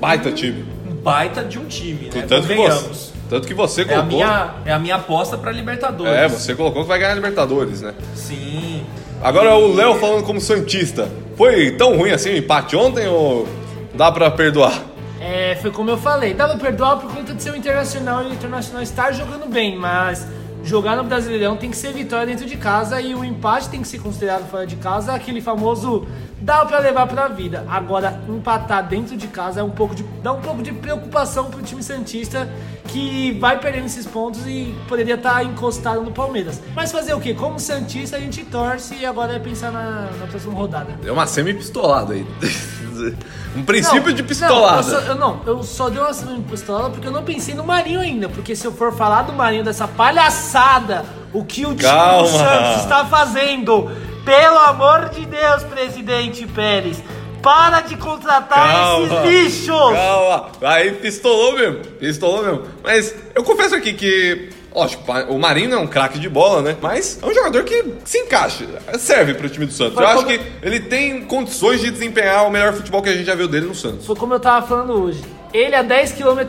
Baita 0.00 0.32
time. 0.32 0.64
um 0.90 0.94
baita 0.96 1.44
de 1.44 1.56
um 1.56 1.66
time, 1.66 2.10
né? 2.12 2.24
Tanto 2.26 2.48
que, 2.48 2.54
você, 2.56 3.07
tanto 3.28 3.46
que 3.46 3.54
você 3.54 3.82
É 3.82 3.84
a, 3.84 3.86
colocou. 3.88 4.08
minha, 4.08 4.54
é 4.64 4.72
a 4.72 4.78
minha 4.78 4.96
aposta 4.96 5.36
pra 5.36 5.52
Libertadores. 5.52 6.12
É, 6.14 6.28
você 6.28 6.54
colocou 6.54 6.82
que 6.82 6.88
vai 6.88 6.98
ganhar 6.98 7.14
Libertadores, 7.14 7.82
né? 7.82 7.94
Sim. 8.14 8.84
Agora 9.22 9.54
o 9.56 9.74
Léo 9.74 9.96
falando 9.96 10.24
como 10.24 10.40
Santista. 10.40 11.08
Foi 11.36 11.72
tão 11.72 11.96
ruim 11.96 12.10
assim 12.10 12.30
o 12.30 12.36
empate 12.36 12.76
ontem 12.76 13.06
ou 13.08 13.46
dá 13.94 14.10
pra 14.12 14.30
perdoar? 14.30 14.82
É, 15.20 15.56
foi 15.60 15.70
como 15.72 15.90
eu 15.90 15.98
falei, 15.98 16.32
dá 16.34 16.46
pra 16.46 16.56
perdoar 16.56 16.96
por 16.98 17.12
conta 17.12 17.34
de 17.34 17.42
ser 17.42 17.50
um 17.52 17.56
internacional 17.56 18.22
e 18.22 18.26
o 18.28 18.32
internacional 18.32 18.82
estar 18.82 19.12
jogando 19.12 19.48
bem, 19.48 19.76
mas 19.76 20.24
jogar 20.62 20.96
no 20.96 21.02
Brasileirão 21.02 21.56
tem 21.56 21.70
que 21.70 21.76
ser 21.76 21.92
vitória 21.92 22.26
dentro 22.26 22.46
de 22.46 22.56
casa 22.56 23.00
e 23.00 23.14
o 23.14 23.24
empate 23.24 23.68
tem 23.68 23.82
que 23.82 23.88
ser 23.88 23.98
considerado 23.98 24.48
fora 24.48 24.64
de 24.66 24.76
casa, 24.76 25.12
aquele 25.12 25.40
famoso 25.40 26.06
dá 26.40 26.64
pra 26.64 26.78
levar 26.78 27.06
pra 27.06 27.28
vida. 27.28 27.64
Agora, 27.68 28.20
empatar 28.28 28.86
dentro 28.86 29.16
de 29.16 29.26
casa 29.26 29.60
é 29.60 29.62
um 29.62 29.70
pouco 29.70 29.94
de, 29.94 30.02
dá 30.22 30.32
um 30.32 30.40
pouco 30.40 30.62
de 30.62 30.72
preocupação 30.72 31.46
pro 31.46 31.62
time 31.62 31.82
Santista 31.82 32.48
que 32.86 33.32
vai 33.32 33.58
perdendo 33.58 33.86
esses 33.86 34.06
pontos 34.06 34.46
e 34.46 34.74
poderia 34.88 35.14
estar 35.16 35.44
encostado 35.44 36.00
no 36.02 36.10
Palmeiras. 36.10 36.60
Mas 36.74 36.90
fazer 36.90 37.12
o 37.14 37.20
quê? 37.20 37.34
Como 37.34 37.58
Santista 37.60 38.16
a 38.16 38.20
gente 38.20 38.44
torce 38.44 38.94
e 38.94 39.04
agora 39.04 39.34
é 39.34 39.38
pensar 39.38 39.70
na, 39.70 40.08
na 40.18 40.26
próxima 40.26 40.54
rodada. 40.54 40.92
Deu 41.02 41.12
uma 41.12 41.26
semi-pistolada 41.26 42.14
aí. 42.14 42.26
Um 43.56 43.64
princípio 43.64 44.08
Não, 44.08 44.12
de 44.12 44.22
Não, 44.22 44.28
pistolada. 44.28 44.78
eu 44.78 44.82
só, 44.82 44.98
eu 45.00 45.14
não, 45.14 45.40
eu 45.46 45.62
só 45.62 45.88
dei 45.88 46.00
uma 46.00 46.42
pistolada 46.42 46.90
porque 46.90 47.06
eu 47.06 47.12
não 47.12 47.22
pensei 47.22 47.54
no 47.54 47.64
Marinho 47.64 48.00
ainda. 48.00 48.28
Porque 48.28 48.54
se 48.54 48.66
eu 48.66 48.72
for 48.72 48.92
falar 48.92 49.22
do 49.22 49.32
Marinho 49.32 49.64
dessa 49.64 49.86
palhaçada, 49.86 51.04
o 51.32 51.44
que 51.44 51.64
o 51.64 51.74
time 51.74 51.88
do 51.88 52.26
Santos 52.26 52.82
está 52.82 53.04
fazendo, 53.06 53.90
pelo 54.28 54.58
amor 54.58 55.08
de 55.08 55.24
Deus, 55.24 55.62
presidente 55.64 56.46
Pérez, 56.46 57.02
para 57.42 57.80
de 57.80 57.96
contratar 57.96 58.72
Calma. 58.72 59.24
esses 59.26 59.56
lixos! 59.64 59.92
Calma. 59.94 60.46
Aí 60.60 60.92
pistolou 60.92 61.54
mesmo. 61.54 61.78
Pistolou 61.98 62.42
mesmo. 62.44 62.62
Mas 62.84 63.14
eu 63.34 63.42
confesso 63.42 63.74
aqui 63.74 63.94
que. 63.94 64.50
Lógico, 64.74 65.02
o 65.30 65.38
Marinho 65.38 65.72
é 65.74 65.78
um 65.78 65.86
craque 65.86 66.18
de 66.18 66.28
bola, 66.28 66.60
né? 66.60 66.76
Mas 66.80 67.18
é 67.22 67.26
um 67.26 67.32
jogador 67.34 67.64
que 67.64 67.94
se 68.04 68.18
encaixa, 68.18 68.66
serve 68.98 69.32
pro 69.34 69.48
time 69.48 69.64
do 69.64 69.72
Santos. 69.72 69.94
Foi 69.94 70.04
eu 70.04 70.08
acho 70.08 70.16
como- 70.24 70.28
que 70.28 70.40
ele 70.62 70.78
tem 70.80 71.22
condições 71.22 71.80
de 71.80 71.90
desempenhar 71.90 72.46
o 72.46 72.50
melhor 72.50 72.74
futebol 72.74 73.00
que 73.02 73.08
a 73.08 73.12
gente 73.14 73.24
já 73.24 73.34
viu 73.34 73.48
dele 73.48 73.66
no 73.66 73.74
Santos. 73.74 74.06
Foi 74.06 74.14
como 74.14 74.34
eu 74.34 74.38
tava 74.40 74.64
falando 74.66 74.92
hoje. 75.02 75.22
Ele 75.54 75.74
a 75.74 75.82
10 75.82 76.12
km 76.12 76.44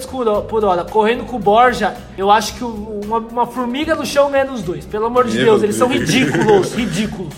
por 0.50 0.66
hora- 0.66 0.84
correndo 0.84 1.24
com 1.24 1.38
o 1.38 1.40
Borja, 1.40 1.96
eu 2.18 2.30
acho 2.30 2.54
que 2.56 2.64
uma, 2.64 3.20
uma 3.20 3.48
formiga 3.48 3.96
no 3.96 4.06
chão 4.06 4.30
ganha 4.30 4.52
os 4.52 4.62
dois. 4.62 4.86
Pelo 4.86 5.06
amor 5.06 5.26
de 5.26 5.38
Meu 5.38 5.46
Deus, 5.46 5.64
eles 5.64 5.76
são 5.78 5.88
Deus. 5.88 6.02
ridículos, 6.02 6.74
ridículos. 6.74 7.34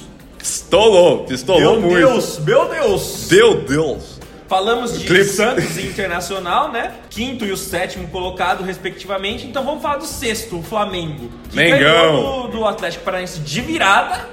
Pistolou, 0.76 1.26
pistolou 1.26 1.60
Meu 1.60 1.82
muito. 1.82 1.98
Deus, 1.98 2.40
meu 2.40 2.70
Deus! 2.70 3.28
Meu 3.30 3.56
Deus. 3.56 4.22
Falamos 4.48 4.98
de 4.98 5.04
Eclipse. 5.06 5.36
Santos 5.36 5.78
e 5.78 5.82
Internacional, 5.88 6.72
né? 6.72 6.94
Quinto 7.10 7.44
e 7.46 7.52
o 7.52 7.58
sétimo 7.58 8.08
colocado, 8.08 8.64
respectivamente. 8.64 9.46
Então 9.46 9.66
vamos 9.66 9.82
falar 9.82 9.98
do 9.98 10.06
sexto, 10.06 10.60
o 10.60 10.64
Flamengo. 10.64 11.30
Que 11.50 11.58
Mengão. 11.58 12.44
do, 12.44 12.60
do 12.60 12.66
Atlético 12.66 13.04
Paranaense 13.04 13.40
de 13.42 13.60
virada 13.60 14.30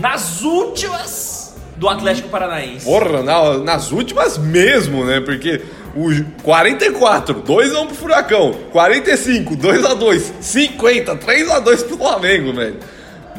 nas 0.00 0.42
últimas 0.42 1.56
do 1.76 1.88
Atlético 1.88 2.28
Paranaense. 2.28 2.84
Porra, 2.84 3.20
na- 3.24 3.58
nas 3.58 3.90
últimas 3.90 4.38
mesmo, 4.38 5.04
né? 5.04 5.20
Porque 5.20 5.60
o 5.96 6.06
44, 6.44 7.42
2x1 7.42 7.86
pro 7.86 7.96
Furacão. 7.96 8.52
45, 8.70 9.56
2x2. 9.56 10.22
50, 10.40 11.16
3x2 11.16 11.82
pro 11.88 11.96
Flamengo, 11.98 12.52
velho. 12.52 12.76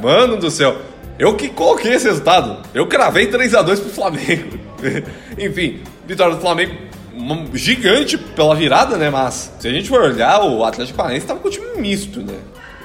Mano 0.01 0.35
do 0.35 0.51
céu. 0.51 0.75
Eu 1.17 1.35
que 1.35 1.49
coloquei 1.49 1.93
esse 1.93 2.05
resultado. 2.07 2.57
Eu 2.73 2.87
cravei 2.87 3.27
3x2 3.31 3.79
pro 3.79 3.89
Flamengo. 3.89 4.59
Enfim, 5.39 5.81
vitória 6.05 6.35
do 6.35 6.41
Flamengo 6.41 6.75
gigante 7.53 8.17
pela 8.17 8.55
virada, 8.55 8.97
né? 8.97 9.09
Mas 9.09 9.51
se 9.59 9.67
a 9.67 9.71
gente 9.71 9.87
for 9.89 10.01
olhar, 10.01 10.43
o 10.43 10.63
Atlético 10.63 10.97
Paranaense 10.97 11.25
tava 11.25 11.39
com 11.39 11.47
o 11.47 11.51
time 11.51 11.65
misto, 11.77 12.19
né? 12.21 12.35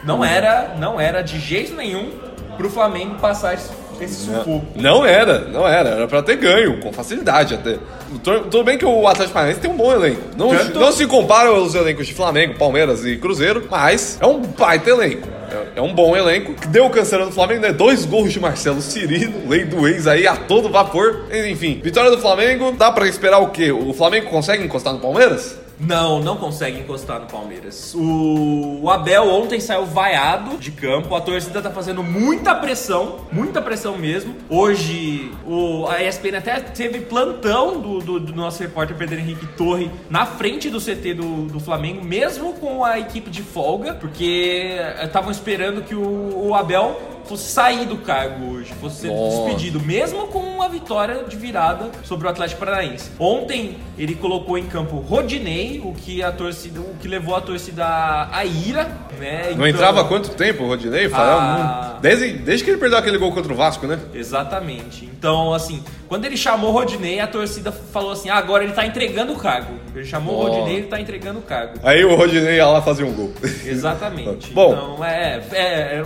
Não 0.04 0.24
era, 0.24 0.76
não 0.78 1.00
era 1.00 1.20
de 1.22 1.38
jeito 1.38 1.74
nenhum 1.74 2.10
pro 2.56 2.70
Flamengo 2.70 3.16
passar 3.16 3.54
esse, 3.54 3.68
sufoco. 4.14 4.64
Não 4.76 5.04
era, 5.04 5.40
não 5.40 5.66
era. 5.68 5.90
Era 5.90 6.08
pra 6.08 6.22
ter 6.22 6.36
ganho, 6.36 6.80
com 6.80 6.90
facilidade 6.92 7.54
até. 7.54 7.76
Tu- 8.22 8.40
Tudo 8.50 8.64
bem 8.64 8.78
que 8.78 8.84
o 8.86 9.06
Atlético 9.06 9.34
Paranaense 9.34 9.60
tem 9.60 9.70
um 9.70 9.76
bom 9.76 9.92
elenco. 9.92 10.22
Não, 10.38 10.48
Tanto- 10.56 10.78
não 10.80 10.90
se 10.92 11.06
compara 11.06 11.50
aos 11.50 11.74
elencos 11.74 12.06
de 12.06 12.14
Flamengo, 12.14 12.54
Palmeiras 12.54 13.04
e 13.04 13.16
Cruzeiro, 13.18 13.66
mas 13.70 14.16
é 14.20 14.26
um 14.26 14.40
baita 14.40 14.88
elenco. 14.88 15.28
É, 15.50 15.78
é 15.80 15.82
um 15.82 15.94
bom 15.94 16.16
elenco. 16.16 16.54
Que 16.54 16.68
deu 16.68 16.86
o 16.86 16.90
canseiro 16.90 17.26
do 17.26 17.32
Flamengo, 17.32 17.62
né? 17.62 17.72
Dois 17.72 18.04
gols 18.04 18.32
de 18.32 18.40
Marcelo 18.40 18.80
Cirino, 18.80 19.48
lei 19.48 19.64
do 19.64 19.86
ex 19.86 20.06
aí 20.06 20.26
a 20.26 20.36
todo 20.36 20.68
vapor. 20.68 21.26
Enfim, 21.32 21.80
vitória 21.82 22.10
do 22.10 22.18
Flamengo. 22.18 22.72
Dá 22.72 22.90
pra 22.92 23.08
esperar 23.08 23.38
o 23.38 23.50
quê? 23.50 23.70
O 23.72 23.92
Flamengo 23.92 24.30
consegue 24.30 24.64
encostar 24.64 24.92
no 24.92 25.00
Palmeiras? 25.00 25.58
Não, 25.80 26.20
não 26.20 26.36
consegue 26.36 26.80
encostar 26.80 27.20
no 27.20 27.26
Palmeiras. 27.26 27.94
O, 27.96 28.88
Abel 28.90 29.26
ontem 29.30 29.58
saiu 29.60 29.86
vaiado 29.86 30.58
de 30.58 30.70
campo. 30.70 31.14
A 31.14 31.20
torcida 31.22 31.62
tá 31.62 31.70
fazendo 31.70 32.02
muita 32.02 32.54
pressão, 32.54 33.20
muita 33.32 33.62
pressão 33.62 33.96
mesmo. 33.96 34.34
Hoje, 34.48 35.32
o, 35.46 35.86
a 35.88 36.02
ESPN 36.02 36.36
até 36.36 36.60
teve 36.60 37.00
plantão 37.00 37.80
do, 37.80 37.98
do- 38.00 38.20
do 38.20 38.34
nosso 38.34 38.62
repórter 38.62 38.94
Pedro 38.96 39.18
Henrique 39.18 39.46
Torre 39.56 39.90
na 40.10 40.26
frente 40.26 40.68
do 40.68 40.78
CT 40.80 41.14
do, 41.14 41.46
do 41.46 41.58
Flamengo, 41.58 42.04
mesmo 42.04 42.52
com 42.54 42.84
a 42.84 42.98
equipe 42.98 43.30
de 43.30 43.42
folga, 43.42 43.94
porque 43.94 44.76
estavam 45.02 45.30
esperando 45.30 45.82
que 45.82 45.94
o, 45.94 46.48
o 46.48 46.54
Abel 46.54 47.00
fosse 47.30 47.50
sair 47.52 47.86
do 47.86 47.96
cargo 47.98 48.52
hoje, 48.54 48.72
fosse 48.80 49.02
ser 49.02 49.08
Nossa. 49.08 49.36
despedido, 49.44 49.80
mesmo 49.80 50.26
com 50.26 50.40
uma 50.40 50.68
vitória 50.68 51.22
de 51.24 51.36
virada 51.36 51.88
sobre 52.02 52.26
o 52.26 52.30
Atlético 52.30 52.58
Paranaense. 52.58 53.10
Ontem 53.18 53.76
ele 53.96 54.16
colocou 54.16 54.58
em 54.58 54.66
campo 54.66 54.96
Rodinei, 54.98 55.80
o 55.84 55.92
que 55.94 56.22
a 56.22 56.32
torcida, 56.32 56.80
o 56.80 56.94
que 57.00 57.06
levou 57.06 57.36
a 57.36 57.40
torcida 57.40 57.86
à 58.32 58.44
ira, 58.44 58.84
né? 59.18 59.44
Não 59.44 59.52
Então- 59.52 59.66
entrava 59.68 60.00
há 60.00 60.04
quanto 60.04 60.30
tempo 60.30 60.64
o 60.64 60.66
Rodinei? 60.66 61.08
Ah. 61.12 61.94
hum, 61.96 62.00
Desde, 62.00 62.32
desde 62.32 62.64
que 62.64 62.70
ele 62.70 62.78
perdeu 62.78 62.98
aquele 62.98 63.18
gol 63.18 63.30
contra 63.32 63.52
o 63.52 63.56
Vasco, 63.56 63.86
né? 63.86 63.98
Exatamente. 64.12 65.04
Então, 65.04 65.52
assim, 65.54 65.84
quando 66.08 66.24
ele 66.24 66.36
chamou 66.36 66.70
o 66.70 66.72
Rodinei, 66.72 67.20
a 67.20 67.26
torcida 67.26 67.70
falou 67.70 68.10
assim: 68.12 68.28
ah, 68.30 68.36
agora 68.36 68.64
ele 68.64 68.72
tá 68.72 68.84
entregando 68.86 69.34
o 69.34 69.36
cargo. 69.36 69.74
Ele 69.94 70.04
chamou 70.04 70.34
o 70.34 70.38
Ó. 70.38 70.48
Rodinei, 70.48 70.76
ele 70.78 70.86
tá 70.86 70.98
entregando 71.00 71.38
o 71.38 71.42
cargo. 71.42 71.74
Aí 71.82 72.04
o 72.04 72.16
Rodinei 72.16 72.56
ia 72.56 72.66
lá 72.66 72.80
fazer 72.82 73.04
um 73.04 73.12
gol. 73.12 73.32
Exatamente. 73.64 74.50
Bom. 74.54 74.72
Então, 74.72 75.04
é, 75.04 75.40
é, 75.52 75.62
é 75.98 76.02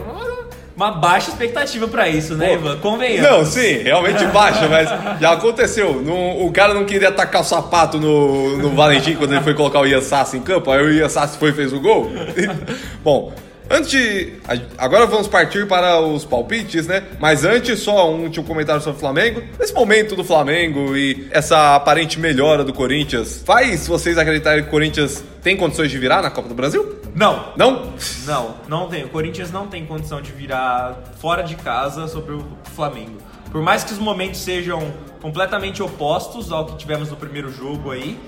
uma- 0.77 0.91
baixa 0.93 1.31
expectativa 1.31 1.87
pra 1.89 2.09
isso, 2.09 2.35
né, 2.35 2.55
Ivan? 2.55 2.79
Convenhamos. 2.79 3.31
Não, 3.31 3.45
sim, 3.47 3.83
realmente 3.83 4.25
baixa, 4.33 4.69
mas 4.69 4.89
já 5.21 5.33
aconteceu. 5.33 6.03
Não- 6.03 6.45
o 6.45 6.53
cara 6.53 6.75
não 6.75 6.85
queria 6.85 7.11
tacar 7.13 7.43
o 7.43 7.45
sapato 7.45 7.99
no, 7.99 8.57
no 8.59 8.71
Valentim 8.71 9.15
quando 9.15 9.33
ele 9.33 9.43
foi 9.43 9.55
colocar 9.55 9.81
o 9.81 9.87
Ian 9.87 10.01
Sassi 10.01 10.37
em 10.37 10.43
campo, 10.43 10.71
aí 10.71 10.83
o 10.83 10.93
Ian 10.93 11.09
Sassi 11.09 11.39
foi 11.39 11.51
e 11.51 11.53
fez 11.53 11.73
o 11.73 11.81
gol. 11.81 12.11
Bom, 13.03 13.33
antes 13.71 13.91
de. 13.91 14.33
Agora 14.77 15.07
vamos 15.07 15.27
partir 15.29 15.67
para 15.67 16.01
os 16.01 16.25
palpites, 16.25 16.87
né? 16.87 17.03
Mas 17.21 17.45
antes, 17.45 17.79
só 17.81 18.11
um 18.13 18.23
último 18.25 18.45
comentário 18.45 18.83
sobre 18.83 18.97
o 18.97 19.01
Flamengo. 19.01 19.43
Nesse 19.59 19.73
momento 19.75 20.15
do 20.17 20.25
Flamengo 20.25 20.97
e 20.97 21.27
essa 21.31 21.75
aparente 21.77 22.19
melhora 22.21 22.63
do 22.65 22.73
Corinthians, 22.73 23.43
faz 23.45 23.87
vocês 23.87 24.19
acreditarem 24.19 24.63
que 24.63 24.69
o 24.69 24.71
Corinthians 24.71 25.23
tem 25.43 25.57
condições 25.57 25.91
de 25.91 25.99
virar 25.99 26.23
na 26.23 26.31
Copa 26.31 26.49
do 26.49 26.55
Brasil? 26.55 26.97
Não. 27.15 27.53
Não? 27.57 27.93
Não, 28.27 28.55
não 28.67 28.89
tem. 28.89 29.05
O 29.05 29.09
Corinthians 29.09 29.53
não 29.53 29.69
tem 29.69 29.87
condição 29.87 30.21
de 30.21 30.33
virar 30.33 30.97
fora 31.21 31.43
de 31.43 31.55
casa 31.55 32.09
sobre 32.09 32.35
o 32.35 32.45
Flamengo. 32.75 33.19
Por 33.51 33.63
mais 33.63 33.85
que 33.85 33.93
os 33.93 33.99
momentos 33.99 34.41
sejam 34.41 34.93
completamente 35.23 35.81
opostos 35.81 36.51
ao 36.51 36.67
que 36.67 36.77
tivemos 36.77 37.09
no 37.09 37.17
primeiro 37.17 37.53
jogo 37.53 37.93
aí, 37.93 38.19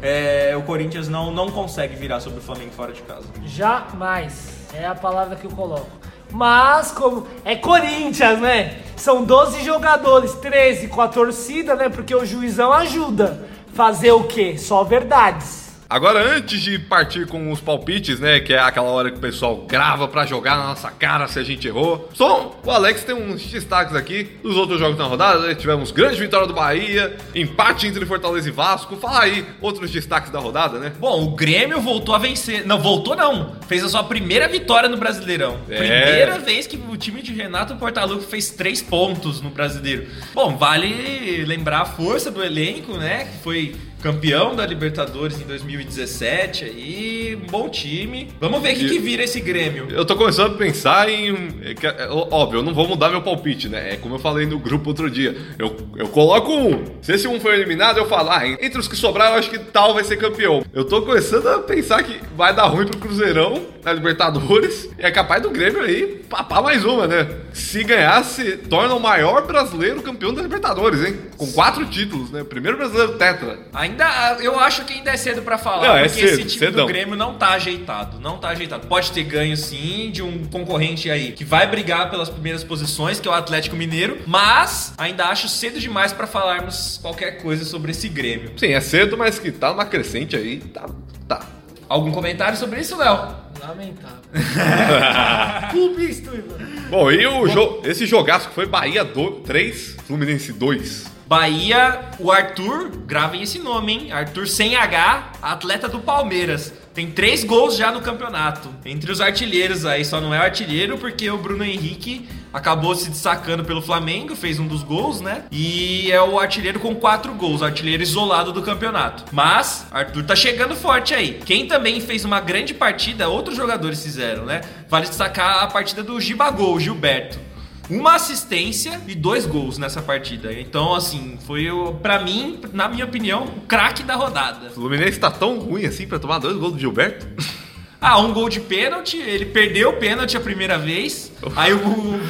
é, 0.00 0.54
o 0.56 0.62
Corinthians 0.62 1.08
não, 1.08 1.32
não 1.32 1.50
consegue 1.50 1.96
virar 1.96 2.20
sobre 2.20 2.38
o 2.38 2.42
Flamengo 2.42 2.70
fora 2.70 2.92
de 2.92 3.02
casa. 3.02 3.26
Jamais. 3.44 4.48
É 4.72 4.86
a 4.86 4.94
palavra 4.94 5.34
que 5.34 5.46
eu 5.46 5.50
coloco. 5.50 5.90
Mas, 6.30 6.92
como 6.92 7.26
é 7.44 7.56
Corinthians, 7.56 8.40
né? 8.40 8.78
São 8.96 9.24
12 9.24 9.64
jogadores, 9.64 10.34
13 10.34 10.88
com 10.88 11.00
a 11.00 11.08
torcida, 11.08 11.74
né? 11.74 11.88
Porque 11.88 12.14
o 12.14 12.24
juizão 12.24 12.72
ajuda. 12.72 13.44
Fazer 13.72 14.12
o 14.12 14.24
quê? 14.24 14.56
Só 14.56 14.84
verdades. 14.84 15.65
Agora, 15.88 16.36
antes 16.36 16.60
de 16.60 16.78
partir 16.78 17.26
com 17.26 17.52
os 17.52 17.60
palpites, 17.60 18.18
né? 18.18 18.40
Que 18.40 18.54
é 18.54 18.58
aquela 18.58 18.88
hora 18.88 19.10
que 19.10 19.18
o 19.18 19.20
pessoal 19.20 19.56
grava 19.68 20.08
pra 20.08 20.26
jogar 20.26 20.56
na 20.56 20.64
nossa 20.64 20.90
cara 20.90 21.28
se 21.28 21.38
a 21.38 21.44
gente 21.44 21.66
errou. 21.66 22.10
Só 22.12 22.60
o 22.64 22.70
Alex 22.70 23.04
tem 23.04 23.14
uns 23.14 23.44
destaques 23.44 23.94
aqui 23.94 24.24
dos 24.42 24.56
outros 24.56 24.80
jogos 24.80 24.98
na 24.98 25.04
rodada. 25.04 25.46
Né? 25.46 25.54
Tivemos 25.54 25.92
grande 25.92 26.18
vitória 26.18 26.46
do 26.46 26.52
Bahia, 26.52 27.16
empate 27.34 27.86
entre 27.86 28.04
Fortaleza 28.04 28.48
e 28.48 28.52
Vasco. 28.52 28.96
Fala 28.96 29.22
aí 29.22 29.46
outros 29.60 29.90
destaques 29.90 30.30
da 30.30 30.40
rodada, 30.40 30.78
né? 30.78 30.92
Bom, 30.98 31.24
o 31.24 31.30
Grêmio 31.36 31.80
voltou 31.80 32.14
a 32.14 32.18
vencer. 32.18 32.66
Não, 32.66 32.80
voltou 32.80 33.14
não. 33.14 33.54
Fez 33.68 33.84
a 33.84 33.88
sua 33.88 34.02
primeira 34.02 34.48
vitória 34.48 34.88
no 34.88 34.96
Brasileirão. 34.96 35.58
É. 35.68 35.76
Primeira 35.76 36.38
vez 36.40 36.66
que 36.66 36.76
o 36.76 36.96
time 36.96 37.22
de 37.22 37.32
Renato 37.32 37.76
Portaluppi 37.76 38.26
fez 38.26 38.50
três 38.50 38.82
pontos 38.82 39.40
no 39.40 39.50
Brasileiro. 39.50 40.06
Bom, 40.34 40.56
vale 40.56 41.44
lembrar 41.44 41.82
a 41.82 41.84
força 41.84 42.28
do 42.30 42.42
elenco, 42.42 42.96
né? 42.96 43.24
Que 43.24 43.38
foi 43.42 43.76
campeão 44.06 44.54
da 44.54 44.64
Libertadores 44.64 45.40
em 45.40 45.44
2017 45.44 46.64
aí, 46.64 47.36
um 47.42 47.50
bom 47.50 47.68
time. 47.68 48.28
Vamos 48.38 48.62
ver 48.62 48.74
o 48.74 48.76
que, 48.76 48.88
que 48.88 48.98
vira 49.00 49.24
esse 49.24 49.40
Grêmio. 49.40 49.88
Eu 49.90 50.04
tô 50.04 50.14
começando 50.14 50.54
a 50.54 50.56
pensar 50.56 51.08
em. 51.08 51.34
é 51.60 52.04
é, 52.04 52.08
Óbvio, 52.08 52.60
eu 52.60 52.62
não 52.62 52.72
vou 52.72 52.86
mudar 52.86 53.08
meu 53.08 53.20
palpite, 53.20 53.68
né? 53.68 53.94
É 53.94 53.96
como 53.96 54.14
eu 54.14 54.18
falei 54.20 54.46
no 54.46 54.60
grupo 54.60 54.90
outro 54.90 55.10
dia. 55.10 55.36
Eu, 55.58 55.76
eu 55.96 56.06
coloco 56.06 56.52
um. 56.52 56.84
Se 57.02 57.14
esse 57.14 57.26
um 57.26 57.40
for 57.40 57.52
eliminado, 57.52 57.98
eu 57.98 58.06
falo, 58.06 58.30
ah, 58.30 58.46
entre 58.46 58.78
os 58.78 58.86
que 58.86 58.94
sobraram, 58.94 59.32
eu 59.32 59.38
acho 59.40 59.50
que 59.50 59.58
tal 59.58 59.92
vai 59.92 60.04
ser 60.04 60.16
campeão. 60.18 60.62
Eu 60.72 60.84
tô 60.84 61.02
começando 61.02 61.48
a 61.48 61.58
pensar 61.58 62.04
que 62.04 62.20
vai 62.36 62.54
dar 62.54 62.66
ruim 62.66 62.86
pro 62.86 62.98
Cruzeirão 62.98 63.60
na 63.82 63.92
Libertadores. 63.92 64.88
E 64.98 65.02
é 65.02 65.10
capaz 65.10 65.42
do 65.42 65.50
Grêmio 65.50 65.82
aí 65.82 66.24
papar 66.28 66.62
mais 66.62 66.84
uma, 66.84 67.06
né? 67.06 67.28
Se 67.52 67.82
ganhar, 67.84 68.22
se 68.24 68.56
torna 68.56 68.94
o 68.94 69.00
maior 69.00 69.46
brasileiro 69.46 70.02
campeão 70.02 70.34
da 70.34 70.42
Libertadores, 70.42 71.04
hein? 71.04 71.16
Com 71.36 71.50
quatro 71.52 71.86
títulos, 71.86 72.30
né? 72.30 72.44
Primeiro 72.44 72.76
brasileiro 72.76 73.12
tetra. 73.12 73.58
Ainda, 73.72 73.95
eu 74.40 74.58
acho 74.58 74.84
que 74.84 74.94
ainda 74.94 75.10
é 75.10 75.16
cedo 75.16 75.42
pra 75.42 75.58
falar, 75.58 75.88
Não, 75.88 75.96
é 75.96 76.04
porque 76.08 76.20
cedo, 76.20 76.40
esse 76.40 76.48
time 76.48 76.66
cedão. 76.66 76.86
do 76.86 76.92
Grêmio 76.92 77.16
não 77.16 77.34
tá 77.34 77.50
ajeitado, 77.50 78.18
não 78.20 78.38
tá 78.38 78.48
ajeitado. 78.48 78.86
Pode 78.86 79.12
ter 79.12 79.24
ganho 79.24 79.56
sim 79.56 80.10
de 80.12 80.22
um 80.22 80.44
concorrente 80.46 81.10
aí 81.10 81.32
que 81.32 81.44
vai 81.44 81.66
brigar 81.66 82.10
pelas 82.10 82.28
primeiras 82.28 82.62
posições, 82.64 83.18
que 83.20 83.28
é 83.28 83.30
o 83.30 83.34
Atlético 83.34 83.76
Mineiro, 83.76 84.18
mas 84.26 84.94
ainda 84.98 85.26
acho 85.26 85.48
cedo 85.48 85.78
demais 85.78 86.12
pra 86.12 86.26
falarmos 86.26 86.98
qualquer 87.00 87.42
coisa 87.42 87.64
sobre 87.64 87.90
esse 87.92 88.08
Grêmio. 88.08 88.52
Sim, 88.56 88.72
é 88.72 88.80
cedo, 88.80 89.16
mas 89.16 89.38
que 89.38 89.50
tá 89.50 89.70
numa 89.70 89.84
crescente 89.84 90.36
aí, 90.36 90.58
tá. 90.58 90.86
Tá. 91.28 91.40
Algum 91.88 92.10
comentário 92.12 92.56
sobre 92.58 92.80
isso, 92.80 92.96
Léo? 92.96 93.34
Lamentável. 93.60 94.16
Clubista, 95.70 96.30
Ivan. 96.30 96.66
Bom, 96.90 97.10
e 97.10 97.26
o 97.26 97.48
jo 97.48 97.80
esse 97.84 98.06
jogaço 98.06 98.48
que 98.48 98.54
foi 98.54 98.66
Bahia 98.66 99.04
3, 99.04 99.96
Fluminense 100.06 100.52
2. 100.52 101.15
Bahia, 101.28 102.02
o 102.20 102.30
Arthur, 102.30 102.88
gravem 103.04 103.42
esse 103.42 103.58
nome, 103.58 103.92
hein? 103.92 104.12
Arthur 104.12 104.46
sem 104.46 104.76
H, 104.76 105.32
atleta 105.42 105.88
do 105.88 105.98
Palmeiras. 105.98 106.72
Tem 106.94 107.10
três 107.10 107.42
gols 107.42 107.76
já 107.76 107.90
no 107.90 108.00
campeonato. 108.00 108.70
Entre 108.84 109.10
os 109.10 109.20
artilheiros 109.20 109.84
aí, 109.84 110.04
só 110.04 110.20
não 110.20 110.32
é 110.32 110.38
artilheiro 110.38 110.96
porque 110.98 111.28
o 111.28 111.36
Bruno 111.36 111.64
Henrique 111.64 112.28
acabou 112.52 112.94
se 112.94 113.10
destacando 113.10 113.64
pelo 113.64 113.82
Flamengo, 113.82 114.36
fez 114.36 114.60
um 114.60 114.68
dos 114.68 114.84
gols, 114.84 115.20
né? 115.20 115.42
E 115.50 116.12
é 116.12 116.22
o 116.22 116.38
artilheiro 116.38 116.78
com 116.78 116.94
quatro 116.94 117.34
gols, 117.34 117.60
artilheiro 117.60 118.04
isolado 118.04 118.52
do 118.52 118.62
campeonato. 118.62 119.24
Mas 119.32 119.84
Arthur 119.90 120.22
tá 120.22 120.36
chegando 120.36 120.76
forte 120.76 121.12
aí. 121.12 121.40
Quem 121.44 121.66
também 121.66 122.00
fez 122.00 122.24
uma 122.24 122.38
grande 122.38 122.72
partida, 122.72 123.28
outros 123.28 123.56
jogadores 123.56 124.00
fizeram, 124.00 124.46
né? 124.46 124.60
Vale 124.88 125.08
destacar 125.08 125.64
a 125.64 125.66
partida 125.66 126.04
do 126.04 126.20
Gibagol, 126.20 126.78
Gilberto 126.78 127.45
uma 127.88 128.14
assistência 128.14 129.00
e 129.06 129.14
dois 129.14 129.46
gols 129.46 129.78
nessa 129.78 130.02
partida. 130.02 130.52
Então, 130.52 130.94
assim, 130.94 131.38
foi 131.46 131.66
para 132.02 132.22
mim, 132.22 132.60
na 132.72 132.88
minha 132.88 133.04
opinião, 133.04 133.44
o 133.44 133.60
craque 133.62 134.02
da 134.02 134.14
rodada. 134.14 134.68
O 134.68 134.70
Fluminense 134.72 135.18
tá 135.18 135.30
tão 135.30 135.58
ruim 135.58 135.84
assim 135.84 136.06
para 136.06 136.18
tomar 136.18 136.38
dois 136.38 136.56
gols 136.56 136.74
do 136.74 136.78
Gilberto? 136.78 137.26
Ah, 138.00 138.18
um 138.20 138.32
gol 138.32 138.48
de 138.48 138.60
pênalti, 138.60 139.16
ele 139.16 139.46
perdeu 139.46 139.88
o 139.90 139.92
pênalti 139.94 140.36
a 140.36 140.40
primeira 140.40 140.76
vez, 140.78 141.32
aí 141.56 141.72
o, 141.72 141.78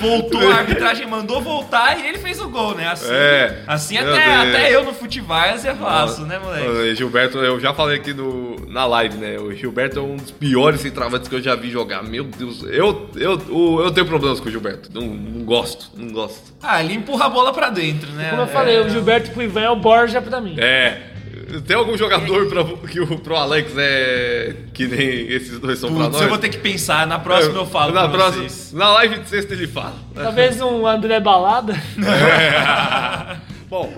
voltou, 0.00 0.50
a 0.52 0.56
arbitragem 0.58 1.06
mandou 1.06 1.40
voltar 1.42 1.98
e 1.98 2.06
ele 2.06 2.18
fez 2.18 2.40
o 2.40 2.48
gol, 2.48 2.74
né? 2.74 2.88
Assim, 2.88 3.08
É. 3.10 3.62
assim 3.66 3.98
até, 3.98 4.12
Deus. 4.12 4.48
até 4.54 4.74
eu 4.74 4.84
no 4.84 4.92
Futevars 4.94 5.64
eu 5.64 5.74
faço, 5.76 6.22
né, 6.22 6.38
moleque? 6.38 6.68
O 6.68 6.94
Gilberto, 6.94 7.38
eu 7.38 7.58
já 7.58 7.74
falei 7.74 7.96
aqui 7.96 8.14
no, 8.14 8.56
na 8.70 8.86
live, 8.86 9.16
né? 9.18 9.38
O 9.38 9.52
Gilberto 9.52 9.98
é 9.98 10.02
um 10.02 10.16
dos 10.16 10.30
piores 10.30 10.80
centroavantes 10.80 11.28
que 11.28 11.34
eu 11.34 11.42
já 11.42 11.54
vi 11.56 11.70
jogar. 11.70 12.02
Meu 12.02 12.24
Deus, 12.24 12.62
eu, 12.62 13.10
eu, 13.16 13.32
o- 13.50 13.80
eu 13.82 13.90
tenho 13.90 14.06
problemas 14.06 14.38
com 14.40 14.48
o 14.48 14.50
Gilberto. 14.50 14.88
Não, 14.94 15.02
não 15.06 15.44
gosto, 15.44 15.90
não 15.96 16.12
gosto. 16.12 16.54
Ah, 16.62 16.82
ele 16.82 16.94
empurra 16.94 17.26
a 17.26 17.28
bola 17.28 17.52
pra 17.52 17.70
dentro, 17.70 18.10
né? 18.12 18.30
Como 18.30 18.42
eu 18.42 18.46
falei, 18.48 18.76
É. 18.76 18.80
o 18.82 18.88
Gilberto 18.88 19.30
pro 19.32 19.42
Ivan 19.42 19.62
é 19.62 19.70
o 19.70 19.76
Borja 19.76 20.22
pra 20.22 20.40
mim. 20.40 20.54
É. 20.58 21.15
Tem 21.66 21.76
algum 21.76 21.96
jogador 21.96 22.46
pra, 22.46 22.64
que 22.88 23.00
o, 23.00 23.18
pro 23.18 23.36
Alex 23.36 23.72
é 23.76 24.54
que 24.74 24.86
nem 24.86 25.28
esses 25.28 25.58
dois 25.58 25.78
são 25.78 25.90
pra 25.94 26.04
Putz, 26.04 26.12
nós? 26.14 26.22
eu 26.22 26.28
vou 26.28 26.38
ter 26.38 26.48
que 26.48 26.58
pensar, 26.58 27.06
na 27.06 27.18
próxima 27.18 27.54
eu 27.56 27.66
falo 27.66 27.92
na 27.92 28.08
pra 28.08 28.18
próxima, 28.18 28.42
vocês. 28.48 28.72
Na 28.72 28.90
live 28.94 29.20
de 29.20 29.28
sexta 29.28 29.54
ele 29.54 29.66
fala. 29.66 29.94
Talvez 30.14 30.60
um 30.60 30.86
André 30.86 31.20
Balada. 31.20 31.80
Bom, 33.68 33.92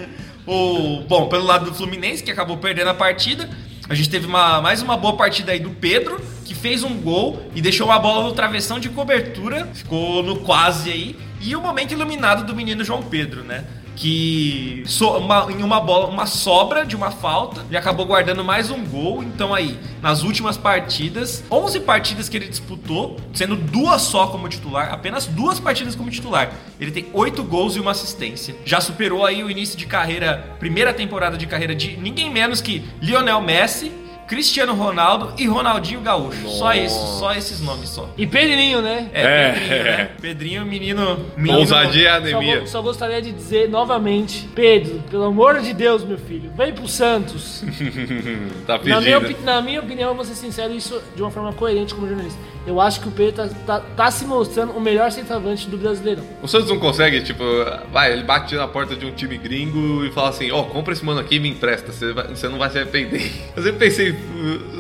O, 0.47 1.03
bom, 1.07 1.29
pelo 1.29 1.45
lado 1.45 1.67
do 1.67 1.75
Fluminense, 1.75 2.23
que 2.23 2.31
acabou 2.31 2.57
perdendo 2.57 2.89
a 2.89 2.95
partida, 2.95 3.49
a 3.89 3.95
gente 3.95 4.09
teve 4.09 4.27
uma, 4.27 4.63
mais 4.63 4.81
uma 4.81 4.97
boa 4.97 5.15
partida 5.17 5.53
aí 5.53 5.61
do 5.61 5.71
Pedro, 5.71 6.19
que 6.45 6.55
fez 6.55 6.83
um 6.83 6.95
gol 6.99 7.43
e 7.55 7.61
deixou 7.61 7.91
a 7.91 7.99
bola 7.99 8.25
no 8.25 8.33
travessão 8.33 8.81
de 8.81 8.89
cobertura, 8.89 9.67
ficou 9.75 10.23
no 10.23 10.37
quase 10.37 10.91
aí. 10.91 11.17
E 11.41 11.55
o 11.55 11.61
momento 11.61 11.93
iluminado 11.93 12.47
do 12.47 12.57
menino 12.57 12.83
João 12.83 13.03
Pedro, 13.03 13.45
né? 13.45 13.65
Que 14.01 14.85
so- 14.87 15.19
uma- 15.19 15.49
em 15.51 15.61
uma 15.61 15.81
bola, 15.81 16.07
uma 16.07 16.25
sobra 16.25 16.87
de 16.87 16.95
uma 16.95 17.11
falta, 17.11 17.65
ele 17.69 17.77
acabou 17.77 18.07
guardando 18.07 18.45
mais 18.45 18.71
um 18.71 18.85
gol. 18.87 19.25
Então 19.25 19.53
aí, 19.53 19.77
nas 20.01 20.23
últimas 20.23 20.57
partidas, 20.57 21.43
11 21.51 21.81
partidas 21.81 22.29
que 22.29 22.37
ele 22.37 22.47
disputou, 22.47 23.17
sendo 23.35 23.57
duas 23.57 24.03
só 24.03 24.29
como 24.29 24.49
titular, 24.49 24.95
apenas 24.95 25.27
duas 25.27 25.59
partidas 25.59 25.97
como 25.97 26.11
titular. 26.11 26.53
Ele 26.79 26.93
tem 26.93 27.09
8 27.13 27.43
gols 27.43 27.75
e 27.75 27.81
uma 27.81 27.91
assistência. 27.91 28.55
Já 28.65 28.81
superou 28.81 29.27
aí 29.27 29.43
o 29.43 29.51
início 29.51 29.77
de 29.77 29.85
carreira, 29.85 30.55
primeira 30.61 30.95
temporada 30.95 31.37
de 31.37 31.49
carreira 31.49 31.75
de 31.75 31.97
ninguém 31.97 32.31
menos 32.31 32.61
que 32.61 32.85
Lionel 33.03 33.41
Messi, 33.41 33.91
Cristiano 34.29 34.75
Ronaldo 34.75 35.33
e 35.39 35.47
Ronaldinho 35.47 36.01
Gaúcho. 36.01 36.49
Só 36.51 36.73
isso, 36.75 37.19
só 37.19 37.33
esses 37.35 37.61
nomes 37.61 37.89
só. 37.89 38.09
E 38.17 38.27
Pedrinho, 38.27 38.83
né? 38.83 39.09
É, 39.13 39.23
É. 39.23 39.53
Pedrinho, 39.53 39.85
né? 39.85 40.11
Pedrinho, 40.21 40.67
menino, 40.67 41.27
menino 41.37 41.59
ousadia 41.59 42.09
e 42.09 42.31
Só, 42.31 42.37
anemia. 42.37 42.61
go- 42.61 42.67
só 42.67 42.83
gostaria 42.83 43.21
de 43.23 43.33
dizer 43.33 43.69
novamente, 43.69 44.49
Pedro, 44.55 45.03
pelo 45.11 45.25
amor 45.25 45.61
de 45.61 45.73
Deus, 45.73 46.05
meu 46.05 46.19
filho, 46.19 46.53
vem 46.57 46.73
pro 46.73 46.87
Santos. 46.87 47.65
tá 48.67 48.75
Na 48.75 48.79
pedindo. 48.79 49.01
minha, 49.01 49.19
opi- 49.19 49.37
na 49.43 49.63
minha 49.63 49.81
opinião, 49.81 50.11
eu 50.11 50.15
vou 50.15 50.25
ser 50.25 50.35
sincero, 50.35 50.73
isso 50.75 51.01
de 51.17 51.23
uma 51.23 51.31
forma 51.31 51.53
coerente 51.53 51.95
como 51.95 52.07
jornalista. 52.07 52.39
Eu 52.69 52.79
acho 52.83 53.01
que 53.01 53.09
o 53.09 53.11
Pedro 53.11 53.33
tá, 53.49 53.49
tá- 53.67 53.81
tá 53.97 54.11
se 54.11 54.27
mostrando 54.27 54.73
o 54.73 54.81
melhor 54.81 55.11
centroavante 55.11 55.67
do 55.71 55.79
Brasileirão. 55.79 56.23
O 56.43 56.47
Santos 56.47 56.69
não 56.69 56.79
consegue, 56.79 57.23
tipo, 57.23 57.43
vai, 57.91 58.13
ele 58.13 58.25
bate 58.25 58.55
na 58.55 58.69
porta 58.69 58.95
de 58.95 59.07
um 59.07 59.11
time 59.11 59.39
gringo 59.39 60.05
e 60.05 60.13
fala 60.13 60.29
assim, 60.29 60.51
ó, 60.51 60.65
compra 60.65 60.93
esse 60.93 61.03
mano 61.03 61.19
aqui 61.19 61.37
e 61.37 61.41
me 61.41 61.49
empresta, 61.49 61.91
você, 61.91 62.13
vai- 62.13 62.29
você 62.29 62.47
não 62.47 62.59
vai 62.59 62.69
se 62.69 62.77
arrepender. 62.79 63.33
Eu 63.57 63.63
sempre 63.63 63.79
pensei, 63.79 64.15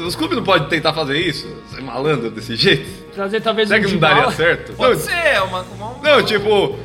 os 0.06 0.14
clubes 0.14 0.36
não 0.36 0.44
podem 0.44 0.68
tentar 0.68 0.92
fazer 0.92 1.16
isso? 1.18 1.48
Ser 1.74 1.80
malandro 1.80 2.30
desse 2.30 2.56
jeito? 2.56 2.86
Trazer 3.14 3.40
talvez 3.40 3.68
Será 3.68 3.80
um 3.80 3.84
que 3.86 3.92
não 3.92 3.98
daria 4.00 4.30
certo? 4.32 4.74
Pode 4.74 4.96
Não, 4.98 5.00
ser, 5.00 5.12
é 5.12 5.40
uma, 5.40 5.62
uma- 5.62 5.96
Não, 6.02 6.22
tipo, 6.22 6.78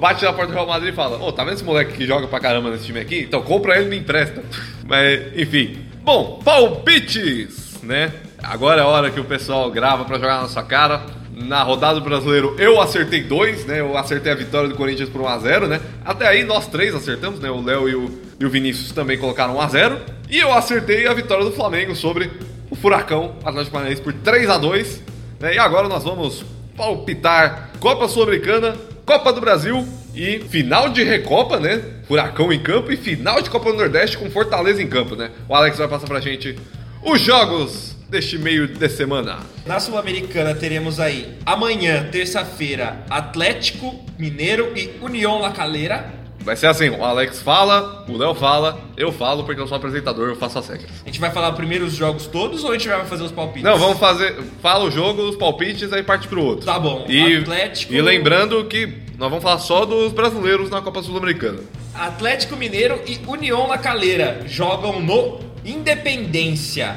bate 0.00 0.24
na 0.24 0.32
porta 0.32 0.50
do 0.52 0.54
Real 0.54 0.66
Madrid 0.66 0.92
e 0.92 0.96
fala: 0.96 1.22
Ô, 1.22 1.30
tá 1.30 1.44
vendo 1.44 1.54
esse 1.54 1.64
moleque 1.64 1.92
que 1.92 2.06
joga 2.06 2.26
pra 2.26 2.40
caramba 2.40 2.70
nesse 2.70 2.86
time 2.86 2.98
aqui? 2.98 3.20
Então 3.20 3.42
compra 3.42 3.76
ele 3.76 3.86
e 3.86 3.90
me 3.90 3.98
empresta. 3.98 4.42
Mas, 4.88 5.20
enfim. 5.36 5.78
Bom, 6.02 6.40
palpites, 6.44 7.78
né? 7.82 8.10
Agora 8.48 8.80
é 8.80 8.84
a 8.84 8.86
hora 8.86 9.10
que 9.10 9.20
o 9.20 9.24
pessoal 9.24 9.70
grava 9.70 10.04
pra 10.04 10.18
jogar 10.18 10.42
na 10.42 10.48
sua 10.48 10.62
cara. 10.62 11.02
Na 11.36 11.62
rodada 11.64 11.98
do 11.98 12.04
brasileiro 12.04 12.54
eu 12.58 12.80
acertei 12.80 13.22
dois, 13.22 13.64
né? 13.66 13.80
Eu 13.80 13.96
acertei 13.98 14.30
a 14.30 14.34
vitória 14.36 14.68
do 14.68 14.76
Corinthians 14.76 15.08
por 15.08 15.20
1x0, 15.20 15.66
né? 15.66 15.80
Até 16.04 16.28
aí 16.28 16.44
nós 16.44 16.68
três 16.68 16.94
acertamos, 16.94 17.40
né? 17.40 17.50
O 17.50 17.60
Léo 17.60 17.88
e 17.88 17.94
o, 17.94 18.10
e 18.38 18.44
o 18.46 18.50
Vinícius 18.50 18.92
também 18.92 19.18
colocaram 19.18 19.56
1x0. 19.56 19.98
E 20.30 20.38
eu 20.38 20.52
acertei 20.52 21.06
a 21.08 21.12
vitória 21.12 21.44
do 21.44 21.50
Flamengo 21.50 21.96
sobre 21.96 22.30
o 22.70 22.76
Furacão 22.76 23.34
Atlético 23.44 23.72
Paranaense 23.72 24.00
por 24.00 24.12
3x2. 24.12 25.00
né? 25.40 25.54
E 25.56 25.58
agora 25.58 25.88
nós 25.88 26.04
vamos 26.04 26.44
palpitar 26.76 27.70
Copa 27.80 28.06
Sul-Americana, 28.08 28.76
Copa 29.04 29.32
do 29.32 29.40
Brasil 29.40 29.86
e 30.14 30.38
final 30.38 30.88
de 30.88 31.02
Recopa, 31.02 31.58
né? 31.58 31.82
Furacão 32.06 32.52
em 32.52 32.60
campo 32.60 32.92
e 32.92 32.96
final 32.96 33.42
de 33.42 33.50
Copa 33.50 33.72
do 33.72 33.78
Nordeste 33.78 34.18
com 34.18 34.30
Fortaleza 34.30 34.80
em 34.80 34.86
campo, 34.86 35.16
né? 35.16 35.30
O 35.48 35.54
Alex 35.54 35.78
vai 35.78 35.88
passar 35.88 36.06
pra 36.06 36.20
gente 36.20 36.56
os 37.02 37.20
jogos 37.20 37.93
deste 38.08 38.38
meio 38.38 38.68
de 38.68 38.88
semana. 38.88 39.38
Na 39.66 39.80
Sul-Americana 39.80 40.54
teremos 40.54 41.00
aí 41.00 41.34
amanhã, 41.44 42.08
terça-feira, 42.10 43.04
Atlético 43.10 44.04
Mineiro 44.18 44.72
e 44.76 44.90
União 45.02 45.40
La 45.40 45.50
Calera. 45.50 46.22
Vai 46.40 46.56
ser 46.56 46.66
assim, 46.66 46.90
o 46.90 47.02
Alex 47.02 47.40
fala, 47.40 48.04
o 48.06 48.18
Léo 48.18 48.34
fala, 48.34 48.78
eu 48.98 49.10
falo 49.10 49.44
porque 49.44 49.58
eu 49.58 49.66
sou 49.66 49.78
apresentador, 49.78 50.28
eu 50.28 50.36
faço 50.36 50.58
as 50.58 50.68
regras. 50.68 50.90
A 51.02 51.06
gente 51.06 51.18
vai 51.18 51.30
falar 51.30 51.52
primeiro 51.52 51.86
os 51.86 51.94
jogos 51.94 52.26
todos 52.26 52.62
ou 52.64 52.70
a 52.70 52.74
gente 52.74 52.86
vai 52.86 53.02
fazer 53.06 53.22
os 53.22 53.32
palpites? 53.32 53.62
Não, 53.62 53.78
vamos 53.78 53.98
fazer, 53.98 54.36
fala 54.60 54.84
o 54.84 54.90
jogo, 54.90 55.22
os 55.22 55.36
palpites, 55.36 55.90
aí 55.90 56.02
parte 56.02 56.28
pro 56.28 56.44
outro. 56.44 56.66
Tá 56.66 56.78
bom, 56.78 57.06
E, 57.08 57.38
Atlético- 57.38 57.94
e 57.94 58.00
lembrando 58.02 58.62
que 58.66 58.86
nós 59.16 59.30
vamos 59.30 59.42
falar 59.42 59.58
só 59.58 59.86
dos 59.86 60.12
brasileiros 60.12 60.68
na 60.68 60.82
Copa 60.82 61.02
Sul-Americana. 61.02 61.60
Atlético 61.94 62.56
Mineiro 62.56 63.00
e 63.06 63.18
União 63.26 63.66
La 63.66 63.78
Calera 63.78 64.42
jogam 64.46 65.00
no 65.00 65.40
Independência. 65.64 66.94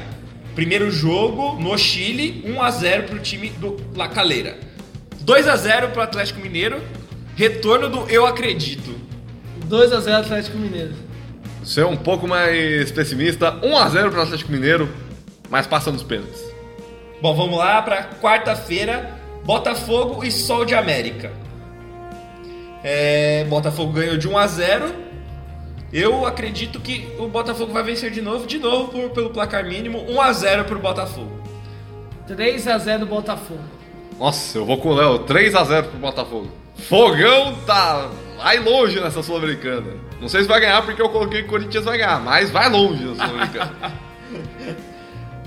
Primeiro 0.58 0.90
jogo 0.90 1.52
no 1.52 1.78
Chile, 1.78 2.42
1 2.44 2.60
a 2.60 2.70
0 2.72 3.02
pro 3.04 3.20
time 3.20 3.48
do 3.48 3.76
La 3.94 4.08
Calera. 4.08 4.58
2 5.20 5.46
a 5.46 5.54
0 5.54 5.90
pro 5.90 6.02
Atlético 6.02 6.40
Mineiro. 6.40 6.82
Retorno 7.36 7.88
do 7.88 8.10
Eu 8.10 8.26
Acredito. 8.26 8.92
2x0 9.68 10.18
Atlético 10.18 10.58
Mineiro. 10.58 10.94
Ser 11.64 11.86
um 11.86 11.96
pouco 11.96 12.26
mais 12.26 12.90
pessimista, 12.90 13.52
1x0 13.52 14.10
para 14.10 14.18
o 14.18 14.22
Atlético 14.22 14.50
Mineiro, 14.50 14.92
mas 15.48 15.64
passa 15.64 15.92
nos 15.92 16.02
pênaltis. 16.02 16.42
Bom, 17.22 17.36
vamos 17.36 17.56
lá 17.56 17.80
para 17.80 18.10
quarta-feira, 18.20 19.16
Botafogo 19.44 20.24
e 20.24 20.32
Sol 20.32 20.64
de 20.64 20.74
América. 20.74 21.30
É, 22.82 23.44
Botafogo 23.44 23.92
ganhou 23.92 24.16
de 24.16 24.26
1 24.26 24.36
a 24.36 24.46
0. 24.48 24.94
Eu 25.92 26.26
acredito 26.26 26.80
que 26.80 27.08
o 27.18 27.28
Botafogo 27.28 27.72
vai 27.72 27.82
vencer 27.82 28.10
de 28.10 28.20
novo, 28.20 28.46
de 28.46 28.58
novo 28.58 28.88
por- 28.88 29.10
pelo 29.10 29.30
placar 29.30 29.64
mínimo, 29.64 30.04
1 30.08 30.20
a 30.20 30.32
0 30.32 30.64
pro 30.64 30.78
Botafogo. 30.78 31.40
3x0 32.26 33.06
Botafogo. 33.06 33.62
Nossa, 34.18 34.58
eu 34.58 34.66
vou 34.66 34.76
com 34.78 34.90
o 34.90 34.94
Léo, 34.94 35.20
3x0 35.20 35.84
pro 35.84 35.98
Botafogo. 35.98 36.48
Fogão 36.88 37.56
tá 37.66 38.08
vai 38.36 38.58
longe 38.58 39.00
nessa 39.00 39.22
Sul-Americana. 39.22 39.86
Não 40.20 40.28
sei 40.28 40.42
se 40.42 40.48
vai 40.48 40.60
ganhar 40.60 40.82
porque 40.82 41.00
eu 41.00 41.08
coloquei 41.08 41.40
que 41.42 41.46
o 41.48 41.50
Corinthians 41.50 41.84
vai 41.84 41.96
ganhar, 41.98 42.20
mas 42.20 42.50
vai 42.50 42.68
longe 42.68 43.02
na 43.04 43.14
Sul-Americana. 43.26 43.72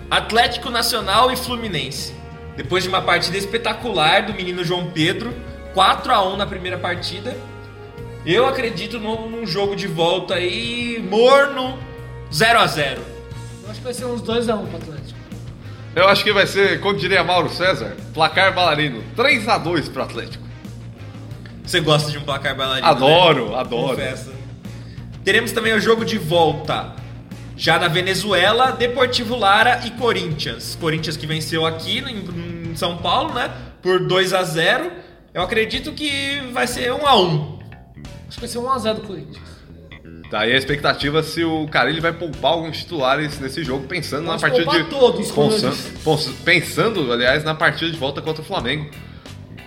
Atlético 0.10 0.70
Nacional 0.70 1.32
e 1.32 1.38
Fluminense. 1.38 2.14
Depois 2.58 2.84
de 2.84 2.90
uma 2.90 3.02
partida 3.02 3.38
espetacular 3.38 4.24
do 4.26 4.34
menino 4.34 4.64
João 4.64 4.92
Pedro, 4.92 5.34
4 5.74 6.12
a 6.12 6.22
1 6.34 6.36
na 6.38 6.46
primeira 6.46 6.78
partida. 6.78 7.36
Eu 8.26 8.46
acredito 8.46 9.00
num, 9.00 9.28
num 9.28 9.48
jogo 9.48 9.76
de 9.76 9.88
volta 9.88 10.36
aí 10.36 11.04
morno, 11.10 11.78
0 12.32 12.60
a 12.60 12.68
0. 12.68 13.02
Eu 13.64 13.72
acho 13.72 13.80
que 13.80 13.84
vai 13.84 13.94
ser 13.94 14.06
uns 14.06 14.22
2x1 14.22 14.68
pro 14.68 14.78
Atlético. 14.78 15.20
eu 15.96 16.08
acho 16.08 16.24
que 16.24 16.32
vai 16.32 16.46
ser, 16.46 16.80
como 16.82 16.98
diria 16.98 17.24
Mauro 17.24 17.50
César, 17.50 17.98
placar 18.14 18.54
bailarino, 18.54 19.04
3x2 19.18 19.92
pro 19.92 20.04
Atlético. 20.04 20.44
Você 21.66 21.80
gosta 21.80 22.12
de 22.12 22.20
um 22.20 22.22
placar 22.22 22.56
bailarino? 22.56 22.88
Adoro, 22.88 23.50
né? 23.52 23.60
adoro. 23.60 23.96
Confessa. 23.96 24.32
Teremos 25.24 25.52
também 25.52 25.74
o 25.74 25.80
jogo 25.80 26.06
de 26.06 26.20
volta. 26.20 26.94
Já 27.58 27.80
na 27.80 27.88
Venezuela, 27.88 28.72
Deportivo 28.72 29.36
Lara 29.36 29.82
e 29.86 29.92
Corinthians. 29.92 30.78
Corinthians 30.80 31.18
que 31.18 31.26
venceu 31.26 31.66
aqui 31.66 32.00
em, 32.00 32.72
em 32.72 32.76
São 32.76 32.98
Paulo, 32.98 33.34
né? 33.34 33.52
Por 33.82 34.00
2 34.00 34.34
a 34.34 34.44
0 34.44 34.92
Eu 35.34 35.42
acredito 35.42 35.92
que 35.92 36.40
vai 36.52 36.68
ser 36.68 36.92
1 36.94 37.08
a 37.08 37.20
1 37.20 37.61
Acho 38.32 38.40
que 38.40 38.48
vai 38.48 38.50
ser 38.50 38.60
1x0 38.60 38.94
do 38.94 39.02
Corinthians. 39.02 39.62
Tá 40.30 40.40
aí 40.40 40.54
a 40.54 40.58
expectativa 40.58 41.22
se 41.22 41.44
o 41.44 41.68
Carilli 41.68 42.00
vai 42.00 42.14
poupar 42.14 42.54
alguns 42.54 42.78
titulares 42.78 43.38
nesse 43.42 43.62
jogo, 43.62 43.86
pensando 43.88 44.26
Pode 44.26 44.42
na 44.42 44.50
partida 44.50 44.72
de. 44.72 44.90
todos, 44.90 45.30
Pensando, 45.30 46.44
pensando, 46.46 47.12
aliás, 47.12 47.44
na 47.44 47.54
partida 47.54 47.92
de 47.92 47.98
volta 47.98 48.22
contra 48.22 48.42
o 48.42 48.46
Flamengo. 48.46 48.90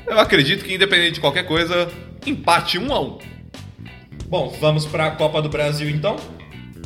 Eu 0.07 0.19
acredito 0.19 0.65
que, 0.65 0.75
independente 0.75 1.15
de 1.15 1.21
qualquer 1.21 1.45
coisa, 1.45 1.93
empate 2.25 2.79
1 2.79 2.91
a 2.91 3.01
1 3.01 3.19
Bom, 4.29 4.57
vamos 4.59 4.87
pra 4.87 5.11
Copa 5.11 5.43
do 5.43 5.51
Brasil 5.51 5.91
então. 5.91 6.17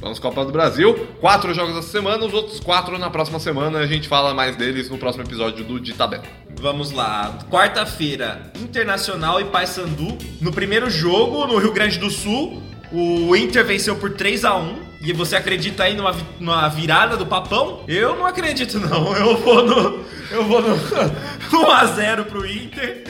Vamos 0.00 0.18
Copa 0.18 0.44
do 0.44 0.50
Brasil. 0.50 1.06
Quatro 1.20 1.54
jogos 1.54 1.76
essa 1.76 1.88
semana, 1.88 2.24
os 2.24 2.34
outros 2.34 2.58
quatro 2.58 2.98
na 2.98 3.10
próxima 3.10 3.38
semana. 3.38 3.78
A 3.78 3.86
gente 3.86 4.08
fala 4.08 4.34
mais 4.34 4.56
deles 4.56 4.90
no 4.90 4.98
próximo 4.98 5.22
episódio 5.22 5.64
do 5.64 5.78
De 5.78 5.94
Tabela. 5.94 6.24
Vamos 6.60 6.90
lá. 6.90 7.38
Quarta-feira, 7.50 8.50
Internacional 8.60 9.40
e 9.40 9.44
Paysandu. 9.44 10.18
No 10.40 10.52
primeiro 10.52 10.90
jogo, 10.90 11.46
no 11.46 11.58
Rio 11.58 11.72
Grande 11.72 11.98
do 11.98 12.10
Sul, 12.10 12.60
o 12.92 13.34
Inter 13.36 13.64
venceu 13.64 13.96
por 13.96 14.10
3 14.10 14.44
a 14.44 14.56
1 14.56 14.76
E 15.02 15.12
você 15.12 15.36
acredita 15.36 15.84
aí 15.84 15.94
numa, 15.94 16.16
numa 16.40 16.68
virada 16.68 17.16
do 17.16 17.26
papão? 17.26 17.84
Eu 17.86 18.16
não 18.16 18.26
acredito, 18.26 18.78
não. 18.80 19.14
Eu 19.16 19.36
vou 19.36 19.64
no. 19.64 20.04
Eu 20.30 20.44
vou 20.44 20.60
no 20.60 20.76
1x0 21.50 22.24
pro 22.24 22.46
Inter. 22.46 23.04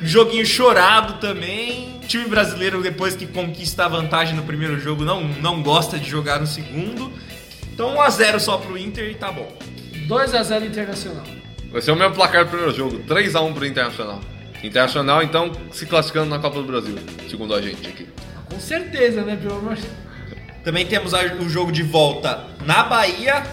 Joguinho 0.00 0.44
chorado 0.44 1.20
também. 1.20 2.00
Time 2.08 2.26
brasileiro, 2.26 2.82
depois 2.82 3.14
que 3.14 3.26
conquista 3.26 3.84
a 3.84 3.88
vantagem 3.88 4.34
no 4.34 4.42
primeiro 4.42 4.80
jogo, 4.80 5.04
não, 5.04 5.22
não 5.24 5.62
gosta 5.62 5.98
de 5.98 6.08
jogar 6.08 6.40
no 6.40 6.46
segundo. 6.46 7.12
Então 7.72 7.94
1x0 7.96 8.40
só 8.40 8.56
pro 8.58 8.76
Inter 8.76 9.10
e 9.10 9.14
tá 9.14 9.30
bom. 9.30 9.52
2x0 10.08 10.66
Internacional. 10.66 11.37
Vai 11.70 11.82
ser 11.82 11.92
o 11.92 11.96
mesmo 11.96 12.14
placar 12.14 12.44
do 12.44 12.50
primeiro 12.50 12.74
jogo, 12.74 12.98
3x1 13.06 13.52
pro 13.54 13.66
Internacional. 13.66 14.20
Internacional, 14.62 15.22
então, 15.22 15.52
se 15.70 15.86
classificando 15.86 16.28
na 16.30 16.38
Copa 16.38 16.56
do 16.60 16.64
Brasil, 16.66 16.96
segundo 17.28 17.54
a 17.54 17.60
gente 17.60 17.86
aqui. 17.86 18.06
Com 18.50 18.58
certeza, 18.58 19.22
né? 19.22 19.36
Pelo 19.40 19.56
amor 19.58 19.76
Também 20.64 20.84
temos 20.86 21.12
o 21.12 21.48
jogo 21.48 21.70
de 21.70 21.82
volta 21.82 22.44
na 22.66 22.82
Bahia, 22.84 23.44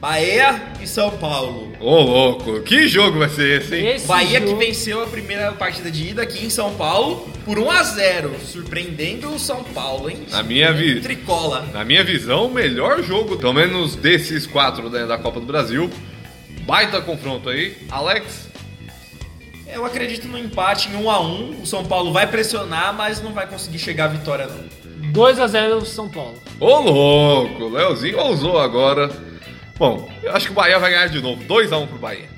Bahia 0.00 0.62
e 0.80 0.86
São 0.86 1.10
Paulo. 1.10 1.72
Ô, 1.80 2.00
louco, 2.00 2.60
que 2.62 2.86
jogo 2.88 3.18
vai 3.18 3.28
ser 3.28 3.60
esse, 3.62 3.74
hein? 3.76 3.86
Esse 3.88 4.06
Bahia 4.06 4.40
que 4.40 4.46
jogo- 4.46 4.58
venceu 4.58 5.02
a 5.02 5.06
primeira 5.06 5.52
partida 5.52 5.90
de 5.90 6.08
ida 6.10 6.22
aqui 6.22 6.46
em 6.46 6.50
São 6.50 6.74
Paulo 6.74 7.28
por 7.44 7.58
1 7.58 7.70
a 7.70 7.82
0 7.82 8.32
surpreendendo 8.42 9.28
o 9.30 9.38
São 9.38 9.62
Paulo, 9.62 10.08
hein? 10.08 10.20
Na 10.30 10.42
minha 10.42 10.72
vi- 10.72 11.00
Tricola. 11.00 11.66
Na 11.74 11.84
minha 11.84 12.02
visão, 12.04 12.46
o 12.46 12.52
melhor 12.52 13.02
jogo, 13.02 13.36
pelo 13.36 13.52
menos 13.52 13.94
desses 13.96 14.46
quatro 14.46 14.88
né, 14.88 15.04
da 15.06 15.18
Copa 15.18 15.40
do 15.40 15.46
Brasil. 15.46 15.90
Baita 16.66 17.00
confronto 17.00 17.48
aí. 17.48 17.76
Alex, 17.90 18.48
Eu 19.72 19.84
acredito 19.84 20.26
no 20.28 20.36
empate 20.38 20.88
em 20.88 20.96
1 20.96 21.10
a 21.10 21.20
1 21.20 21.62
O 21.62 21.66
São 21.66 21.84
Paulo 21.84 22.12
vai 22.12 22.26
pressionar, 22.26 22.92
mas 22.94 23.22
não 23.22 23.32
vai 23.32 23.46
conseguir 23.46 23.78
chegar 23.78 24.04
à 24.06 24.08
vitória 24.08 24.46
não. 24.46 24.66
2x0 25.12 25.84
São 25.84 26.08
Paulo. 26.08 26.40
ô 26.58 26.80
louco, 26.80 27.68
Leozinho 27.68 28.18
ousou 28.18 28.58
agora. 28.58 29.10
Bom, 29.78 30.10
eu 30.22 30.32
acho 30.34 30.46
que 30.46 30.52
o 30.52 30.54
Bahia 30.54 30.78
vai 30.78 30.90
ganhar 30.90 31.08
de 31.08 31.20
novo, 31.20 31.44
2x1 31.44 31.86
pro 31.86 31.98
Bahia. 31.98 32.28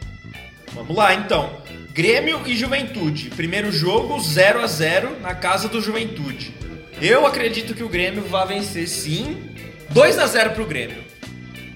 Vamos 0.73 0.95
lá 0.97 1.15
então. 1.15 1.51
Grêmio 1.93 2.41
e 2.47 2.57
Juventude. 2.57 3.31
Primeiro 3.31 3.73
jogo 3.73 4.21
0 4.21 4.61
a 4.63 4.67
0 4.67 5.21
na 5.21 5.35
casa 5.35 5.69
do 5.69 5.81
Juventude. 5.81 6.55
Eu 7.01 7.27
acredito 7.27 7.75
que 7.75 7.83
o 7.83 7.89
Grêmio 7.89 8.23
vai 8.25 8.47
vencer 8.47 8.87
sim. 8.89 9.55
2 9.91 10.19
a 10.19 10.27
0 10.27 10.51
pro 10.51 10.67
Grêmio. 10.67 11.03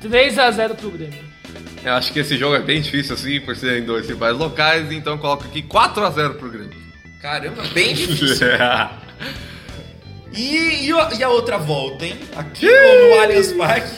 3x0 0.03 0.75
pro 0.77 0.91
Grêmio. 0.91 1.32
Eu 1.85 1.95
acho 1.95 2.13
que 2.13 2.21
esse 2.21 2.37
jogo 2.37 2.55
é 2.55 2.61
bem 2.61 2.81
difícil 2.81 3.15
assim, 3.15 3.41
por 3.41 3.57
serem 3.57 3.85
dois 3.85 4.07
rivais 4.07 4.37
locais, 4.37 4.91
então 4.93 5.15
eu 5.15 5.19
coloco 5.19 5.45
aqui 5.45 5.63
4x0 5.63 6.35
pro 6.35 6.51
Grêmio. 6.51 6.83
Caramba, 7.21 7.63
bem 7.75 7.95
difícil. 7.95 8.47
E, 10.35 10.87
e, 10.87 11.19
e 11.19 11.23
a 11.23 11.29
outra 11.29 11.59
volta, 11.59 12.07
hein? 12.07 12.19
Aqui 12.35 12.65
no 12.65 13.21
Allianz 13.21 13.53
Parque. 13.53 13.93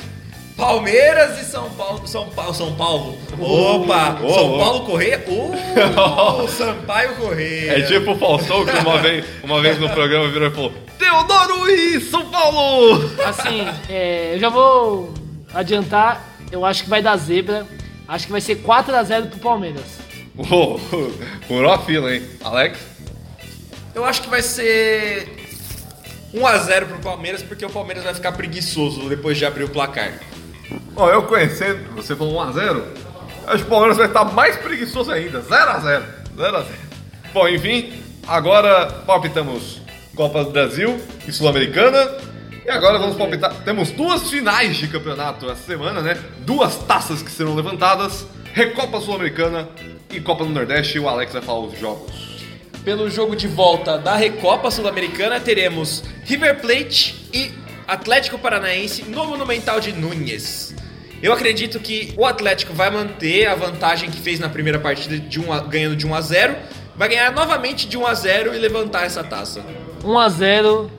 Palmeiras 0.56 1.40
e 1.40 1.44
São 1.44 1.70
Paulo. 1.70 2.06
São 2.06 2.28
Paulo. 2.28 2.54
São 2.54 2.74
Paulo. 2.74 3.18
Opa! 3.38 4.18
Oh, 4.22 4.34
São 4.34 4.54
oh. 4.54 4.58
Paulo 4.58 4.80
Correia. 4.84 5.24
Uh, 5.28 6.48
Sampaio 6.50 7.14
Correia. 7.16 7.78
É 7.78 7.82
tipo 7.82 8.12
o 8.12 8.18
Faustão 8.18 8.64
que 8.64 8.76
uma 8.76 8.98
vez, 8.98 9.24
uma 9.42 9.60
vez 9.60 9.78
no 9.78 9.88
programa 9.90 10.28
virou 10.28 10.48
e 10.48 10.50
falou: 10.50 10.72
Teodoro 10.98 11.70
e 11.70 12.00
São 12.00 12.24
Paulo! 12.26 13.10
Assim, 13.24 13.66
é, 13.88 14.34
eu 14.34 14.40
já 14.40 14.48
vou 14.48 15.12
adiantar. 15.52 16.33
Eu 16.50 16.64
acho 16.64 16.84
que 16.84 16.90
vai 16.90 17.02
dar 17.02 17.16
zebra. 17.16 17.66
Acho 18.06 18.26
que 18.26 18.32
vai 18.32 18.40
ser 18.40 18.56
4x0 18.62 19.30
pro 19.30 19.38
Palmeiras. 19.40 19.84
Uou, 20.36 20.78
furou 21.48 21.72
a 21.72 21.78
fila, 21.78 22.14
hein? 22.14 22.22
Alex? 22.42 22.78
Eu 23.94 24.04
acho 24.04 24.22
que 24.22 24.28
vai 24.28 24.42
ser 24.42 25.28
1x0 26.34 26.86
pro 26.86 26.98
Palmeiras, 26.98 27.42
porque 27.42 27.64
o 27.64 27.70
Palmeiras 27.70 28.04
vai 28.04 28.14
ficar 28.14 28.32
preguiçoso 28.32 29.08
depois 29.08 29.38
de 29.38 29.46
abrir 29.46 29.64
o 29.64 29.68
placar. 29.68 30.12
Bom, 30.92 31.08
eu 31.08 31.22
conhecendo, 31.22 31.94
você 31.94 32.16
falou 32.16 32.44
1x0, 32.46 32.82
acho 33.46 33.58
que 33.58 33.66
o 33.66 33.70
Palmeiras 33.70 33.96
vai 33.96 34.06
estar 34.06 34.24
mais 34.24 34.56
preguiçoso 34.56 35.12
ainda. 35.12 35.40
0x0. 35.40 36.02
0x0. 36.36 36.66
Bom, 37.32 37.48
enfim, 37.48 37.92
agora 38.26 38.86
palpitamos 39.06 39.80
Copa 40.14 40.44
do 40.44 40.50
Brasil 40.50 41.00
e 41.26 41.32
Sul-Americana. 41.32 42.33
E 42.64 42.70
agora 42.70 42.98
vamos 42.98 43.16
palpitar. 43.16 43.52
Temos 43.64 43.90
duas 43.90 44.30
finais 44.30 44.76
de 44.76 44.88
campeonato 44.88 45.50
essa 45.50 45.62
semana, 45.64 46.00
né? 46.00 46.16
Duas 46.40 46.76
taças 46.78 47.22
que 47.22 47.30
serão 47.30 47.54
levantadas: 47.54 48.26
Recopa 48.52 49.00
Sul-Americana 49.00 49.68
e 50.10 50.20
Copa 50.20 50.44
do 50.44 50.50
Nordeste. 50.50 50.96
E 50.96 51.00
o 51.00 51.08
Alex 51.08 51.32
vai 51.32 51.42
falar 51.42 51.60
os 51.60 51.78
jogos. 51.78 52.12
Pelo 52.84 53.10
jogo 53.10 53.34
de 53.36 53.46
volta 53.48 53.98
da 53.98 54.14
Recopa 54.14 54.70
Sul-Americana, 54.70 55.40
teremos 55.40 56.04
River 56.24 56.60
Plate 56.60 57.28
e 57.32 57.50
Atlético 57.86 58.38
Paranaense 58.38 59.02
no 59.04 59.26
Monumental 59.26 59.80
de 59.80 59.92
Núñez. 59.92 60.74
Eu 61.22 61.32
acredito 61.32 61.78
que 61.80 62.12
o 62.16 62.26
Atlético 62.26 62.74
vai 62.74 62.90
manter 62.90 63.46
a 63.46 63.54
vantagem 63.54 64.10
que 64.10 64.18
fez 64.20 64.38
na 64.38 64.48
primeira 64.48 64.78
partida, 64.78 65.18
de 65.18 65.40
um 65.40 65.50
a- 65.52 65.60
ganhando 65.60 65.96
de 65.96 66.06
1 66.06 66.14
a 66.14 66.20
0 66.20 66.56
vai 66.96 67.08
ganhar 67.08 67.32
novamente 67.32 67.88
de 67.88 67.96
1 67.98 68.06
a 68.06 68.14
0 68.14 68.54
e 68.54 68.58
levantar 68.58 69.04
essa 69.04 69.24
taça. 69.24 69.64
1x0 70.04 70.90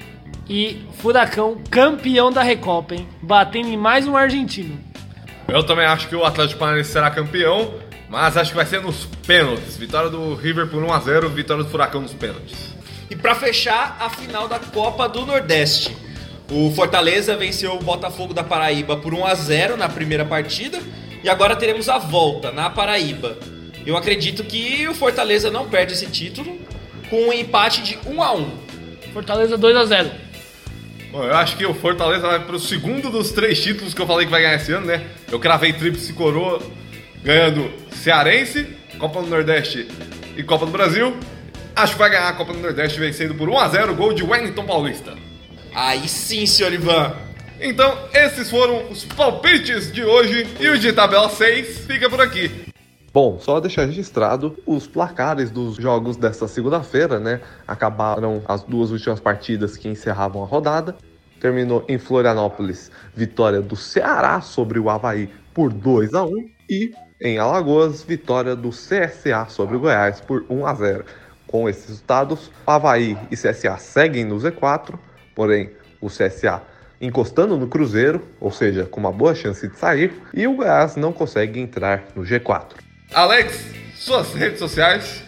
e 0.48 0.82
Furacão 1.00 1.58
campeão 1.70 2.32
da 2.32 2.42
Recopa, 2.42 2.96
hein? 2.96 3.08
Batendo 3.22 3.68
em 3.70 3.78
mais 3.78 4.08
um 4.08 4.16
argentino. 4.16 4.80
Eu 5.48 5.64
também 5.64 5.86
acho 5.86 6.08
que 6.08 6.16
o 6.16 6.24
Atlético 6.24 6.60
Paranaense 6.60 6.92
será 6.92 7.12
campeão, 7.12 7.74
mas 8.10 8.36
acho 8.38 8.52
que 8.52 8.56
vai 8.56 8.66
ser 8.66 8.82
nos 8.82 9.06
pênaltis. 9.26 9.78
Vitória 9.78 10.10
do 10.10 10.36
River 10.36 10.68
por 10.68 10.84
1x0, 10.84 11.30
vitória 11.30 11.64
do 11.64 11.70
Furacão 11.70 12.02
nos 12.02 12.14
pênaltis. 12.14 12.74
E 13.10 13.16
para 13.16 13.36
fechar, 13.36 13.98
a 14.00 14.10
final 14.10 14.48
da 14.48 14.58
Copa 14.60 15.08
do 15.08 15.26
Nordeste. 15.26 15.96
O 16.50 16.72
Fortaleza 16.72 17.36
venceu 17.36 17.74
o 17.74 17.80
Botafogo 17.80 18.34
da 18.34 18.44
Paraíba 18.44 18.98
por 18.98 19.14
1 19.14 19.26
a 19.26 19.36
0 19.36 19.78
na 19.78 19.90
primeira 19.90 20.24
partida 20.26 20.80
e 21.24 21.30
agora 21.30 21.56
teremos 21.56 21.90
a 21.90 21.98
volta 21.98 22.52
na 22.52 22.70
Paraíba. 22.70 23.38
Eu 23.86 23.98
acredito 23.98 24.44
que 24.44 24.88
o 24.88 24.94
Fortaleza 24.94 25.50
não 25.50 25.68
perde 25.68 25.94
esse 25.94 26.08
título 26.08 26.60
com 27.10 27.30
um 27.30 27.34
empate 27.34 27.82
de 27.82 28.00
1 28.06 28.24
a 28.24 28.34
1. 28.34 28.52
Fortaleza 29.14 29.58
2x0. 29.58 30.25
Bom, 31.16 31.24
eu 31.24 31.34
acho 31.34 31.56
que 31.56 31.66
o 31.66 31.74
Fortaleza 31.74 32.28
vai 32.28 32.42
pro 32.42 32.60
segundo 32.60 33.10
dos 33.10 33.32
três 33.32 33.64
títulos 33.64 33.94
que 33.94 34.02
eu 34.02 34.06
falei 34.06 34.26
que 34.26 34.32
vai 34.32 34.42
ganhar 34.42 34.56
esse 34.56 34.74
ano, 34.74 34.86
né? 34.86 35.02
Eu 35.32 35.40
cravei 35.40 35.72
tríplice 35.72 36.12
coroa, 36.12 36.62
ganhando 37.24 37.72
Cearense, 37.90 38.68
Copa 39.00 39.22
do 39.22 39.28
Nordeste 39.30 39.88
e 40.36 40.44
Copa 40.44 40.66
do 40.66 40.74
Brasil. 40.74 41.16
Acho 41.74 41.94
que 41.94 42.00
vai 42.00 42.10
ganhar 42.10 42.28
a 42.28 42.34
Copa 42.34 42.52
do 42.52 42.60
Nordeste 42.60 43.00
vencendo 43.00 43.34
por 43.34 43.48
1x0, 43.48 43.96
gol 43.96 44.12
de 44.12 44.24
Wellington 44.24 44.66
Paulista. 44.66 45.14
Aí 45.74 46.06
sim, 46.06 46.46
senhor 46.46 46.74
Ivan. 46.74 47.16
Então, 47.62 47.98
esses 48.14 48.50
foram 48.50 48.90
os 48.90 49.06
palpites 49.06 49.94
de 49.94 50.04
hoje 50.04 50.46
e 50.60 50.68
o 50.68 50.78
de 50.78 50.92
tabela 50.92 51.30
6 51.30 51.86
fica 51.88 52.10
por 52.10 52.20
aqui. 52.20 52.65
Bom, 53.16 53.40
só 53.40 53.62
deixar 53.62 53.86
registrado 53.86 54.58
os 54.66 54.88
placares 54.88 55.50
dos 55.50 55.78
jogos 55.78 56.18
desta 56.18 56.50
segunda-feira, 56.50 57.18
né? 57.18 57.40
Acabaram 57.66 58.42
as 58.46 58.62
duas 58.64 58.92
últimas 58.92 59.22
partidas 59.22 59.78
que 59.78 59.88
encerravam 59.88 60.44
a 60.44 60.46
rodada. 60.46 60.98
Terminou 61.40 61.86
em 61.88 61.98
Florianópolis, 61.98 62.92
vitória 63.16 63.62
do 63.62 63.74
Ceará 63.78 64.42
sobre 64.42 64.80
o 64.80 64.90
Havaí 64.90 65.30
por 65.54 65.72
2 65.72 66.14
a 66.14 66.26
1 66.26 66.30
e 66.70 66.92
em 67.22 67.38
Alagoas, 67.38 68.04
vitória 68.04 68.54
do 68.54 68.72
CSA 68.72 69.46
sobre 69.48 69.78
o 69.78 69.80
Goiás 69.80 70.20
por 70.20 70.44
1 70.50 70.66
a 70.66 70.74
0. 70.74 71.06
Com 71.48 71.70
esses 71.70 71.88
resultados, 71.88 72.52
Havaí 72.68 73.18
e 73.32 73.38
CSA 73.38 73.78
seguem 73.78 74.26
no 74.26 74.36
Z4, 74.36 75.00
porém 75.34 75.72
o 76.02 76.08
CSA 76.08 76.62
encostando 77.00 77.56
no 77.56 77.70
Cruzeiro, 77.70 78.22
ou 78.42 78.52
seja, 78.52 78.84
com 78.84 79.00
uma 79.00 79.12
boa 79.12 79.34
chance 79.34 79.66
de 79.66 79.78
sair, 79.78 80.14
e 80.34 80.46
o 80.46 80.56
Goiás 80.58 80.98
não 80.98 81.14
consegue 81.14 81.62
entrar 81.62 82.04
no 82.14 82.24
G4. 82.24 82.85
Alex, 83.14 83.60
suas 83.98 84.34
redes 84.34 84.60
sociais. 84.60 85.24